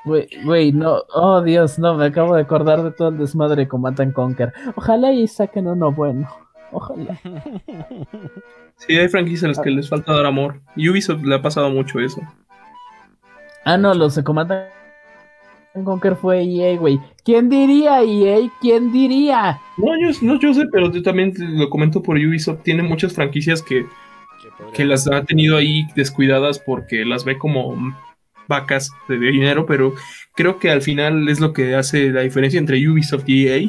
[0.04, 1.02] Güey, güey, no.
[1.14, 4.52] Oh, Dios, no, me acabo de acordar de todo el desmadre de Command and Conquer.
[4.76, 6.28] Ojalá y saquen uno bueno.
[6.72, 7.18] Ojalá.
[8.78, 10.60] Sí, hay franquicias a las que les falta dar amor.
[10.76, 12.20] Y Ubisoft le ha pasado mucho eso.
[13.64, 14.75] Ah, no, los de Command and
[15.84, 16.98] Conquer fue EA, güey.
[17.24, 18.50] ¿Quién diría EA?
[18.60, 19.60] ¿Quién diría?
[19.76, 22.62] No, yo, no, yo sé, pero yo también lo comento por Ubisoft.
[22.62, 23.84] Tiene muchas franquicias que,
[24.72, 27.76] Que las ha tenido ahí descuidadas porque las ve como
[28.48, 29.94] vacas de dinero, pero
[30.34, 33.68] creo que al final es lo que hace la diferencia entre Ubisoft y EA.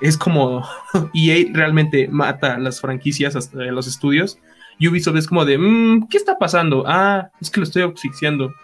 [0.00, 0.62] es como
[1.14, 4.38] EA realmente mata las franquicias hasta de los estudios.
[4.80, 6.84] Ubisoft es como de, "Mm, ¿qué está pasando?
[6.86, 8.54] Ah, es que lo estoy asfixiando.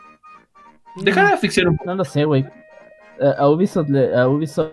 [1.02, 1.90] Deja de asfixiar un poco.
[1.90, 2.44] No lo sé, güey.
[3.20, 4.72] Eh, A Ubisoft, le, a Ubisoft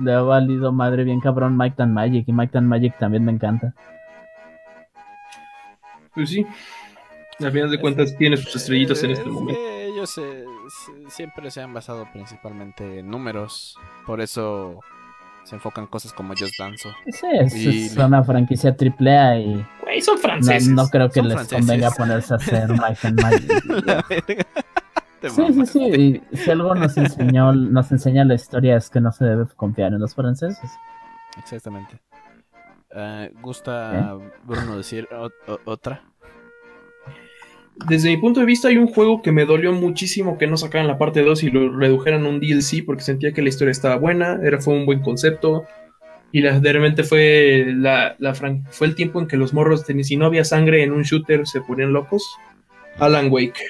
[0.00, 2.24] le ha valido madre bien cabrón Mike and Magic.
[2.28, 3.74] Y Mike and Magic también me encanta.
[6.14, 6.46] Pues sí.
[7.40, 9.60] Al final de cuentas tiene sus estrellitas en este Es momento.
[9.60, 10.44] que ellos eh,
[11.08, 13.76] siempre se han basado principalmente en números.
[14.06, 14.78] Por eso
[15.44, 16.88] se enfocan en cosas como Just Dance.
[17.08, 20.68] Sí, es, Y- es una franquicia triple A y Güey, son no, franceses.
[20.68, 21.58] no creo que Son les franceses.
[21.66, 24.46] convenga ponerse a hacer Mike and Magic.
[25.22, 26.22] Te Sí, sí, sí.
[26.32, 29.92] Y si algo nos enseñó, nos enseña la historia es que no se debe confiar
[29.94, 30.70] en los franceses.
[31.38, 31.98] Exactamente.
[32.94, 35.08] Eh, ¿Gusta Bruno decir
[35.64, 36.02] otra?
[37.88, 40.86] Desde mi punto de vista, hay un juego que me dolió muchísimo que no sacaran
[40.88, 43.96] la parte 2 y lo redujeran a un DLC porque sentía que la historia estaba
[43.96, 45.64] buena, era, fue un buen concepto.
[46.32, 49.84] Y la, de repente fue, la, la fran- fue el tiempo en que los morros,
[49.84, 52.36] tenían- si no había sangre en un shooter, se ponían locos.
[52.98, 53.60] Alan Wake.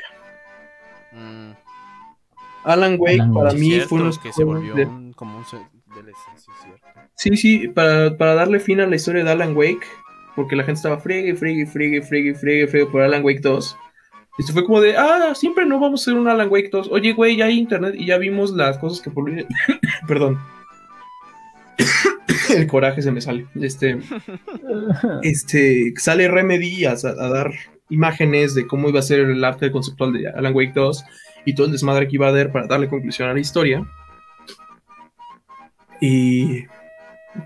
[2.64, 5.44] Alan Wake Alan para mí cierto, fue uno que se volvió de- un- como un
[5.44, 6.86] DLC, sí, cierto.
[7.14, 9.86] Sí, sí, para, para darle fin a la historia de Alan Wake,
[10.34, 13.76] porque la gente estaba friegue, friegue, friegue, friegue, friegue, friegue por Alan Wake 2.
[14.38, 16.88] Y se fue como de, ah, siempre no vamos a hacer un Alan Wake 2.
[16.90, 19.30] Oye, güey, ya hay internet y ya vimos las cosas que por...
[20.08, 20.38] Perdón.
[22.56, 23.46] El coraje se me sale.
[23.60, 23.98] Este,
[25.22, 27.50] este, sale Remedy a, a dar
[27.88, 31.04] imágenes de cómo iba a ser el arte conceptual de Alan Wake 2
[31.44, 33.84] y todo el desmadre que iba a haber para darle conclusión a la historia.
[36.00, 36.64] Y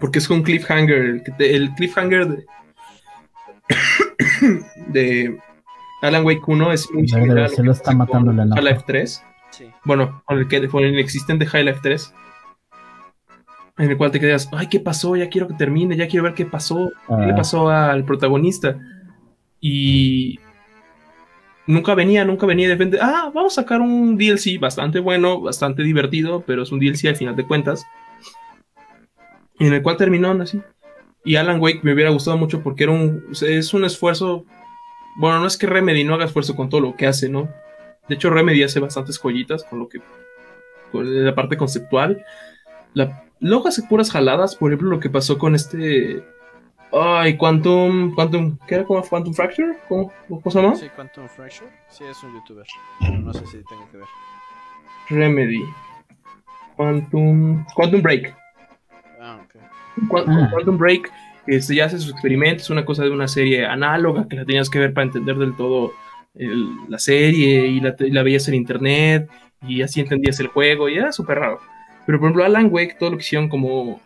[0.01, 2.47] porque es un cliffhanger, el, cliffhanger de,
[4.89, 5.39] de
[6.03, 8.59] Alan Wake 1 es muy similar a lo se lo está matando la enojo.
[8.59, 9.25] Half-Life 3.
[9.51, 9.71] Sí.
[9.85, 12.15] Bueno, con el que con el inexistente Half-Life 3.
[13.79, 15.17] En el cual te quedas, ay, ¿qué pasó?
[15.17, 16.91] Ya quiero que termine, ya quiero ver qué pasó.
[17.09, 17.37] ¿Qué le Ah.
[17.37, 18.79] pasó al protagonista?
[19.61, 20.39] Y
[21.67, 26.43] nunca venía, nunca venía de ah, vamos a sacar un DLC bastante bueno, bastante divertido,
[26.47, 27.85] pero es un DLC al final de cuentas.
[29.59, 30.61] En el cual terminó así.
[31.25, 34.45] Y Alan Wake me hubiera gustado mucho porque era un, es un esfuerzo.
[35.19, 37.49] Bueno, no es que Remedy no haga esfuerzo con todo lo que hace, ¿no?
[38.09, 40.01] De hecho, Remedy hace bastantes joyitas con lo que.
[40.93, 42.25] con la parte conceptual.
[42.95, 46.23] La, luego hace puras jaladas, por ejemplo, lo que pasó con este.
[46.93, 48.15] Ay, Quantum.
[48.15, 48.59] Quantum.
[48.67, 48.85] ¿Qué era?
[48.85, 49.03] ¿Cómo?
[49.03, 49.77] ¿Quantum Fracture?
[49.89, 50.77] ¿Cómo, cómo se llama?
[50.77, 51.71] Sí, Quantum Fracture.
[51.91, 52.67] Sí, es un youtuber.
[53.01, 54.07] Pero no sé si tenga que ver.
[55.09, 55.63] Remedy.
[56.77, 57.65] Quantum.
[57.75, 58.35] Quantum Break.
[59.21, 59.61] Ah, ok.
[60.09, 60.49] Qu- Ah.
[60.53, 61.11] Quantum Break
[61.47, 64.69] este, ya hace sus experimentos, es una cosa de una serie análoga que la tenías
[64.69, 65.93] que ver para entender del todo
[66.35, 69.29] el- la serie y la, y la veías en internet
[69.67, 71.61] y así entendías el juego y era súper raro.
[72.05, 74.01] Pero por ejemplo Alan Wake, todo lo que hicieron como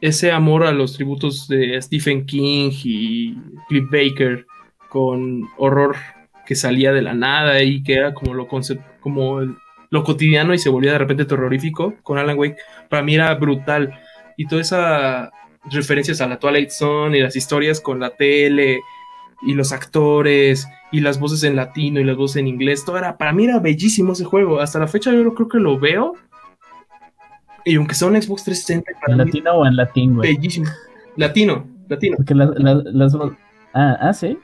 [0.00, 3.34] ese amor a los tributos de Stephen King y
[3.68, 4.46] Cliff Baker
[4.88, 5.96] con horror
[6.46, 9.40] que salía de la nada y que era como lo concep- como
[9.90, 12.56] lo cotidiano y se volvía de repente terrorífico con Alan Wake,
[12.88, 13.92] para mí era brutal
[14.36, 15.30] y toda esa
[15.70, 18.80] referencias a la Twilight Zone y las historias con la tele
[19.42, 23.16] y los actores y las voces en latino y las voces en inglés, todo era,
[23.16, 24.60] para mí era bellísimo ese juego.
[24.60, 26.14] Hasta la fecha yo creo que lo veo.
[27.64, 30.34] Y aunque sea un Xbox 360, para ¿En latino o en latín, güey?
[30.34, 30.66] bellísimo.
[31.16, 32.16] Latino, latino.
[32.16, 33.14] Porque las, las, las
[33.74, 34.38] Ah, ah, sí.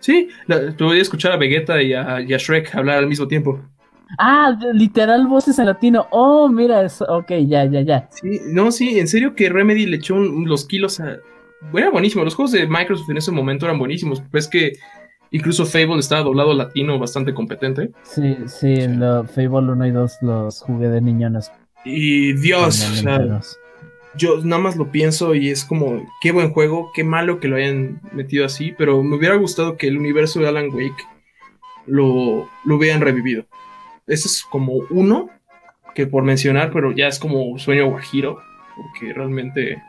[0.00, 3.06] Sí, la, te voy a escuchar a Vegeta y a, y a Shrek hablar al
[3.06, 3.60] mismo tiempo.
[4.18, 6.06] Ah, literal voces en latino.
[6.10, 7.04] Oh, mira, eso.
[7.08, 8.08] Ok, ya, ya, ya.
[8.10, 11.18] Sí, no, sí, en serio que Remedy le echó un- los kilos a.
[11.72, 12.24] Era buenísimo.
[12.24, 14.20] Los juegos de Microsoft en ese momento eran buenísimos.
[14.32, 14.72] Ves que
[15.30, 17.92] incluso Fable estaba doblado latino bastante competente.
[18.02, 18.88] Sí, sí, Sí.
[18.88, 21.34] lo- Fable 1 y 2 los jugué de niño en
[21.84, 23.40] Y Dios, o sea,
[24.14, 27.56] yo nada más lo pienso y es como, qué buen juego, qué malo que lo
[27.56, 31.04] hayan metido así, pero me hubiera gustado que el universo de Alan Wake
[31.86, 33.44] lo, lo hubieran revivido.
[34.06, 35.30] Ese es como uno
[35.94, 38.40] que por mencionar, pero ya es como sueño guajiro,
[38.76, 39.82] porque realmente...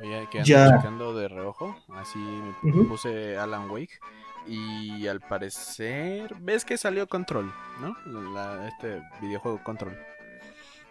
[0.00, 0.76] Oye, que ando Ya.
[0.76, 1.74] checando de reojo.
[1.94, 2.18] Así
[2.62, 3.98] me puse Alan Wake.
[4.46, 6.34] Y al parecer.
[6.40, 7.50] ¿Ves que salió Control?
[7.80, 7.96] ¿No?
[8.34, 9.96] La- este videojuego Control.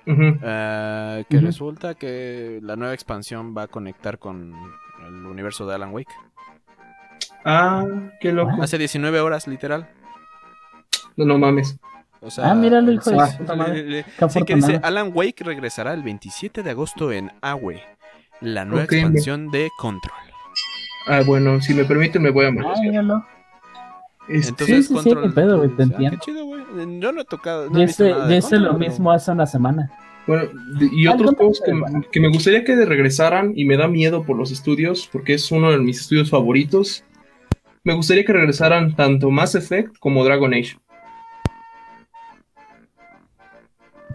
[0.07, 1.45] Ujú, Eh, que Ujú.
[1.45, 4.53] resulta que la nueva expansión va a conectar con
[5.07, 6.14] el universo de Alan Wake.
[7.44, 7.84] Ah,
[8.19, 8.61] qué loco.
[8.61, 9.88] Hace 19 horas, literal.
[11.15, 11.77] No, no mames.
[12.22, 14.80] O sea, Ah, míralo, hijo de sí, Qué Sí, que dice.
[14.82, 17.84] Alan Wake regresará el 27 de agosto en AWE,
[18.41, 20.18] la nueva Ok, expansión de Control.
[21.07, 22.80] Ah, bueno, si me permite me voy a Ah, manosear.
[22.88, 23.26] míralo.
[24.27, 25.27] Este, Entonces, sí, sí, Control.
[25.27, 26.10] ni pedo, güey, te ah, entiendo.
[26.18, 26.55] qué chido, güey.
[26.76, 27.69] Yo no he tocado.
[27.69, 29.91] No Yo he visto hice, nada yo de hice Control, lo mismo hace una semana.
[30.27, 30.43] Bueno,
[30.80, 31.61] de- y Ah, otros juegos
[32.11, 35.72] que, me gustaría que regresaran y me da miedo por los estudios, porque es uno
[35.72, 37.03] de mis estudios favoritos.
[37.84, 40.77] Me gustaría que regresaran tanto Mass Effect como Dragon Age.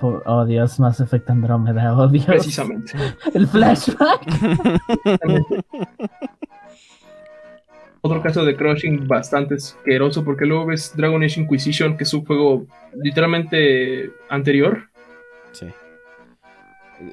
[0.00, 2.24] Por- oh Dios, Mass Effect Andrómeda, oh Dios.
[2.26, 2.92] Precisamente.
[3.34, 4.20] El flashback.
[8.02, 12.24] Otro caso de crushing bastante asqueroso, porque luego ves Dragon Age Inquisition, que es un
[12.24, 14.90] juego literalmente anterior,
[15.52, 15.66] Sí.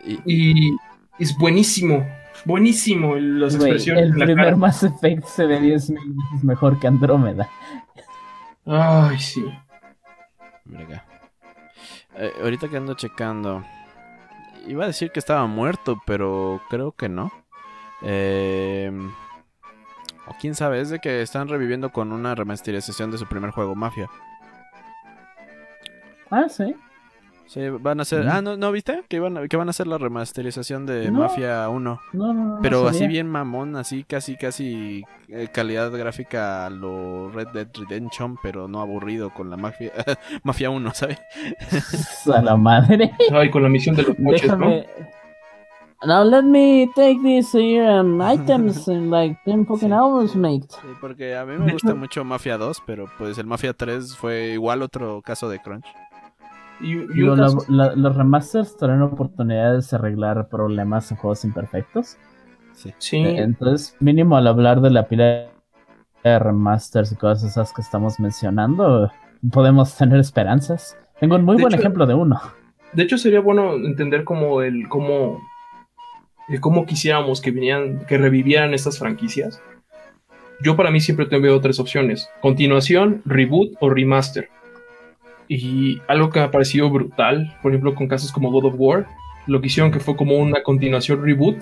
[0.06, 0.76] Y, y
[1.20, 2.08] es buenísimo.
[2.46, 4.58] Buenísimo las expresiones el la primer cara.
[4.58, 7.50] Mass Effect se ve 10 mil veces mejor que Andrómeda.
[8.66, 9.44] Ay, sí.
[10.66, 11.04] verga.
[12.16, 13.64] Eh, ahorita que ando checando.
[14.68, 17.32] Iba a decir que estaba muerto, pero creo que no.
[18.02, 18.92] Eh,
[20.30, 23.76] o quién sabe, es de que están reviviendo con una remasterización de su primer juego,
[23.76, 24.08] Mafia.
[26.30, 26.76] Ah, sí.
[27.46, 28.26] Sí, van a hacer.
[28.26, 28.30] Mm.
[28.30, 29.04] Ah, ¿no, ¿no viste?
[29.08, 31.20] Que, iban a- que van a hacer la remasterización de No.
[31.20, 32.02] Mafia 1.
[32.12, 32.60] No, no, no.
[32.62, 37.68] Pero no así bien mamón, así casi, casi eh, calidad gráfica a lo Red Dead
[37.74, 39.94] Redemption, pero no aburrido con la Mafia,
[40.44, 41.20] Mafia 1, ¿sabes?
[42.36, 43.12] A la madre.
[43.32, 44.82] Ay, con la misión de los coches, ¿no?
[46.02, 46.14] Déjame.
[46.14, 49.94] Now let me take these here, um, items in like 10 fucking Sí.
[49.96, 50.68] hours, mate.
[50.70, 54.50] Sí, porque a mí me gusta mucho Mafia 2, pero pues el Mafia 3 fue
[54.54, 55.86] igual otro caso de crunch.
[56.80, 61.18] Y, y Digo, un la- caso- la- los remasters traen oportunidades de arreglar problemas en
[61.18, 62.18] juegos imperfectos.
[62.74, 62.94] Sí.
[63.00, 65.48] Sí, Eh, Entonces, mínimo al hablar de la pila
[66.24, 69.10] de remasters y cosas esas que estamos mencionando,
[69.52, 70.96] podemos tener esperanzas.
[71.20, 72.40] Tengo un muy De buen hecho- ejemplo de uno.
[72.94, 75.40] de hecho sería bueno entender cómo el cómo
[76.50, 79.62] el cómo quisiéramos que vinieran que revivieran estas franquicias.
[80.64, 84.50] Yo para mí siempre te veo tres opciones: continuación, reboot o remaster.
[85.48, 89.08] Y algo que me ha parecido brutal, por ejemplo, con casos como God of War,
[89.46, 91.58] lo que hicieron que fue como una continuación reboot.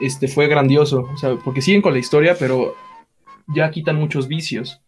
[0.00, 2.74] Este fue grandioso, o sea, porque siguen con la historia, pero
[3.48, 4.80] ya quitan muchos vicios.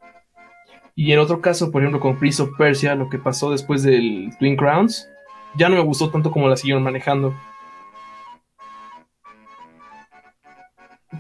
[0.95, 4.31] Y en otro caso, por ejemplo, con Prince of Persia, lo que pasó después del
[4.39, 5.09] Twin Crowns,
[5.57, 7.35] ya no me gustó tanto como la siguieron manejando.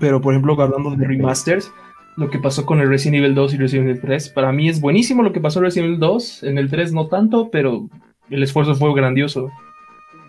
[0.00, 1.72] Pero, por ejemplo, hablando de remasters,
[2.16, 4.80] lo que pasó con el Resident Evil 2 y Resident Evil 3, para mí es
[4.80, 7.88] buenísimo lo que pasó en Resident Evil 2, en el 3 no tanto, pero
[8.28, 9.50] el esfuerzo fue grandioso.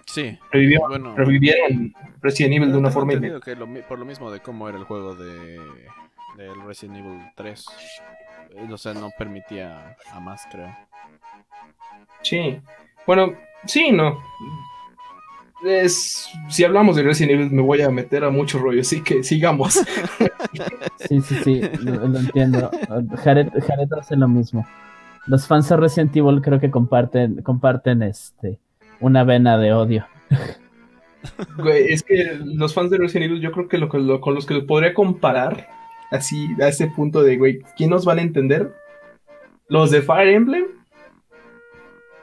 [0.05, 0.37] Sí.
[0.51, 3.13] Revivieron, Bueno, revivieron Resident Evil de una forma...
[3.41, 5.59] que lo por lo mismo de cómo era el juego de
[6.37, 7.65] del Resident Evil 3.
[8.51, 10.73] eh, O sea, no permitía a más, creo.
[12.21, 12.59] Sí.
[13.05, 13.33] Bueno,
[13.65, 14.19] sí, no.
[15.63, 19.23] Es, si hablamos de Resident Evil me voy a meter a mucho rollo, así que
[19.23, 19.79] sigamos.
[21.07, 22.69] Sí, sí, sí, lo, lo entiendo.
[23.23, 24.67] Jared, Jared hace lo mismo.
[25.27, 28.59] Los fans de Resident Evil creo que comparten, comparten este
[28.99, 30.05] una vena de odio.
[31.57, 34.53] Güey, es que los fans de Resident Evil yo creo que lo, con los que
[34.53, 35.67] lo podría comparar,
[36.11, 38.73] así a ese punto de, güey, ¿quién nos van a entender?
[39.67, 40.65] Los de Fire Emblem.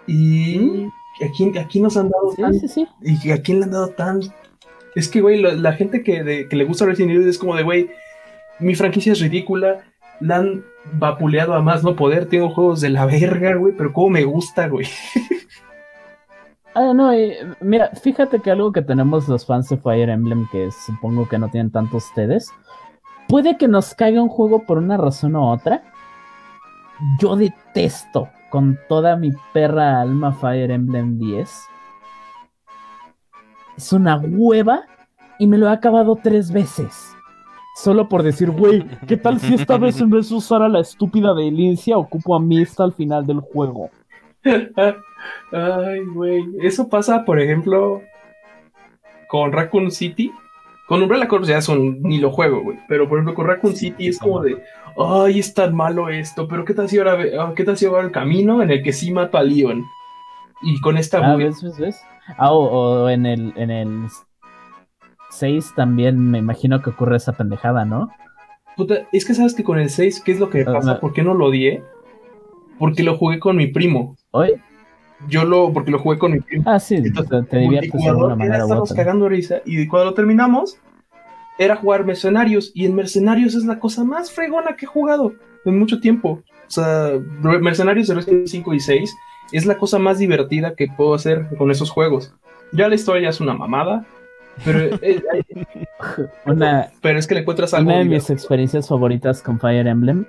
[0.07, 0.87] Y
[1.25, 2.87] ¿a quién, a quién nos han dado Sí, tan- sí, sí.
[3.03, 4.21] ¿Y a quién le han dado tan...?
[4.95, 7.55] Es que, güey, la, la gente que, de- que le gusta Resident Evil es como
[7.57, 7.91] de, güey,
[8.61, 9.81] mi franquicia es ridícula,
[10.21, 10.65] la han
[10.95, 14.69] vapuleado a más no poder, tengo juegos de la verga, güey, pero cómo me gusta,
[14.69, 14.87] güey.
[16.75, 20.71] Ah, no, y, mira, fíjate que algo que tenemos los fans de Fire Emblem, que
[20.71, 22.51] supongo que no tienen tanto ustedes,
[23.29, 25.83] puede que nos caiga un juego por una razón u otra.
[27.19, 31.69] Yo detesto con toda mi perra alma Fire Emblem 10.
[33.77, 34.81] Es una hueva
[35.39, 37.15] y me lo he acabado tres veces.
[37.75, 40.81] Solo por decir, güey, ¿qué tal si esta vez en vez de usar a la
[40.81, 43.91] estúpida de Elincia, ocupo a Mista al final del juego?
[45.53, 46.47] Ay, güey.
[46.63, 48.01] Eso pasa, por ejemplo,
[49.29, 50.33] con Raccoon City.
[50.89, 52.79] Con Umbrella Corps ya son, ni lo juego, güey.
[52.89, 54.63] Pero por ejemplo, con Raccoon City es como de,
[54.99, 58.03] ay, es tan malo esto, pero ¿qué tal si ahora, ah, qué tal si ahora
[58.03, 59.85] el camino en el que sí mato a Leon?
[60.63, 62.01] Y con esta, Ah, ¿ves, ves, ves?
[62.39, 64.07] Ah, o, o en el, en el
[65.31, 68.09] 6 también me imagino que ocurre esa pendejada, ¿no?
[68.77, 71.01] puta, es que sabes que con el 6, ¿qué es lo que pasa?
[71.01, 71.83] ¿Por qué no lo odié?
[72.79, 74.17] Porque lo jugué con mi primo.
[74.33, 74.61] Hoy,
[75.29, 76.65] Yo lo, porque lo jugué con mi primo.
[76.67, 78.97] ah, sí, te, Entonces, te diviertes de alguna era manera otra.
[78.97, 79.63] cagando risa.
[79.65, 80.79] Y cuando lo terminamos,
[81.59, 82.73] era jugar Mercenarios.
[82.75, 85.35] Y en Mercenarios es la cosa más fregona que he jugado
[85.65, 86.43] en mucho tiempo.
[86.67, 89.15] O sea, Mercenarios de Resident Evil 5 y 6
[89.53, 92.35] es la cosa más divertida que puedo hacer con esos juegos.
[92.73, 94.05] Ya la historia ya es una mamada.
[94.65, 95.87] Pero, eh, eh,
[96.47, 97.91] Una, pero es que le encuentras algo.
[97.91, 100.25] una de mis experiencias favoritas con Fire Emblem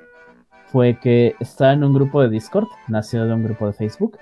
[0.71, 4.17] fue que estaba en un grupo de Discord, nació de un grupo de Facebook,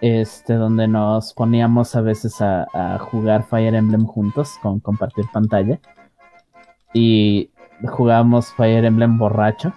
[0.00, 5.78] este, donde nos poníamos a veces a, a jugar Fire Emblem juntos, con compartir pantalla.
[6.92, 7.50] Y
[7.84, 9.72] jugábamos Fire Emblem borracho.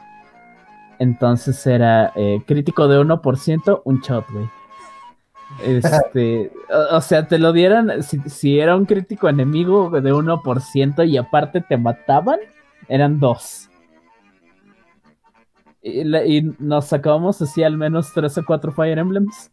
[1.00, 4.46] Entonces era eh, crítico de 1%, un shot, güey.
[5.64, 6.52] Este,
[6.92, 11.18] o, o sea, te lo dieran, si, si era un crítico enemigo de 1% y
[11.18, 12.40] aparte te mataban,
[12.88, 13.70] eran dos.
[15.82, 19.52] Y, la- y nos sacábamos así al menos 3 o 4 Fire Emblems.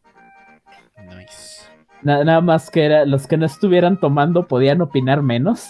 [1.09, 1.65] Nice.
[2.03, 5.69] Na- nada más que era, los que no estuvieran tomando podían opinar menos.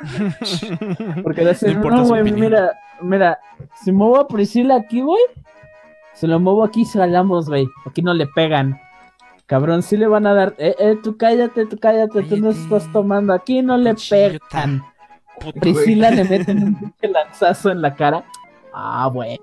[1.22, 2.40] Porque No importa no, güey, opinión".
[2.40, 2.72] mira,
[3.02, 3.38] mira,
[3.82, 5.22] si muevo a Priscila aquí, güey,
[6.14, 7.68] se lo muevo aquí y jalamos, güey.
[7.84, 8.80] Aquí no le pegan.
[9.46, 12.90] Cabrón, sí le van a dar, eh, eh, tú cállate, tú cállate, tú no estás
[12.92, 14.82] tomando, aquí no le pegan.
[15.40, 15.60] Puta.
[15.60, 18.24] Priscila le meten un pinche lanzazo en la cara.
[18.74, 19.38] Ah, güey.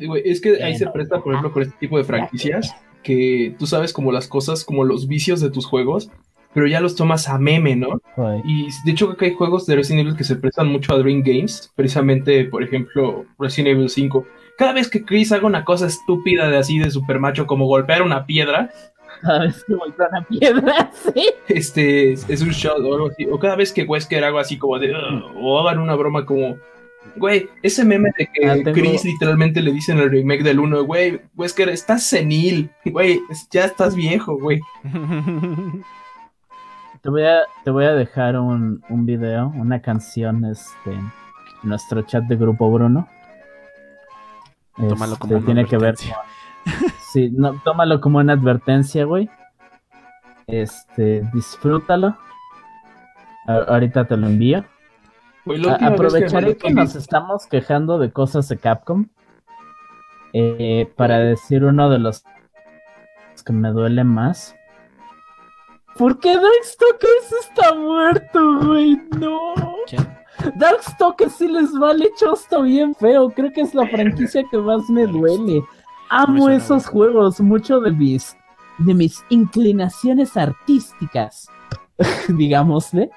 [0.00, 3.66] Güey, es que ahí se presta, por ejemplo, con este tipo de franquicias, que tú
[3.66, 6.10] sabes como las cosas, como los vicios de tus juegos,
[6.54, 8.00] pero ya los tomas a meme, ¿no?
[8.44, 10.98] Y de hecho creo que hay juegos de Resident Evil que se prestan mucho a
[10.98, 14.26] Dream Games, precisamente, por ejemplo, Resident Evil 5.
[14.56, 18.02] Cada vez que Chris haga una cosa estúpida de así de super macho como golpear
[18.02, 18.70] una piedra,
[19.22, 21.30] Cada vez que voltean a piedra, sí.
[21.48, 23.26] este es un shot o algo así.
[23.30, 26.56] O cada vez que Wesker haga así como de "Ugh", o hagan una broma como
[27.16, 30.60] Güey, ese meme de que Ah, tengo- Chris literalmente le dice en el remake del
[30.60, 33.20] 1, güey, Wesker, estás senil, güey,
[33.50, 34.60] ya estás viejo, güey.
[37.02, 41.10] Te voy a, te voy a dejar un, un video, una canción, este, en
[41.62, 43.08] nuestro chat de grupo Bruno.
[44.76, 46.16] Tómalo Este, como una tiene que ver advertencia.
[46.16, 49.30] con- Sí, no, tómalo como una advertencia, güey.
[50.46, 52.16] Este, disfrútalo.
[53.46, 54.64] A- ahorita te lo envío.
[55.44, 59.06] Güey, A- que aprovecharé que nos estamos quejando de cosas de Capcom
[60.34, 62.24] eh, para decir uno de los
[63.46, 64.54] que me duele más.
[65.98, 68.96] ¿Por qué Darkstalkers está muerto, güey?
[69.18, 69.52] No.
[70.56, 73.30] Darkstalkers sí les vale chosto bien feo.
[73.30, 75.62] Creo que es la franquicia que más me duele.
[76.10, 78.36] Amo esos juegos, mucho de mis,
[78.78, 81.48] de mis inclinaciones artísticas,
[82.28, 83.10] digámosle,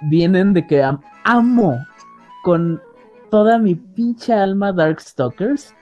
[0.00, 1.76] vienen de que am- amo
[2.42, 2.80] con
[3.30, 5.74] toda mi pinche alma Darkstalkers.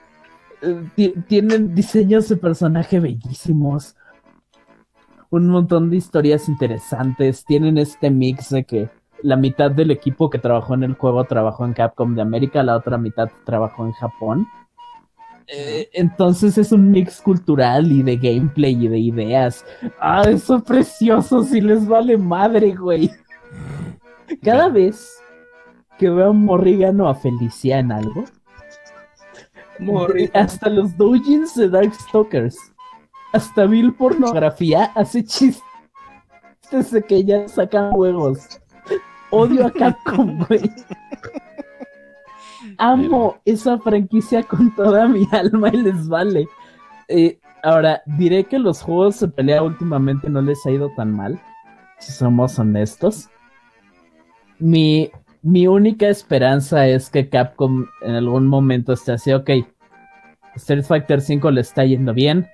[0.61, 3.95] Eh, ti- tienen diseños de personaje bellísimos,
[5.35, 8.89] un montón de historias interesantes, tienen este mix de que
[9.21, 12.75] la mitad del equipo que trabajó en el juego trabajó en Capcom de América, la
[12.77, 14.47] otra mitad trabajó en Japón.
[15.47, 19.63] Eh, entonces es un mix cultural y de gameplay y de ideas.
[19.99, 23.11] Ah, son preciosos y les vale madre, güey.
[24.43, 25.17] Cada vez
[25.99, 28.25] que veo a Morrigan o a Felicia en algo,
[29.79, 32.57] Morri- hasta los doujins de Darkstalkers,
[33.35, 35.61] hasta Bill Pornografía hace chistes
[36.91, 38.61] de que ya sacan juegos.
[39.29, 40.71] Odio a Capcom, güey.
[42.77, 46.47] Amo esa franquicia con toda mi alma y les vale.
[47.09, 51.39] Eh, ahora, diré que los juegos de pelea últimamente no les ha ido tan mal,
[51.99, 53.29] si somos honestos.
[54.59, 59.49] Mi, mi única esperanza es que Capcom en algún momento esté así, ok,
[60.55, 62.47] Street Fighter V le está yendo bien,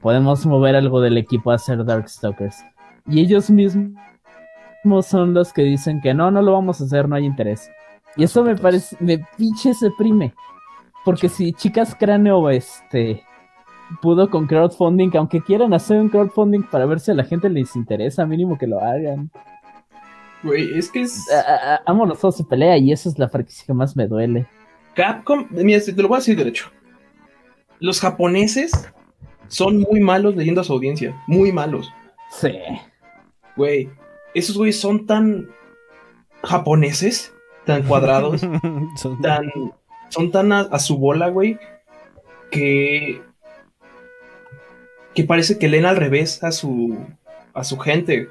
[0.00, 2.64] podemos mover algo del equipo a hacer Darkstalkers.
[3.06, 3.96] Y ellos mismos
[5.02, 7.70] son los que dicen que no, no lo vamos a hacer, no hay interés.
[8.16, 10.34] Y eso me parece, me pinche deprime.
[11.04, 13.22] Porque si Chicas Cráneo, este,
[14.00, 17.76] pudo con crowdfunding, aunque quieran hacer un crowdfunding para ver si a la gente les
[17.76, 19.30] interesa, mínimo que lo hagan.
[20.42, 21.24] Güey, es que es
[21.86, 24.46] amo los juegos de pelea y esa es la franquicia que más me duele.
[24.94, 26.70] Capcom, mira, te lo voy a decir derecho.
[27.80, 28.90] Los japoneses
[29.48, 31.92] son muy malos leyendo a su audiencia, muy malos.
[32.30, 32.52] Sí.
[33.56, 33.88] Güey,
[34.34, 35.48] esos güeyes son tan
[36.42, 37.32] japoneses,
[37.64, 38.40] tan cuadrados,
[38.96, 39.50] Son- tan,
[40.10, 41.58] son tan a, a su bola, güey,
[42.50, 43.20] que
[45.14, 46.96] que parece que leen al revés a su
[47.54, 48.28] a su gente.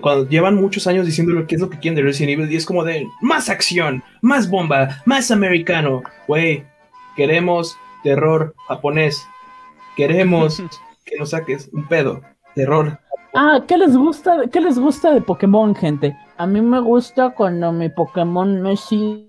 [0.00, 2.66] Cuando llevan muchos años diciéndole qué es lo que quieren de Resident Evil y es
[2.66, 6.64] como de más acción, más bomba, más americano, güey.
[7.16, 9.24] Queremos terror japonés.
[9.96, 10.62] Queremos
[11.04, 12.20] que nos saques un pedo,
[12.54, 12.98] terror.
[13.34, 14.42] Ah, ¿qué les gusta?
[14.52, 16.16] ¿Qué les gusta de Pokémon, gente?
[16.36, 19.26] A mí me gusta cuando mi Pokémon me sigue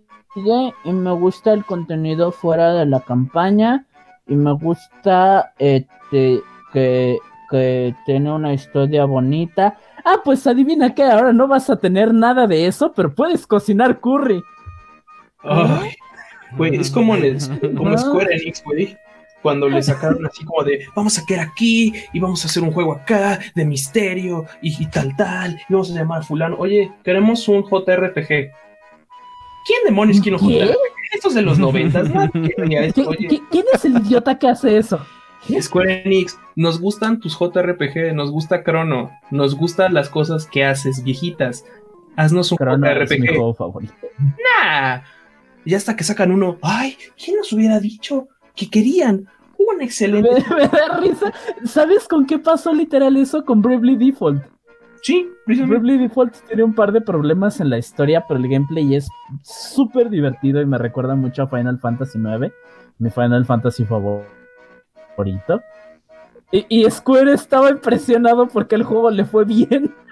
[0.83, 3.85] y me gusta el contenido fuera de la campaña
[4.27, 6.39] y me gusta este
[6.71, 7.17] que,
[7.49, 9.77] que tiene una historia bonita.
[10.03, 13.99] Ah, pues adivina qué, ahora no vas a tener nada de eso, pero puedes cocinar
[13.99, 14.41] curry.
[15.43, 15.91] Ay,
[16.57, 18.95] güey, es como, en el- como Square Enix, güey.
[19.45, 22.71] Cuando le sacaron así como de vamos a quedar aquí y vamos a hacer un
[22.71, 26.91] juego acá de misterio y, y tal tal y vamos a llamar a fulano, oye,
[27.03, 28.27] queremos un JRPG.
[28.27, 30.49] ¿Quién demonios quiere un.
[30.49, 30.75] JRPG?
[31.13, 32.23] Esto es de los noventas, ¿no?
[32.27, 32.53] ¿Qui-
[33.07, 34.99] Oye, qui- ¿Quién es el idiota que hace eso?
[35.61, 41.03] Square Enix, nos gustan tus JRPG, nos gusta Chrono, nos gustan las cosas que haces
[41.03, 41.63] viejitas.
[42.15, 43.27] Haznos un es mi JRPG.
[43.35, 43.93] juego favorito.
[44.17, 45.01] Nah.
[45.63, 49.27] Y hasta que sacan uno, ay, ¿quién nos hubiera dicho que querían
[49.57, 50.43] un excelente?
[50.53, 51.31] me da risa.
[51.65, 54.43] ¿Sabes con qué pasó literal eso con Bravely Default?
[55.01, 55.29] Sí.
[55.45, 59.07] Bravely Default tiene un par de problemas en la historia, pero el gameplay es
[59.43, 62.51] súper divertido y me recuerda mucho a Final Fantasy IX,
[62.97, 65.61] mi Final Fantasy favorito.
[66.51, 69.93] Y, y Square estaba impresionado porque el juego le fue bien.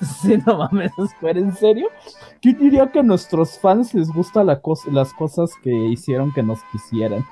[0.00, 1.88] Sí, no mames, Square, ¿en serio?
[2.40, 6.62] ¿Quién diría que a nuestros fans les gustan la las cosas que hicieron que nos
[6.72, 7.24] quisieran?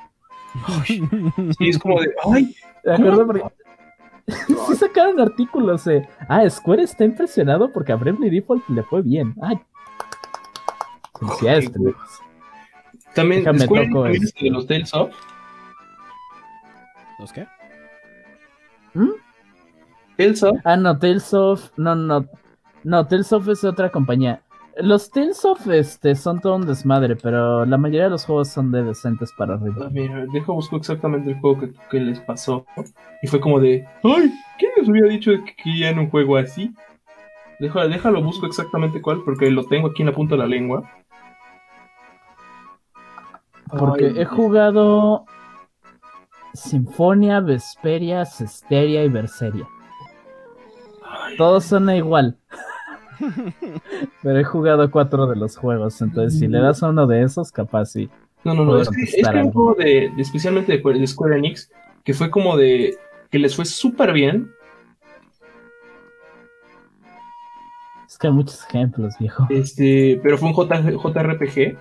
[0.86, 2.54] Sí, es como de, ay,
[2.84, 3.26] ¿De acuerdo?
[3.26, 3.44] Porque
[4.66, 5.84] sí sacaron artículos
[6.28, 9.34] ah, Square está impresionado porque a Bravely Default le fue bien.
[9.42, 9.58] Ay.
[11.18, 12.10] Felicidades, Ay, pendejos.
[13.14, 14.38] también Déjame Square toco también este.
[14.38, 15.10] es de los Tales of.
[17.18, 17.46] ¿Los qué?
[18.94, 19.10] ¿Mm?
[20.16, 21.70] Tales of, Ah, no, Tales of.
[21.76, 22.26] No, no.
[22.84, 24.42] No, Tales of es otra compañía.
[24.78, 28.70] Los Tales of este, son todo un desmadre, pero la mayoría de los juegos son
[28.70, 29.86] de decentes para arriba.
[29.86, 32.66] a ver, dejo busco exactamente el juego que, que les pasó.
[33.22, 36.74] Y fue como de, ay, ¿quién les hubiera dicho que querían un juego así?
[37.58, 40.90] Déjalo, déjalo, busco exactamente cuál, porque lo tengo aquí en la punta de la lengua.
[43.78, 45.24] Porque Ay, he jugado
[46.52, 49.66] Sinfonia, Vesperia, Cesteria y Berseria.
[51.38, 52.38] Todos son igual.
[54.22, 57.52] Pero he jugado cuatro de los juegos, entonces si le das a uno de esos,
[57.52, 58.08] capaz sí.
[58.44, 61.70] No, no, no, es que, es que un juego de, especialmente de, de Square Enix,
[62.04, 62.96] que fue como de,
[63.30, 64.50] que les fue súper bien,
[68.08, 69.46] Es que hay muchos ejemplos, viejo.
[69.50, 71.76] este, pero fue un J- JRPG,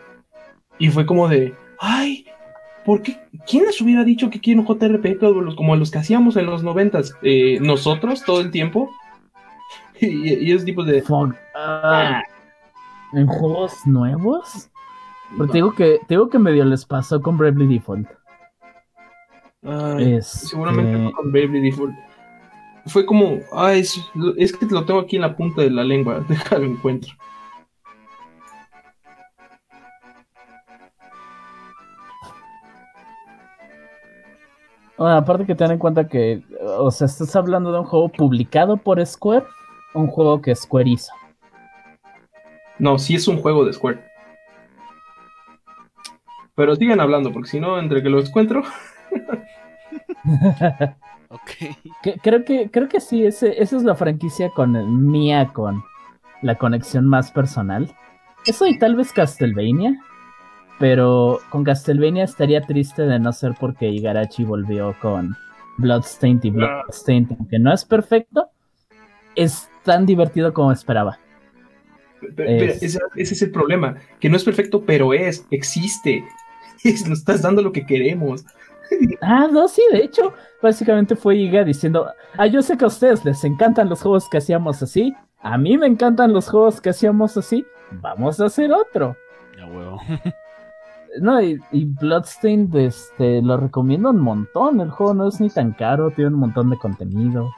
[0.80, 2.26] y fue como de, ay,
[2.84, 3.18] ¿por qué?
[3.48, 7.16] ¿Quién les hubiera dicho que quieren un JRPG como los que hacíamos en los noventas?
[7.22, 8.90] Eh, nosotros, todo el tiempo,
[10.02, 11.36] y, y es tipo de, Fuck.
[11.56, 12.22] Ah,
[13.14, 14.70] ¿En juegos nuevos?
[15.32, 18.08] Pero te digo que, te digo que medio les pasó con Bravely Default.
[19.64, 21.96] ay, Este, seguramente fue con Bravely Default.
[22.88, 24.00] Fue como, ah, es,
[24.38, 27.14] es que lo tengo aquí en la punta de la lengua, déjalo encuentro.
[34.98, 38.78] Bueno, aparte que ten en cuenta que, o sea, estás hablando de un juego publicado
[38.78, 39.46] por Square,
[39.96, 41.12] un juego que Square hizo.
[42.80, 44.04] No, sí es un juego de Square.
[46.56, 48.64] Pero sigan hablando, porque si no, entre que lo encuentro.
[51.30, 51.52] Ok.
[52.04, 55.84] Que- creo que creo que sí, ese, esa es la franquicia con el- mía con
[56.42, 57.94] la conexión más personal.
[58.46, 60.00] Eso y tal vez Castlevania,
[60.80, 65.36] pero con Castlevania estaría triste de no ser porque Igarashi volvió con
[65.78, 68.50] Bloodstained y Bloodstained, aunque no es perfecto,
[69.36, 71.18] es tan divertido como esperaba.
[72.20, 76.24] Pe- pe- Es- ese, ese es el problema, que no es perfecto, pero es, existe.
[76.84, 78.46] Es- Nos estás dando lo que queremos.
[79.22, 82.08] Ah, no, sí, de hecho, básicamente fue Iga diciendo,
[82.38, 85.78] ah, yo sé que a ustedes les encantan los juegos que hacíamos así, a mí
[85.78, 89.16] me encantan los juegos que hacíamos así, vamos a hacer otro.
[89.58, 90.00] Ya huevo.
[91.22, 94.82] No, y, y Bloodstained, este, lo recomiendo un montón.
[94.82, 97.50] El juego no es ni tan caro, tiene un montón de contenido.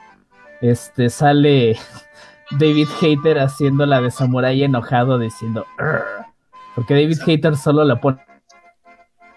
[0.60, 1.76] Este, sale
[2.58, 6.04] David Hater haciendo la de Samurai enojado diciendo, "Arr",
[6.74, 8.18] porque David Hater solo la pone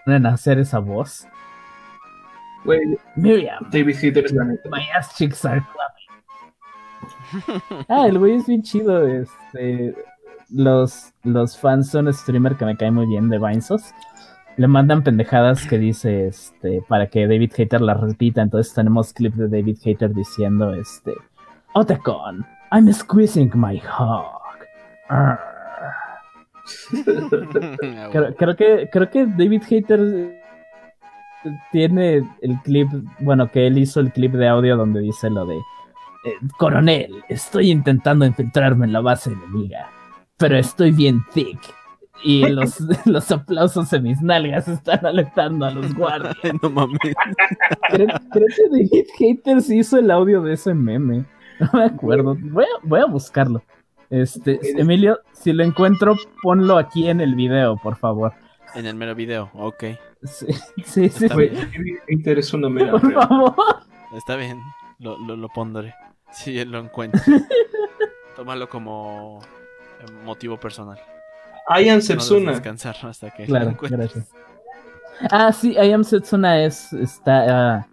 [0.06, 1.26] a hacer esa voz.
[2.64, 4.68] Güey, Miriam, David Hater es la neta.
[4.70, 6.02] my ass cheeks are clapping.
[7.88, 9.06] Ah, el güey es bien chido.
[9.06, 9.94] Este,
[10.50, 13.92] los, los fans son streamer que me cae muy bien de Vinesos.
[14.56, 18.42] Le mandan pendejadas que dice este para que David Hater las repita.
[18.42, 21.14] Entonces tenemos clip de David Hater diciendo este
[21.74, 24.40] Otacon, I'm squeezing my hog.
[25.08, 25.38] Arr".
[27.82, 30.42] Ya Creo, creo que creo que David Hater
[31.72, 32.88] tiene el clip,
[33.20, 37.70] bueno, que él hizo el clip de audio donde dice lo de eh, Coronel, estoy
[37.70, 39.90] intentando infiltrarme en la base enemiga,
[40.36, 41.58] pero estoy bien thick.
[42.24, 46.36] Y los, los aplausos de mis nalgas están alertando a los guardias.
[46.62, 46.98] No mames.
[47.90, 51.24] Creo, creo que David Hater sí hizo el audio de ese meme.
[51.60, 52.36] No me acuerdo.
[52.40, 53.62] Voy a, voy a buscarlo.
[54.10, 58.34] Este, Emilio, si lo encuentro, ponlo aquí en el video, por favor.
[58.74, 59.84] En el mero video, ok.
[60.22, 60.46] Sí,
[60.84, 61.26] sí, sí.
[62.24, 63.26] Es una mera Por real.
[63.28, 63.54] favor.
[64.16, 64.60] Está bien,
[64.98, 65.94] lo, lo, lo pondré.
[66.30, 67.22] Si él lo encuentra.
[68.36, 69.40] Tómalo como
[70.00, 70.98] eh, motivo personal.
[71.68, 72.52] No debes Setsuna.
[72.52, 74.28] descansar hasta que lo Claro, gracias.
[75.30, 77.86] Ah, sí, I Am Setsuna es, está ah,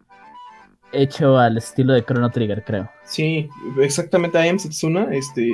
[0.91, 2.89] hecho al estilo de Chrono Trigger, creo.
[3.03, 3.47] Sí,
[3.79, 5.51] exactamente, I Am Setsuna, este,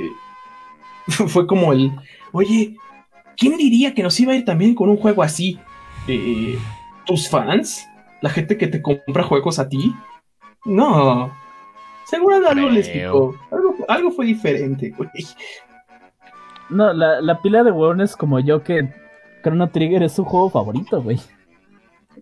[1.28, 1.92] fue como el,
[2.32, 2.78] oye,
[3.36, 5.60] ¿quién diría que nos iba a ir también con un juego así?
[6.08, 6.58] Eh,
[7.06, 7.86] ¿Tus fans?
[8.22, 9.94] ¿La gente que te compra juegos a ti?
[10.64, 11.32] No,
[12.06, 15.10] seguro algo les picó, algo, algo fue diferente, güey.
[16.70, 18.94] No, la, la pila de huevones como yo que
[19.44, 21.20] Chrono Trigger es su juego favorito, güey.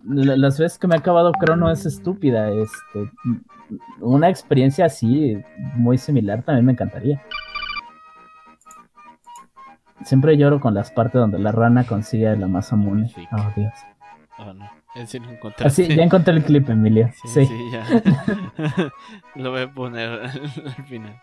[0.05, 2.49] La- Las veces que me ha acabado Chrono es estúpida.
[2.49, 3.09] Este,
[4.01, 5.41] una experiencia así,
[5.75, 7.21] muy similar, también me encantaría.
[10.03, 13.07] Siempre lloro con las partes donde la rana consigue la masa mune.
[13.09, 13.25] Sí.
[13.31, 13.73] Oh, Dios.
[14.39, 14.69] Oh, no.
[15.07, 15.83] Sí encontraste.
[15.85, 17.09] Así, ya encontré el clip, Emilio.
[17.23, 17.45] Sí, Sí.
[17.45, 17.85] sí, ya.
[19.35, 21.21] lo voy a poner al final.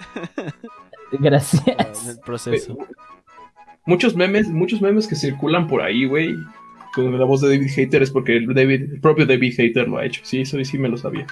[1.12, 2.08] en Gracias.
[2.08, 2.76] el proceso.
[3.86, 6.36] Muchos memes, muchos memes que circulan por ahí, güey,
[6.94, 9.98] con la voz de David Hater es porque el, David, el propio David Hater lo
[9.98, 11.26] ha hecho, sí, eso sí me lo sabía.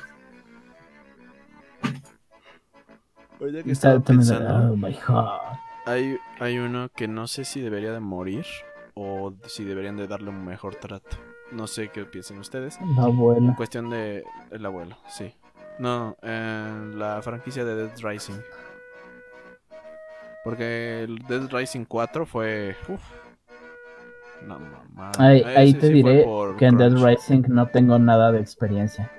[3.40, 5.38] Ahorita que estaba pensando, oh my god.
[5.86, 8.44] hay, hay uno que no sé si debería de morir
[8.94, 11.16] o si deberían de darle un mejor trato.
[11.52, 12.78] No sé qué piensen ustedes.
[12.96, 13.46] La abuela.
[13.46, 15.32] En cuestión de el abuelo, sí.
[15.78, 18.40] No, en la franquicia de Dead Rising.
[20.48, 22.74] Porque el Dead Rising 4 fue...
[22.88, 23.02] Uf,
[24.46, 25.12] no, mamá.
[25.18, 26.24] Ahí, ahí te sí diré
[26.58, 26.92] que en Dead.
[26.92, 29.12] Rising no tengo nada de experiencia.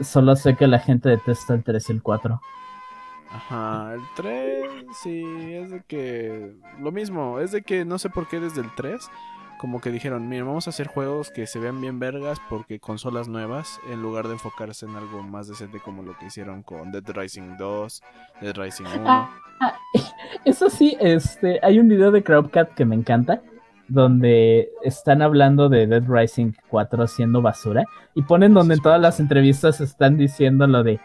[0.00, 2.40] Solo sé que la gente detesta el 3 y el 4.
[3.32, 4.64] Ajá, el 3,
[5.02, 6.54] sí, es de que...
[6.78, 9.10] Lo mismo, es de que no sé por qué desde el 3,
[9.60, 13.28] como que dijeron, miren, vamos a hacer juegos que se vean bien vergas porque consolas
[13.28, 17.04] nuevas, en lugar de enfocarse en algo más decente como lo que hicieron con Dead
[17.06, 18.02] Rising 2,
[18.40, 19.04] Dead Rising 1.
[19.06, 19.30] Ah,
[20.46, 23.42] Eso sí, este, hay un video de Crowdcat que me encanta,
[23.86, 27.84] donde están hablando de Dead Rising 4 siendo basura,
[28.14, 31.00] y ponen donde en todas las entrevistas están diciendo lo de,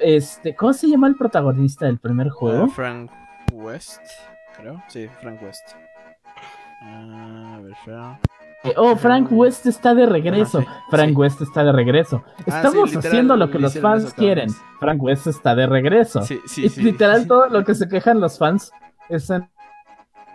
[0.00, 2.64] este, ¿cómo se llama el protagonista del primer juego?
[2.64, 3.10] Ah, Frank
[3.54, 4.02] West,
[4.58, 4.82] creo.
[4.88, 5.70] Sí, Frank West.
[6.84, 8.18] Ah, a ver, Frank.
[8.64, 10.60] Eh, oh, Frank West está de regreso.
[10.60, 11.14] Sí, Frank sí.
[11.16, 12.24] West está de regreso.
[12.38, 14.48] Ah, Estamos sí, literal, haciendo lo que los fans quieren.
[14.80, 16.22] Frank West está de regreso.
[16.56, 18.70] Y literal todo lo que se quejan los fans
[19.10, 19.48] es en-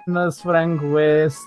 [0.05, 1.39] no es Frank West.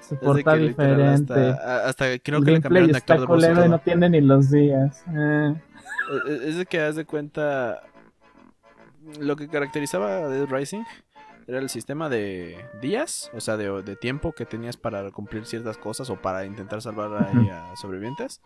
[0.00, 1.50] Se porta que literal diferente.
[1.50, 4.20] Hasta, hasta creo que le cambiaron de está actor de voz y no tiene ni
[4.20, 5.02] los días.
[5.12, 5.54] Eh.
[6.28, 7.82] Es- Es de que haz de cuenta.
[9.20, 10.82] Lo que caracterizaba a Dead Rising
[11.48, 15.78] era el sistema de días, o sea, de, de tiempo que tenías para cumplir ciertas
[15.78, 18.42] cosas o para intentar salvar a sobrevivientes.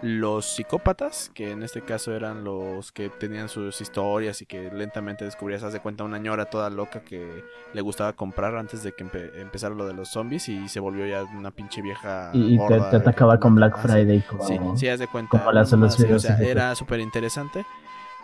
[0.00, 5.24] Los psicópatas, que en este caso eran los que tenían sus historias y que lentamente
[5.24, 7.44] descubrías, haz de cuenta, una ñora toda loca que
[7.74, 11.04] le gustaba comprar antes de que empe- empezara lo de los zombies y se volvió
[11.04, 12.30] ya una pinche vieja.
[12.32, 13.76] Y, te, atacaba con Black.
[13.76, 14.20] Friday.
[14.20, 14.44] Como...
[14.46, 15.36] Sí, sí, haz de cuenta.
[15.36, 17.66] como las sí, o sea, era súper interesante.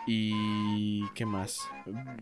[0.07, 1.03] Y.
[1.15, 1.59] ¿Qué más?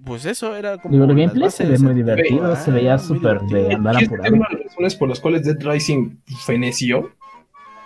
[0.05, 0.95] Pues eso era como.
[1.03, 4.33] El gameplay se ve muy divertido, Ah, se veía súper de andar apurado.
[4.35, 7.11] una de las razones por las cuales Dead Rising feneció.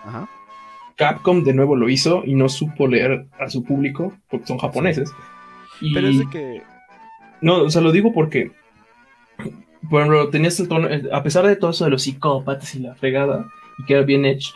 [0.06, 0.30] Ajá.
[0.96, 5.12] Capcom de nuevo lo hizo y no supo leer a su público porque son japoneses.
[5.82, 6.62] Y Pero es de que.
[7.42, 8.52] no, o sea, lo digo porque
[9.90, 12.96] por ejemplo, tenías el tono, a pesar de todo eso de los psicópatas y la
[12.96, 13.46] fregada
[13.78, 14.54] y que era bien hecho,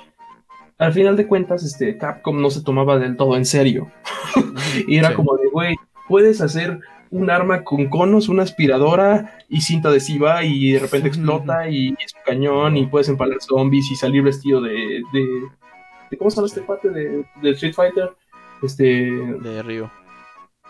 [0.86, 3.92] al final de cuentas, este Capcom no se tomaba del todo en serio.
[4.88, 5.16] Y era Sí.
[5.16, 5.76] como de, güey,
[6.08, 6.80] puedes hacer
[7.10, 12.14] un arma con conos, una aspiradora y cinta adhesiva y de repente explota y es
[12.16, 14.72] un cañón y puedes empalar zombies y salir vestido de...
[14.72, 15.20] de,
[16.10, 18.12] de- ¿Cómo se llama este parte de, de Street Fighter?
[18.64, 18.84] Este...
[19.12, 19.92] De Río.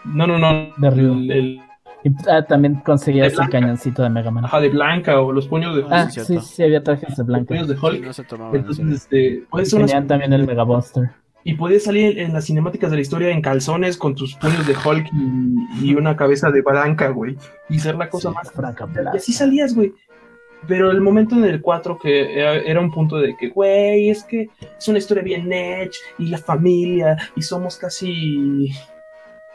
[0.06, 0.72] No, no, no.
[0.78, 0.88] De.
[0.88, 1.62] El, el-
[2.04, 4.46] Y ah, también conseguías el cañoncito de Mega Man.
[4.46, 5.86] ajá, de Blanca o los puños de...
[5.90, 6.46] Ah, sí, sí, cierto.
[6.46, 7.48] sí, había trajes de los blanca.
[7.50, 8.04] puños de Sí, Hulk.
[8.06, 11.12] no se tomaban en Entonces, este, puedes hacer unas- Tenían también el Mega Buster.
[11.44, 14.74] y podías salir en las cinemáticas de la historia en calzones con tus puños de
[14.74, 17.36] Hulk y, y una cabeza de Blanca, güey.
[17.70, 18.36] Y ser la cosa Sí.
[18.36, 19.94] más Franca Y así salías, güey.
[20.68, 24.24] Pero el momento en el 4 que era, era un punto de que, güey, es
[24.24, 28.72] que es una historia bien edge y la familia y somos casi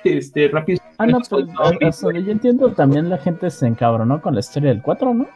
[0.05, 0.81] este rápidos.
[0.99, 1.47] Ah, no, pues
[1.83, 5.27] hasta yo entiendo también la gente se encabronó con la historia del 4, ¿no?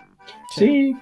[0.54, 0.94] Sí,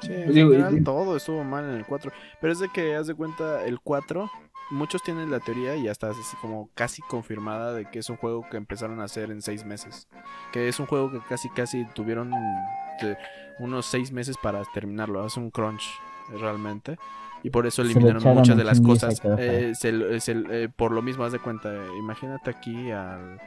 [0.00, 2.10] Sí, Digo, general, y- todo estuvo mal en el 4.
[2.40, 4.28] Pero es de que, haz de cuenta, el 4,
[4.70, 8.44] muchos tienen la teoría y hasta así como casi confirmada de que es un juego
[8.50, 10.08] que empezaron a hacer en 6 meses.
[10.52, 12.32] Que es un juego que casi, casi tuvieron
[13.00, 13.16] de
[13.60, 15.24] unos 6 meses para terminarlo.
[15.24, 15.84] Es un crunch
[16.40, 16.98] realmente.
[17.44, 19.20] Y por eso eliminaron muchas de las cosas.
[19.38, 21.72] Eh, se se- eh, por lo mismo, haz de cuenta.
[21.72, 23.40] eh, imagínate aquí al,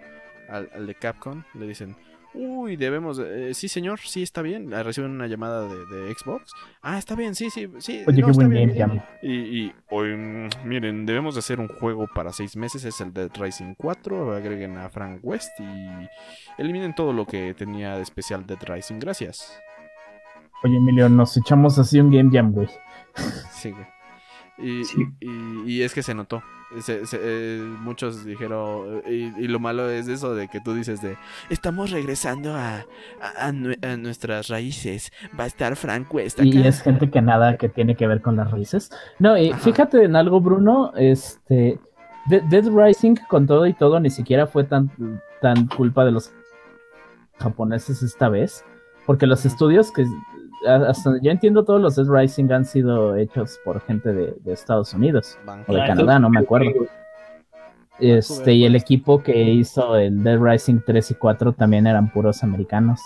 [0.49, 1.43] al, al de Capcom.
[1.53, 1.95] Le dicen,
[2.33, 3.19] uy, debemos.
[3.19, 4.73] eh, sí, señor, sí, está bien.
[4.73, 6.51] Ah, Reciben una llamada de, de Xbox.
[6.81, 8.03] Ah, está bien, sí, sí, sí.
[8.07, 8.99] Oye, no, qué buen bien, Game bien".
[8.99, 9.01] Jam.
[9.21, 13.13] Y, y hoy, mm, miren, debemos de hacer un juego para seis meses, es el
[13.13, 18.45] Dead Rising 4, agreguen a Frank West y eliminen todo lo que tenía de especial
[18.45, 19.57] Dead Rising, gracias.
[20.63, 22.67] Oye, Emilio, nos echamos así un Game Jam, güey.
[23.51, 23.85] Sí, güey.
[24.57, 24.97] Y, Sí.
[25.19, 26.41] y- y es que se notó.
[26.81, 31.01] Se- se- eh, muchos dijeron, y, y lo malo es eso de que tú dices
[31.01, 31.17] de,
[31.49, 32.77] estamos regresando a,
[33.21, 36.47] a- a nue- a nuestras raíces, va a estar Frank West acá.
[36.47, 38.89] Y es gente que nada que tiene que ver con las raíces.
[39.19, 39.59] No, y Ajá.
[39.59, 41.79] fíjate en algo, Bruno, este
[42.27, 44.89] De- Dead Rising con todo y todo ni siquiera fue tan,
[45.41, 46.31] tan culpa de los
[47.39, 48.63] japoneses esta vez,
[49.05, 50.05] porque los estudios que
[50.67, 54.93] hasta yo entiendo todos los Dead Rising han sido hechos por gente de, de Estados
[54.93, 55.37] Unidos
[55.67, 56.69] o de Canadá, no me acuerdo.
[57.97, 62.43] Este, y el equipo que hizo el Dead Rising 3 y 4 también eran puros
[62.43, 62.99] americanos.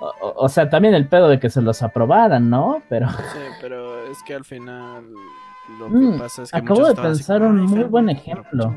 [0.00, 2.82] O, o- o sea, también el pedo de que se los aprobaran, ¿no?
[2.88, 5.04] Pero Sí, pero es que al final
[5.78, 8.40] lo que Mm, pasa es que acabo de pensar un "Ay, muy buen West", pero,
[8.42, 8.76] ejemplo.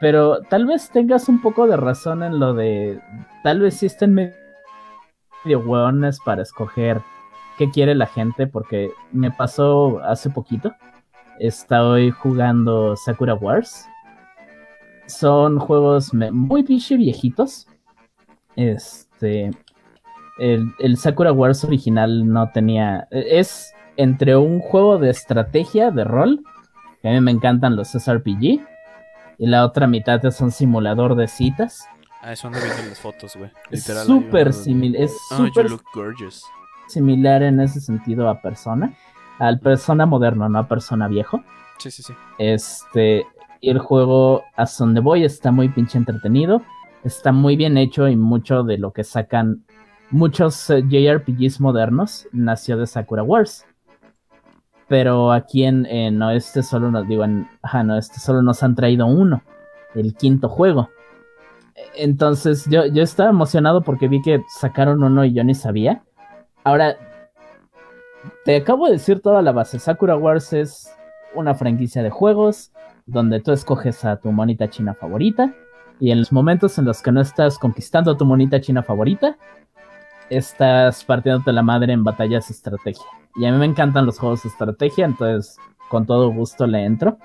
[0.00, 3.00] Pero tal vez tengas un poco de razón en lo de.
[3.42, 4.34] Tal vez sí estén medio
[5.60, 7.00] hueones para escoger
[7.60, 10.72] qué quiere la gente, porque me pasó hace poquito.
[11.38, 13.86] Estoy jugando Sakura Wars.
[15.06, 17.66] Son juegos muy pinche viejitos.
[18.56, 19.50] Este.
[20.38, 23.06] El, el Sakura Wars original no tenía.
[23.10, 26.42] Es entre un juego de estrategia, de rol.
[27.02, 28.40] Que a mí me encantan los SRPG
[29.38, 31.86] y la otra mitad es un simulador de citas.
[32.22, 33.50] Ah, eso ando viendo en las fotos, güey.
[33.70, 36.42] Es Literal, súper similar, es Oh, you súper look gorgeous.
[36.90, 38.94] Similar en ese sentido a Persona,
[39.38, 41.42] al Persona moderno, no a Persona viejo.
[41.78, 42.12] Sí, sí, sí.
[42.38, 43.26] Este,
[43.60, 46.62] y el juego a donde voy está muy pinche entretenido,
[47.04, 49.64] está muy bien hecho y mucho de lo que sacan
[50.10, 53.66] muchos eh, JRPGs modernos nació de Sakura Wars.
[54.88, 58.74] Pero aquí en, en Oeste solo nos digo en ajá, en Oeste solo nos han
[58.74, 59.42] traído uno,
[59.94, 60.90] el quinto juego.
[61.96, 66.02] Entonces yo, yo estaba emocionado porque vi que sacaron uno y yo ni sabía.
[66.64, 66.96] Ahora,
[68.44, 69.78] te acabo de decir toda la base.
[69.78, 70.94] Sakura Wars es
[71.34, 72.72] una franquicia de juegos
[73.06, 75.54] donde tú escoges a tu monita china favorita
[76.00, 79.36] y en los momentos en los que no estás conquistando a tu monita china favorita,
[80.30, 83.04] estás partiéndote la madre en batallas de estrategia.
[83.36, 85.58] Y a mí me encantan los juegos de estrategia, entonces
[85.88, 87.18] con todo gusto le entro.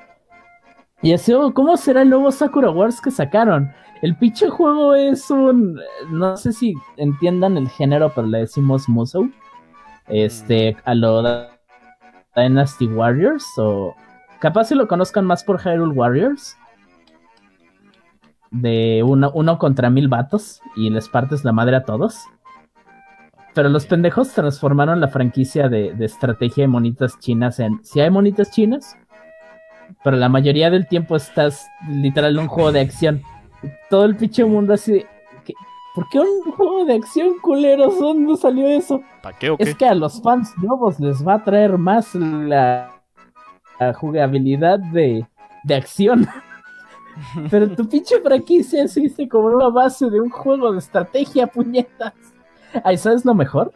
[1.02, 3.72] Y así, oh, ¿cómo será el nuevo Sakura Wars que sacaron?
[4.02, 5.80] El pinche juego es un...
[6.10, 9.30] No sé si entiendan el género, pero le decimos Musou.
[10.08, 11.24] Este, a lo
[12.36, 13.96] Dynasty Warriors o...
[14.40, 16.58] Capaz si lo conozcan más por Hyrule Warriors.
[18.52, 22.26] De uno, uno contra mil vatos y les partes la madre a todos.
[23.54, 27.84] Pero los pendejos transformaron la franquicia de, de estrategia de monitas chinas en...
[27.84, 28.98] Si hay monitas chinas,
[30.04, 33.22] pero la mayoría del tiempo estás literal en un juego de acción.
[33.90, 35.08] Todo el pinche mundo así de...
[35.44, 35.54] ¿qué?
[35.94, 38.00] ¿Por qué un juego de acción, culeros?
[38.00, 39.02] ¿Dónde salió eso?
[39.24, 39.64] ¿Para qué o qué?
[39.64, 43.02] Es que a los fans nuevos les va a traer más la,
[43.80, 45.26] la jugabilidad de,
[45.64, 46.28] de acción.
[47.50, 52.14] Pero tu pinche franquicia existe como una base de un juego de estrategia, puñetas.
[52.84, 53.72] Ahí, ¿sabes lo mejor?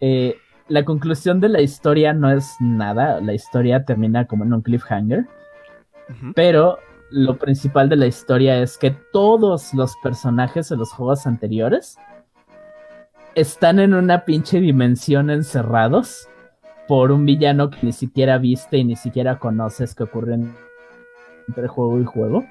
[0.00, 0.36] Eh,
[0.68, 3.20] la conclusión de la historia no es nada.
[3.20, 5.26] La historia termina como en un cliffhanger.
[6.34, 6.78] Pero
[7.10, 11.96] lo principal de la historia es que todos los personajes de los juegos anteriores
[13.34, 16.28] están en una pinche dimensión encerrados
[16.86, 20.54] por un villano que ni siquiera viste y ni siquiera conoces que ocurre en-
[21.46, 22.44] entre juego y juego.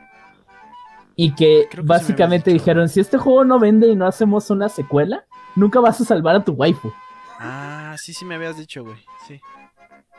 [1.16, 5.26] Y que que básicamente dijeron, si este juego no vende y no hacemos una secuela,
[5.56, 6.92] nunca vas a salvar a tu waifu.
[7.40, 8.98] Ah, sí, sí me habías dicho, güey.
[9.28, 9.40] Sí.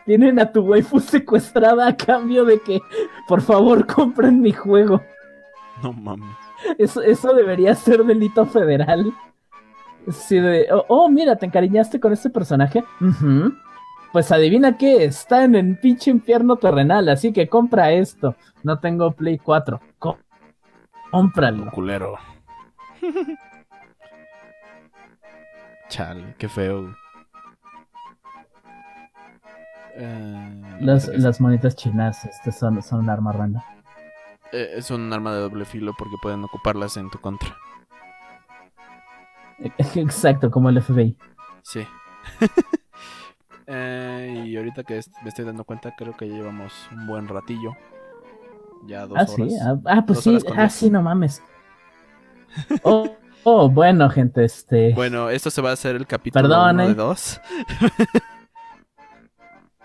[0.07, 2.81] Tienen a tu waifu secuestrada a cambio de que,
[3.27, 5.03] por favor, compren mi juego.
[5.83, 6.37] No mames.
[6.79, 9.13] Eso, eso debería ser delito federal.
[10.11, 12.83] Sí, de, oh, oh, mira, te encariñaste con este personaje.
[14.13, 18.35] Pues adivina qué, está en el pinche infierno terrenal, así que compra esto.
[18.63, 19.81] No tengo Play 4.
[19.99, 20.19] Co-
[21.11, 21.71] cómpralo.
[21.73, 22.17] Culero.
[25.89, 26.95] Chale, qué feo.
[30.01, 33.63] Eh, Las, las monitas chinas este, son, son un arma random.
[34.53, 37.55] Eh, es un arma de doble filo porque pueden ocuparlas en tu contra.
[39.97, 41.17] Exacto, como el FBI.
[41.63, 41.87] Sí.
[43.71, 47.29] Eh, Y ahorita que est- me estoy dando cuenta, creo que ya llevamos un buen
[47.29, 47.73] ratillo.
[48.87, 49.35] Ya dos Ah, horas.
[49.35, 49.49] sí.
[49.63, 50.31] Ah, ah, pues Dos sí.
[50.31, 50.73] horas con Ah, diez.
[50.73, 51.43] sí, no mames.
[52.83, 53.11] Oh,
[53.45, 54.95] oh, bueno, gente, este.
[54.95, 56.89] Bueno, esto se va a hacer el capítulo Perdón, uno eh.
[56.89, 57.43] de dos.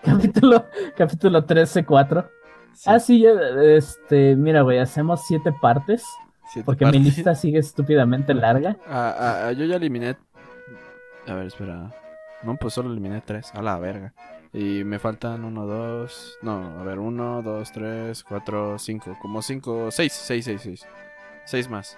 [0.16, 0.66] Capítulo,
[0.96, 2.28] capítulo 13-4.
[2.74, 3.30] Sí, Ah, sí, ya,
[3.62, 4.34] este.
[4.36, 6.04] Mira, güey, hacemos siete partes.
[6.52, 7.16] siete Porque mi partes.
[7.16, 8.76] lista sigue estúpidamente larga.
[8.86, 10.16] Ah, ah, ah, yo ya eliminé.
[11.26, 11.90] A ver, espera.
[12.42, 13.50] No, pues solo eliminé tres.
[13.54, 14.12] A la verga.
[14.52, 16.36] Y me faltan uno, dos.
[16.42, 19.16] No, a ver, uno, dos, tres, cuatro, cinco.
[19.22, 20.86] Como cinco, seis, seis, seis, seis.
[21.44, 21.96] Seis más.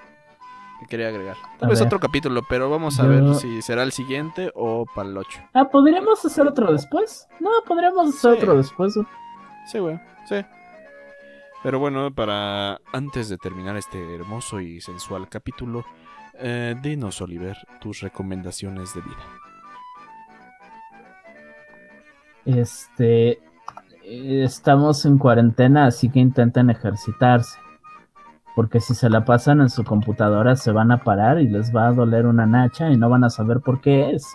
[0.81, 1.37] Que quería agregar.
[1.59, 5.09] Tal vez otro capítulo, pero vamos a Yo- ver si será el siguiente o para
[5.09, 5.41] el 8.
[5.55, 7.27] Ah, ¿podríamos hacer otro después?
[7.41, 8.39] No, podríamos hacer Sí.
[8.39, 8.95] otro después.
[9.73, 9.99] Sí, güey,
[10.29, 10.37] sí.
[11.63, 15.85] Pero bueno, para antes de terminar este hermoso y sensual capítulo,
[16.35, 19.25] eh, dinos, Oliver, tus recomendaciones de vida.
[22.45, 23.41] Este.
[24.05, 27.59] Estamos en cuarentena, así que intenten ejercitarse.
[28.57, 31.89] Porque si se la pasan en su computadora, se van a parar y les va
[31.89, 34.35] a doler una nacha y no van a saber por qué es.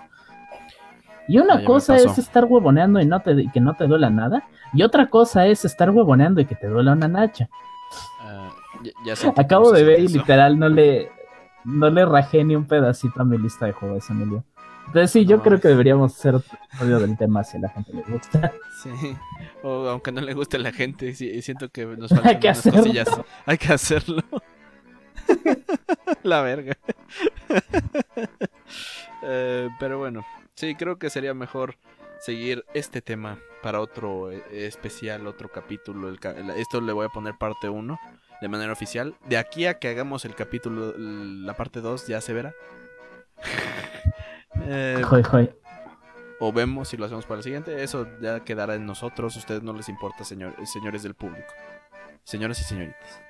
[1.27, 4.43] Y una cosa es estar huevoneando y, no te, y que no te duela nada.
[4.73, 7.49] Y otra cosa es estar huevoneando y que te duela una nacha.
[8.21, 8.49] Ah,
[9.03, 11.09] ya, ya Acabo de ver y literal no le,
[11.63, 14.43] no le rajé ni un pedacito a mi lista de juegos, Emilio.
[14.91, 17.93] Entonces sí, yo No, creo que deberíamos hacer episodio del tema si a la gente
[17.93, 18.51] le gusta.
[18.83, 18.89] Sí.
[19.63, 22.47] O aunque no le guste a la gente, sí, siento que nos faltan Hay que
[22.47, 22.79] unas hacerlo.
[22.81, 23.21] cosillas.
[23.45, 24.23] Hay que hacerlo.
[26.23, 26.77] la verga.
[29.23, 31.75] Eh, pero bueno, sí, creo que sería mejor
[32.19, 36.09] seguir este tema para otro eh, especial, otro capítulo.
[36.09, 36.19] El
[36.57, 37.99] esto le voy a poner parte 1
[38.41, 39.15] de manera oficial.
[39.27, 42.53] De aquí a que hagamos el capítulo, la parte 2, ya se verá.
[44.73, 45.49] Eh, Joy, joy.
[46.39, 47.83] o vemos si lo hacemos para el siguiente.
[47.83, 49.35] Eso ya quedará en nosotros.
[49.35, 51.51] A ustedes no les importa, señor, señores del público.
[52.23, 53.21] Señoras y señoritas.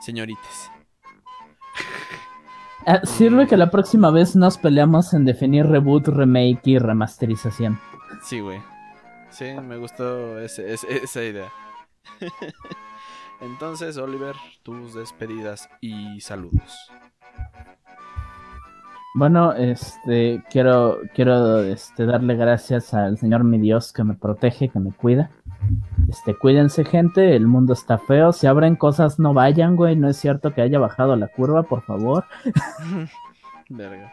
[0.00, 0.70] Señorites.
[2.88, 7.80] Ah, sirve que la próxima vez nos peleamos en definir reboot, remake y remasterización.
[8.22, 8.60] Sí, güey.
[9.30, 11.52] Sí, me gustó ese- ese- esa idea.
[13.40, 16.78] Entonces, Oliver, tus despedidas y saludos.
[19.18, 24.78] Bueno, este, quiero, quiero este, darle gracias al Señor mi Dios que me protege, que
[24.78, 25.30] me cuida.
[26.08, 28.32] Este, cuídense, gente, el mundo está feo.
[28.34, 29.96] Si abren cosas, no vayan, güey.
[29.96, 32.24] No es cierto que haya bajado la curva, por favor.
[33.70, 34.12] Verga.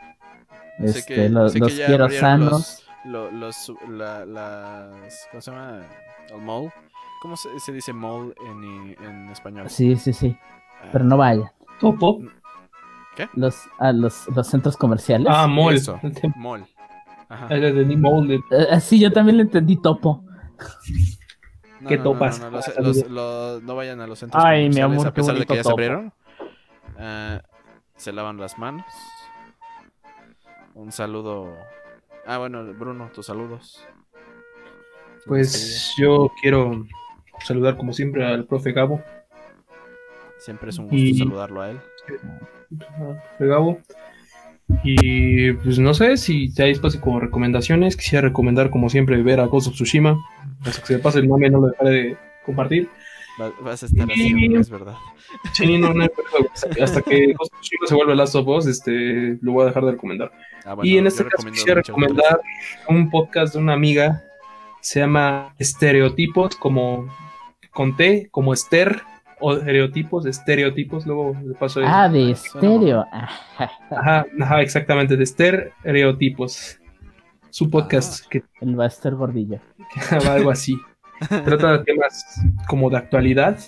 [0.79, 2.51] Este, Sé que- lo- sé que los ya quiero sanos.
[2.51, 5.81] los- Lo- los, la- las, ¿cómo se llama?
[6.33, 6.71] El mall.
[7.21, 9.69] ¿Cómo se, se dice mall en, en español?
[9.69, 10.37] Sí, sí, sí.
[10.81, 11.49] Ah, Pero no vayan.
[13.17, 13.31] Topo.
[13.35, 15.27] Los, a los, los centros comerciales.
[15.29, 15.75] Ah, mall.
[15.75, 15.99] Eso.
[16.35, 16.65] Mall.
[17.29, 17.47] Ajá.
[17.49, 20.23] Ah, Eh, sí, yo también le entendí topo.
[21.81, 22.39] No, ¿Qué no, no, topas?
[22.39, 25.07] no, no, los- Ah, los- los- no vayan a los centros Ay, mi comerciales, amor,
[25.07, 26.13] a qué pesar de que ya se abrieron.
[26.97, 27.41] Ah,
[27.97, 28.85] se lavan las manos.
[30.75, 31.55] Un saludo.
[32.25, 33.85] Ah, bueno, Bruno, tus saludos.
[35.25, 36.85] Pues yo quiero
[37.39, 38.97] saludar como siempre al profe Gabo.
[38.97, 39.23] despedida.
[40.39, 41.81] Siempre es un gusto y- saludarlo a él.
[43.39, 43.79] Gabo.
[44.83, 47.95] Y pues no sé si te hay espacio como recomendaciones.
[47.97, 50.17] Quisiera recomendar como siempre ver a Ghost of Tsushima.
[50.65, 52.89] Hasta que se pase el mame no lo dejaré de compartir.
[53.39, 54.95] Va- vas a estar Y- es verdad.
[55.53, 56.05] Sí, no, no
[56.81, 59.83] hasta que Ghost of Tsushima se vuelva Last of Us, este, lo voy a dejar
[59.85, 60.31] de recomendar.
[60.63, 62.39] Ah, bueno, y en este caso quisiera recomendar
[62.87, 64.23] un podcast de una amiga.
[64.79, 67.07] Se llama Estereotipos, como
[67.71, 69.01] con T, como Esther,
[69.43, 71.05] o estereotipos, estereotipos.
[71.05, 73.05] Luego le paso el- Ah, de estéreo.
[73.11, 74.25] Ajá.
[74.41, 76.79] Ajá, exactamente, de Estereotipos.
[77.49, 79.59] Su podcast, que El Buster Gordillo.
[79.93, 80.75] que algo así.
[81.45, 83.59] Trata de temas como de actualidad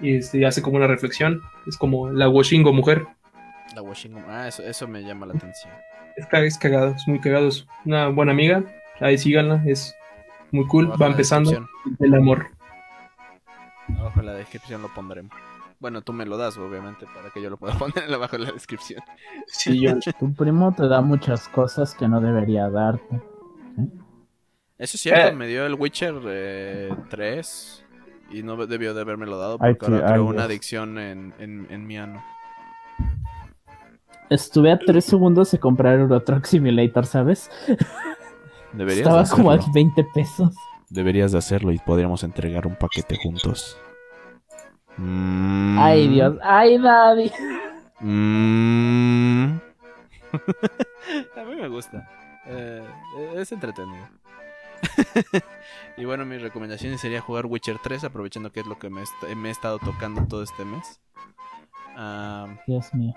[0.00, 1.42] y este, hace como una reflexión.
[1.66, 3.06] Es como la Washingo mujer.
[3.74, 4.24] La Washington.
[4.26, 5.70] Ah, eso, eso me llama la atención.
[6.16, 7.48] Es, es cagado, es muy cagado.
[7.48, 8.64] Es una buena amiga.
[9.00, 9.94] Ahí síganla, es
[10.50, 10.90] muy cool.
[11.00, 11.66] Va empezando
[12.00, 12.46] el amor.
[13.98, 15.32] Abajo en la descripción lo pondremos.
[15.78, 18.52] Bueno, tú me lo das, obviamente, para que yo lo pueda poner abajo en la
[18.52, 19.00] descripción.
[19.46, 19.92] Sí, yo.
[20.18, 23.20] Tu primo te da muchas cosas que no debería darte.
[24.78, 25.32] Eso es cierto, Eh.
[25.34, 27.84] me dio el Witcher eh, 3
[28.30, 30.98] y no debió de haberme lo dado Ay, porque ahora qué- creo ay, una adicción
[30.98, 32.22] en, en, en mi ano.
[34.28, 37.48] Estuve a tres segundos de comprar Euro Truck Simulator, ¿sabes?
[38.72, 39.72] Deberías Estaba como a hacerlo.
[39.74, 40.54] 20 pesos.
[40.90, 43.76] Deberías de hacerlo y podríamos entregar un paquete juntos.
[44.96, 45.78] Mm.
[45.78, 46.36] Ay, Dios.
[46.42, 47.30] Ay, Daddy.
[48.00, 49.56] Mm.
[51.36, 52.08] a mí me gusta.
[52.46, 52.84] Eh,
[53.36, 54.08] es entretenido.
[55.98, 59.34] Y bueno, mis recomendaciones sería jugar Witcher 3, aprovechando que es lo que me, est-
[59.34, 61.00] me he estado tocando todo este mes.
[61.96, 63.14] Ah, Dios mío.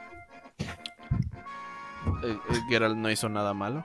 [2.24, 3.84] eh, eh, Geralt no hizo nada malo.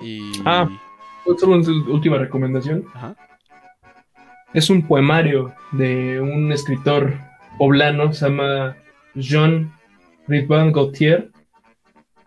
[0.00, 0.32] Y...
[0.46, 0.66] Ah.
[1.38, 2.84] Solo una última recomendación.
[2.94, 3.16] Ajá.
[4.52, 7.18] Es un poemario de un escritor
[7.58, 8.76] poblano, se llama
[9.14, 9.72] Jean
[10.28, 11.30] Rivan Gautier.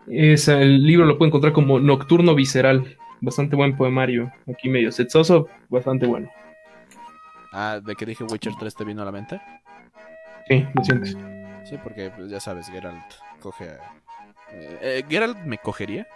[0.08, 2.98] Es, el libro lo puede encontrar como Nocturno Visceral.
[3.22, 4.32] Bastante buen poemario.
[4.52, 6.30] Aquí medio sexoso, bastante bueno.
[7.54, 9.42] Ah, de que dije Witcher 3 te vino a la mente.
[10.48, 11.18] Sí, lo sientes.
[11.64, 13.04] Sí, porque pues, ya sabes, Geralt
[13.42, 13.74] coge a...
[14.52, 16.08] Eh, eh, ¿Geralt me cogería?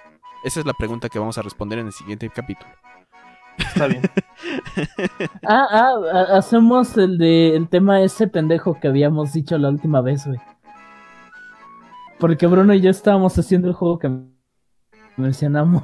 [0.43, 2.69] Esa es la pregunta que vamos a responder en el siguiente capítulo.
[3.57, 4.01] Está bien.
[5.47, 10.01] Ah, ah, ha- hacemos el de el tema ese pendejo que habíamos dicho la última
[10.01, 10.39] vez, güey.
[12.19, 14.09] Porque Bruno y yo estábamos haciendo el juego que
[15.18, 15.84] mencionamos.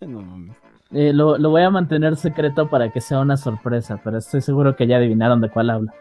[0.00, 0.56] No mames.
[0.90, 4.76] Eh, lo, lo voy a mantener secreto para que sea una sorpresa, pero estoy seguro
[4.76, 5.92] que ya adivinaron de cuál hablo.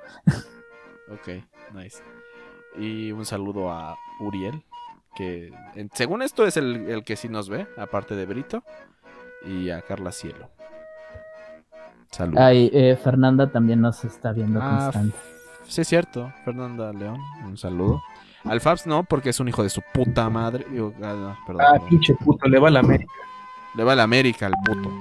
[1.09, 1.29] Ok,
[1.73, 2.01] nice.
[2.77, 4.63] Y un saludo a Uriel,
[5.15, 8.63] que en- según esto es el, el que sí nos ve, aparte de Brito.
[9.45, 10.49] Y a Carla Cielo.
[12.11, 12.39] Saludos.
[12.41, 15.17] Ay, eh, Fernanda también nos está viendo Ah, constante.
[15.67, 16.31] Sí, es cierto.
[16.45, 18.01] Fernanda León, un saludo.
[18.43, 20.65] Al Fabs no, porque es un hijo de su puta madre.
[20.69, 23.11] Digo, ah, no, perdón, Ah, pinche puto, le va a la América.
[23.75, 24.91] Le va a la América al puto.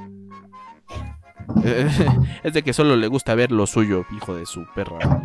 [2.45, 4.99] Es de que solo le gusta ver lo suyo, hijo de su perra.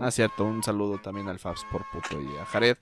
[0.00, 2.78] Ah, cierto, un saludo también al Fabs por puto y a Jared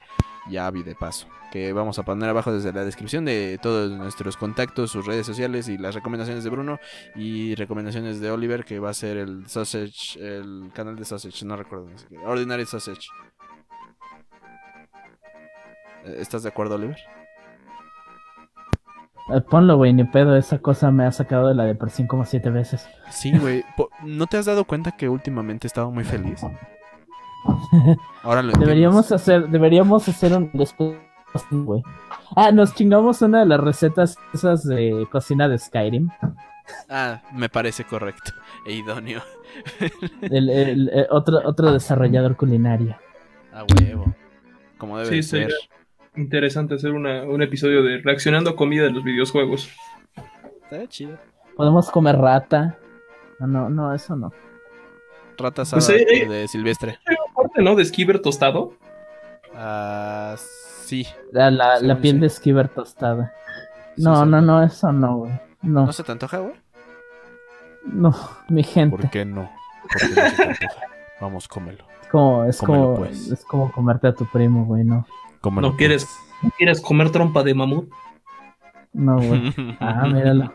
[0.48, 1.26] y a Avi de paso.
[1.50, 5.68] Que vamos a poner abajo desde la descripción de todos nuestros contactos, sus redes sociales
[5.68, 6.78] y las recomendaciones de Bruno
[7.16, 11.56] y recomendaciones de Oliver, que va a ser el Sausage, el canal de Sausage, no
[11.56, 11.88] recuerdo.
[12.24, 13.08] Ordinary Sausage.
[16.04, 16.98] Eh, ¿Estás de acuerdo, Oliver?
[19.34, 22.50] Eh, ponlo, güey, ni pedo, esa cosa me ha sacado de la depresión como siete
[22.50, 22.88] veces.
[23.10, 23.64] Sí, güey.
[24.04, 26.42] ¿No te has dado cuenta que últimamente he estado muy feliz?
[28.22, 28.52] Ahora lo.
[28.52, 30.96] Deberíamos hacer, deberíamos hacer un después,
[31.50, 31.82] güey.
[32.36, 36.08] Ah, nos chingamos una de las recetas esas de cocina de Skyrim.
[36.90, 38.32] Ah, me parece correcto.
[38.66, 39.22] E idóneo.
[40.20, 42.96] El, el- el- otro, otro desarrollador culinario.
[43.52, 44.14] A huevo.
[44.76, 45.50] Como debe Sí, ser.
[46.16, 49.70] interesante hacer una- un episodio de reaccionando a comida de los videojuegos.
[50.64, 51.16] Está chido.
[51.56, 52.76] Podemos comer rata.
[53.40, 54.30] No, no, no, eso no.
[55.38, 56.28] Rata Pues, asada eh, eh.
[56.28, 56.98] de Silvestre.
[57.62, 57.74] ¿No?
[57.74, 58.72] De Skiver tostado.
[59.54, 60.34] Ah,
[60.84, 61.06] sí.
[61.32, 62.20] La, la, piel sí.
[62.20, 63.32] de esquiver tostada.
[63.96, 64.30] Sí, No, sí.
[64.30, 65.32] no, no, eso no, güey.
[65.62, 66.54] No, ¿No se te antoja, güey?
[67.84, 68.14] no,
[68.48, 68.96] mi gente.
[68.96, 69.50] ¿Por qué no?
[69.82, 70.80] ¿Por qué no se te antoja?
[71.20, 71.84] Vamos, cómelo.
[72.02, 73.28] Es como, es Cómelo, como, pues.
[73.30, 75.06] es como comerte a tu primo, güey, no.
[75.40, 76.04] Cómelo, ¿No quieres?
[76.04, 76.42] pues.
[76.42, 77.90] ¿No quieres comer trompa de mamut?
[78.92, 79.52] No, güey.
[79.80, 80.52] Ah, míralo.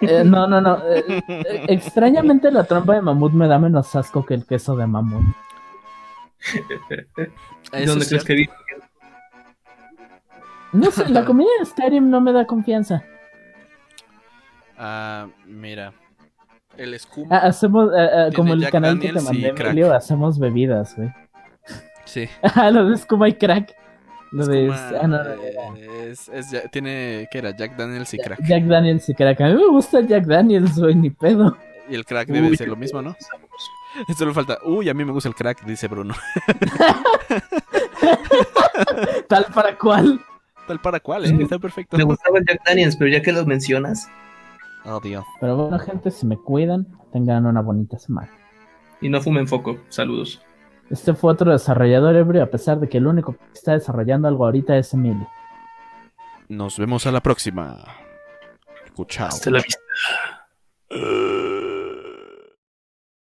[0.00, 0.78] Eh, no, no, no.
[0.88, 4.86] eh, eh, extrañamente la trompa de mamut me da menos asco que el queso de
[4.86, 5.24] mamut.
[7.86, 8.52] ¿Dónde es crees que vive?
[10.72, 13.02] No sé, la comida de Skyrim no me da confianza.
[14.76, 15.92] Ah, mira.
[16.76, 17.26] El escuma.
[17.36, 19.48] Ah, hacemos, eh, eh, como el Jack canal que te Daniels mandé.
[19.48, 21.08] Emilio, hacemos bebidas, güey.
[22.04, 22.28] Sí.
[22.42, 23.74] Ah, lo de Scuma y Crack.
[24.30, 24.66] Lo de...
[24.68, 27.56] Escuma, ah, no, es, es ya- tiene, ¿qué era?
[27.56, 28.40] Jack Daniels y crack.
[28.44, 29.40] Jack Daniels y Crack.
[29.40, 31.56] A mí me gusta Jack Daniels, güey, ni pedo.
[31.88, 33.16] Y el crack debe Uy, ser lo mismo, ¿no?
[34.16, 36.14] Solo falta, uy, a mí me gusta el crack, dice Bruno.
[39.28, 40.20] Tal para cual.
[40.66, 41.36] Tal para cual, ¿eh?
[41.42, 41.96] Está perfecto.
[41.96, 44.08] Me gustaba el Jack Daniels, pero ya que lo mencionas,
[44.84, 45.24] Oh, Dios.
[45.40, 48.30] Pero bueno, gente, si me cuidan, tengan una bonita semana.
[49.00, 49.78] y no fumen foco.
[49.88, 50.40] Saludos.
[50.88, 54.46] Este fue otro desarrollador ebrio, a pesar de que el único que está desarrollando algo
[54.46, 55.28] ahorita es Emilio.
[56.48, 57.84] Nos vemos a la próxima.
[59.08, 59.28] Chao.
[59.28, 59.80] Hasta la vista.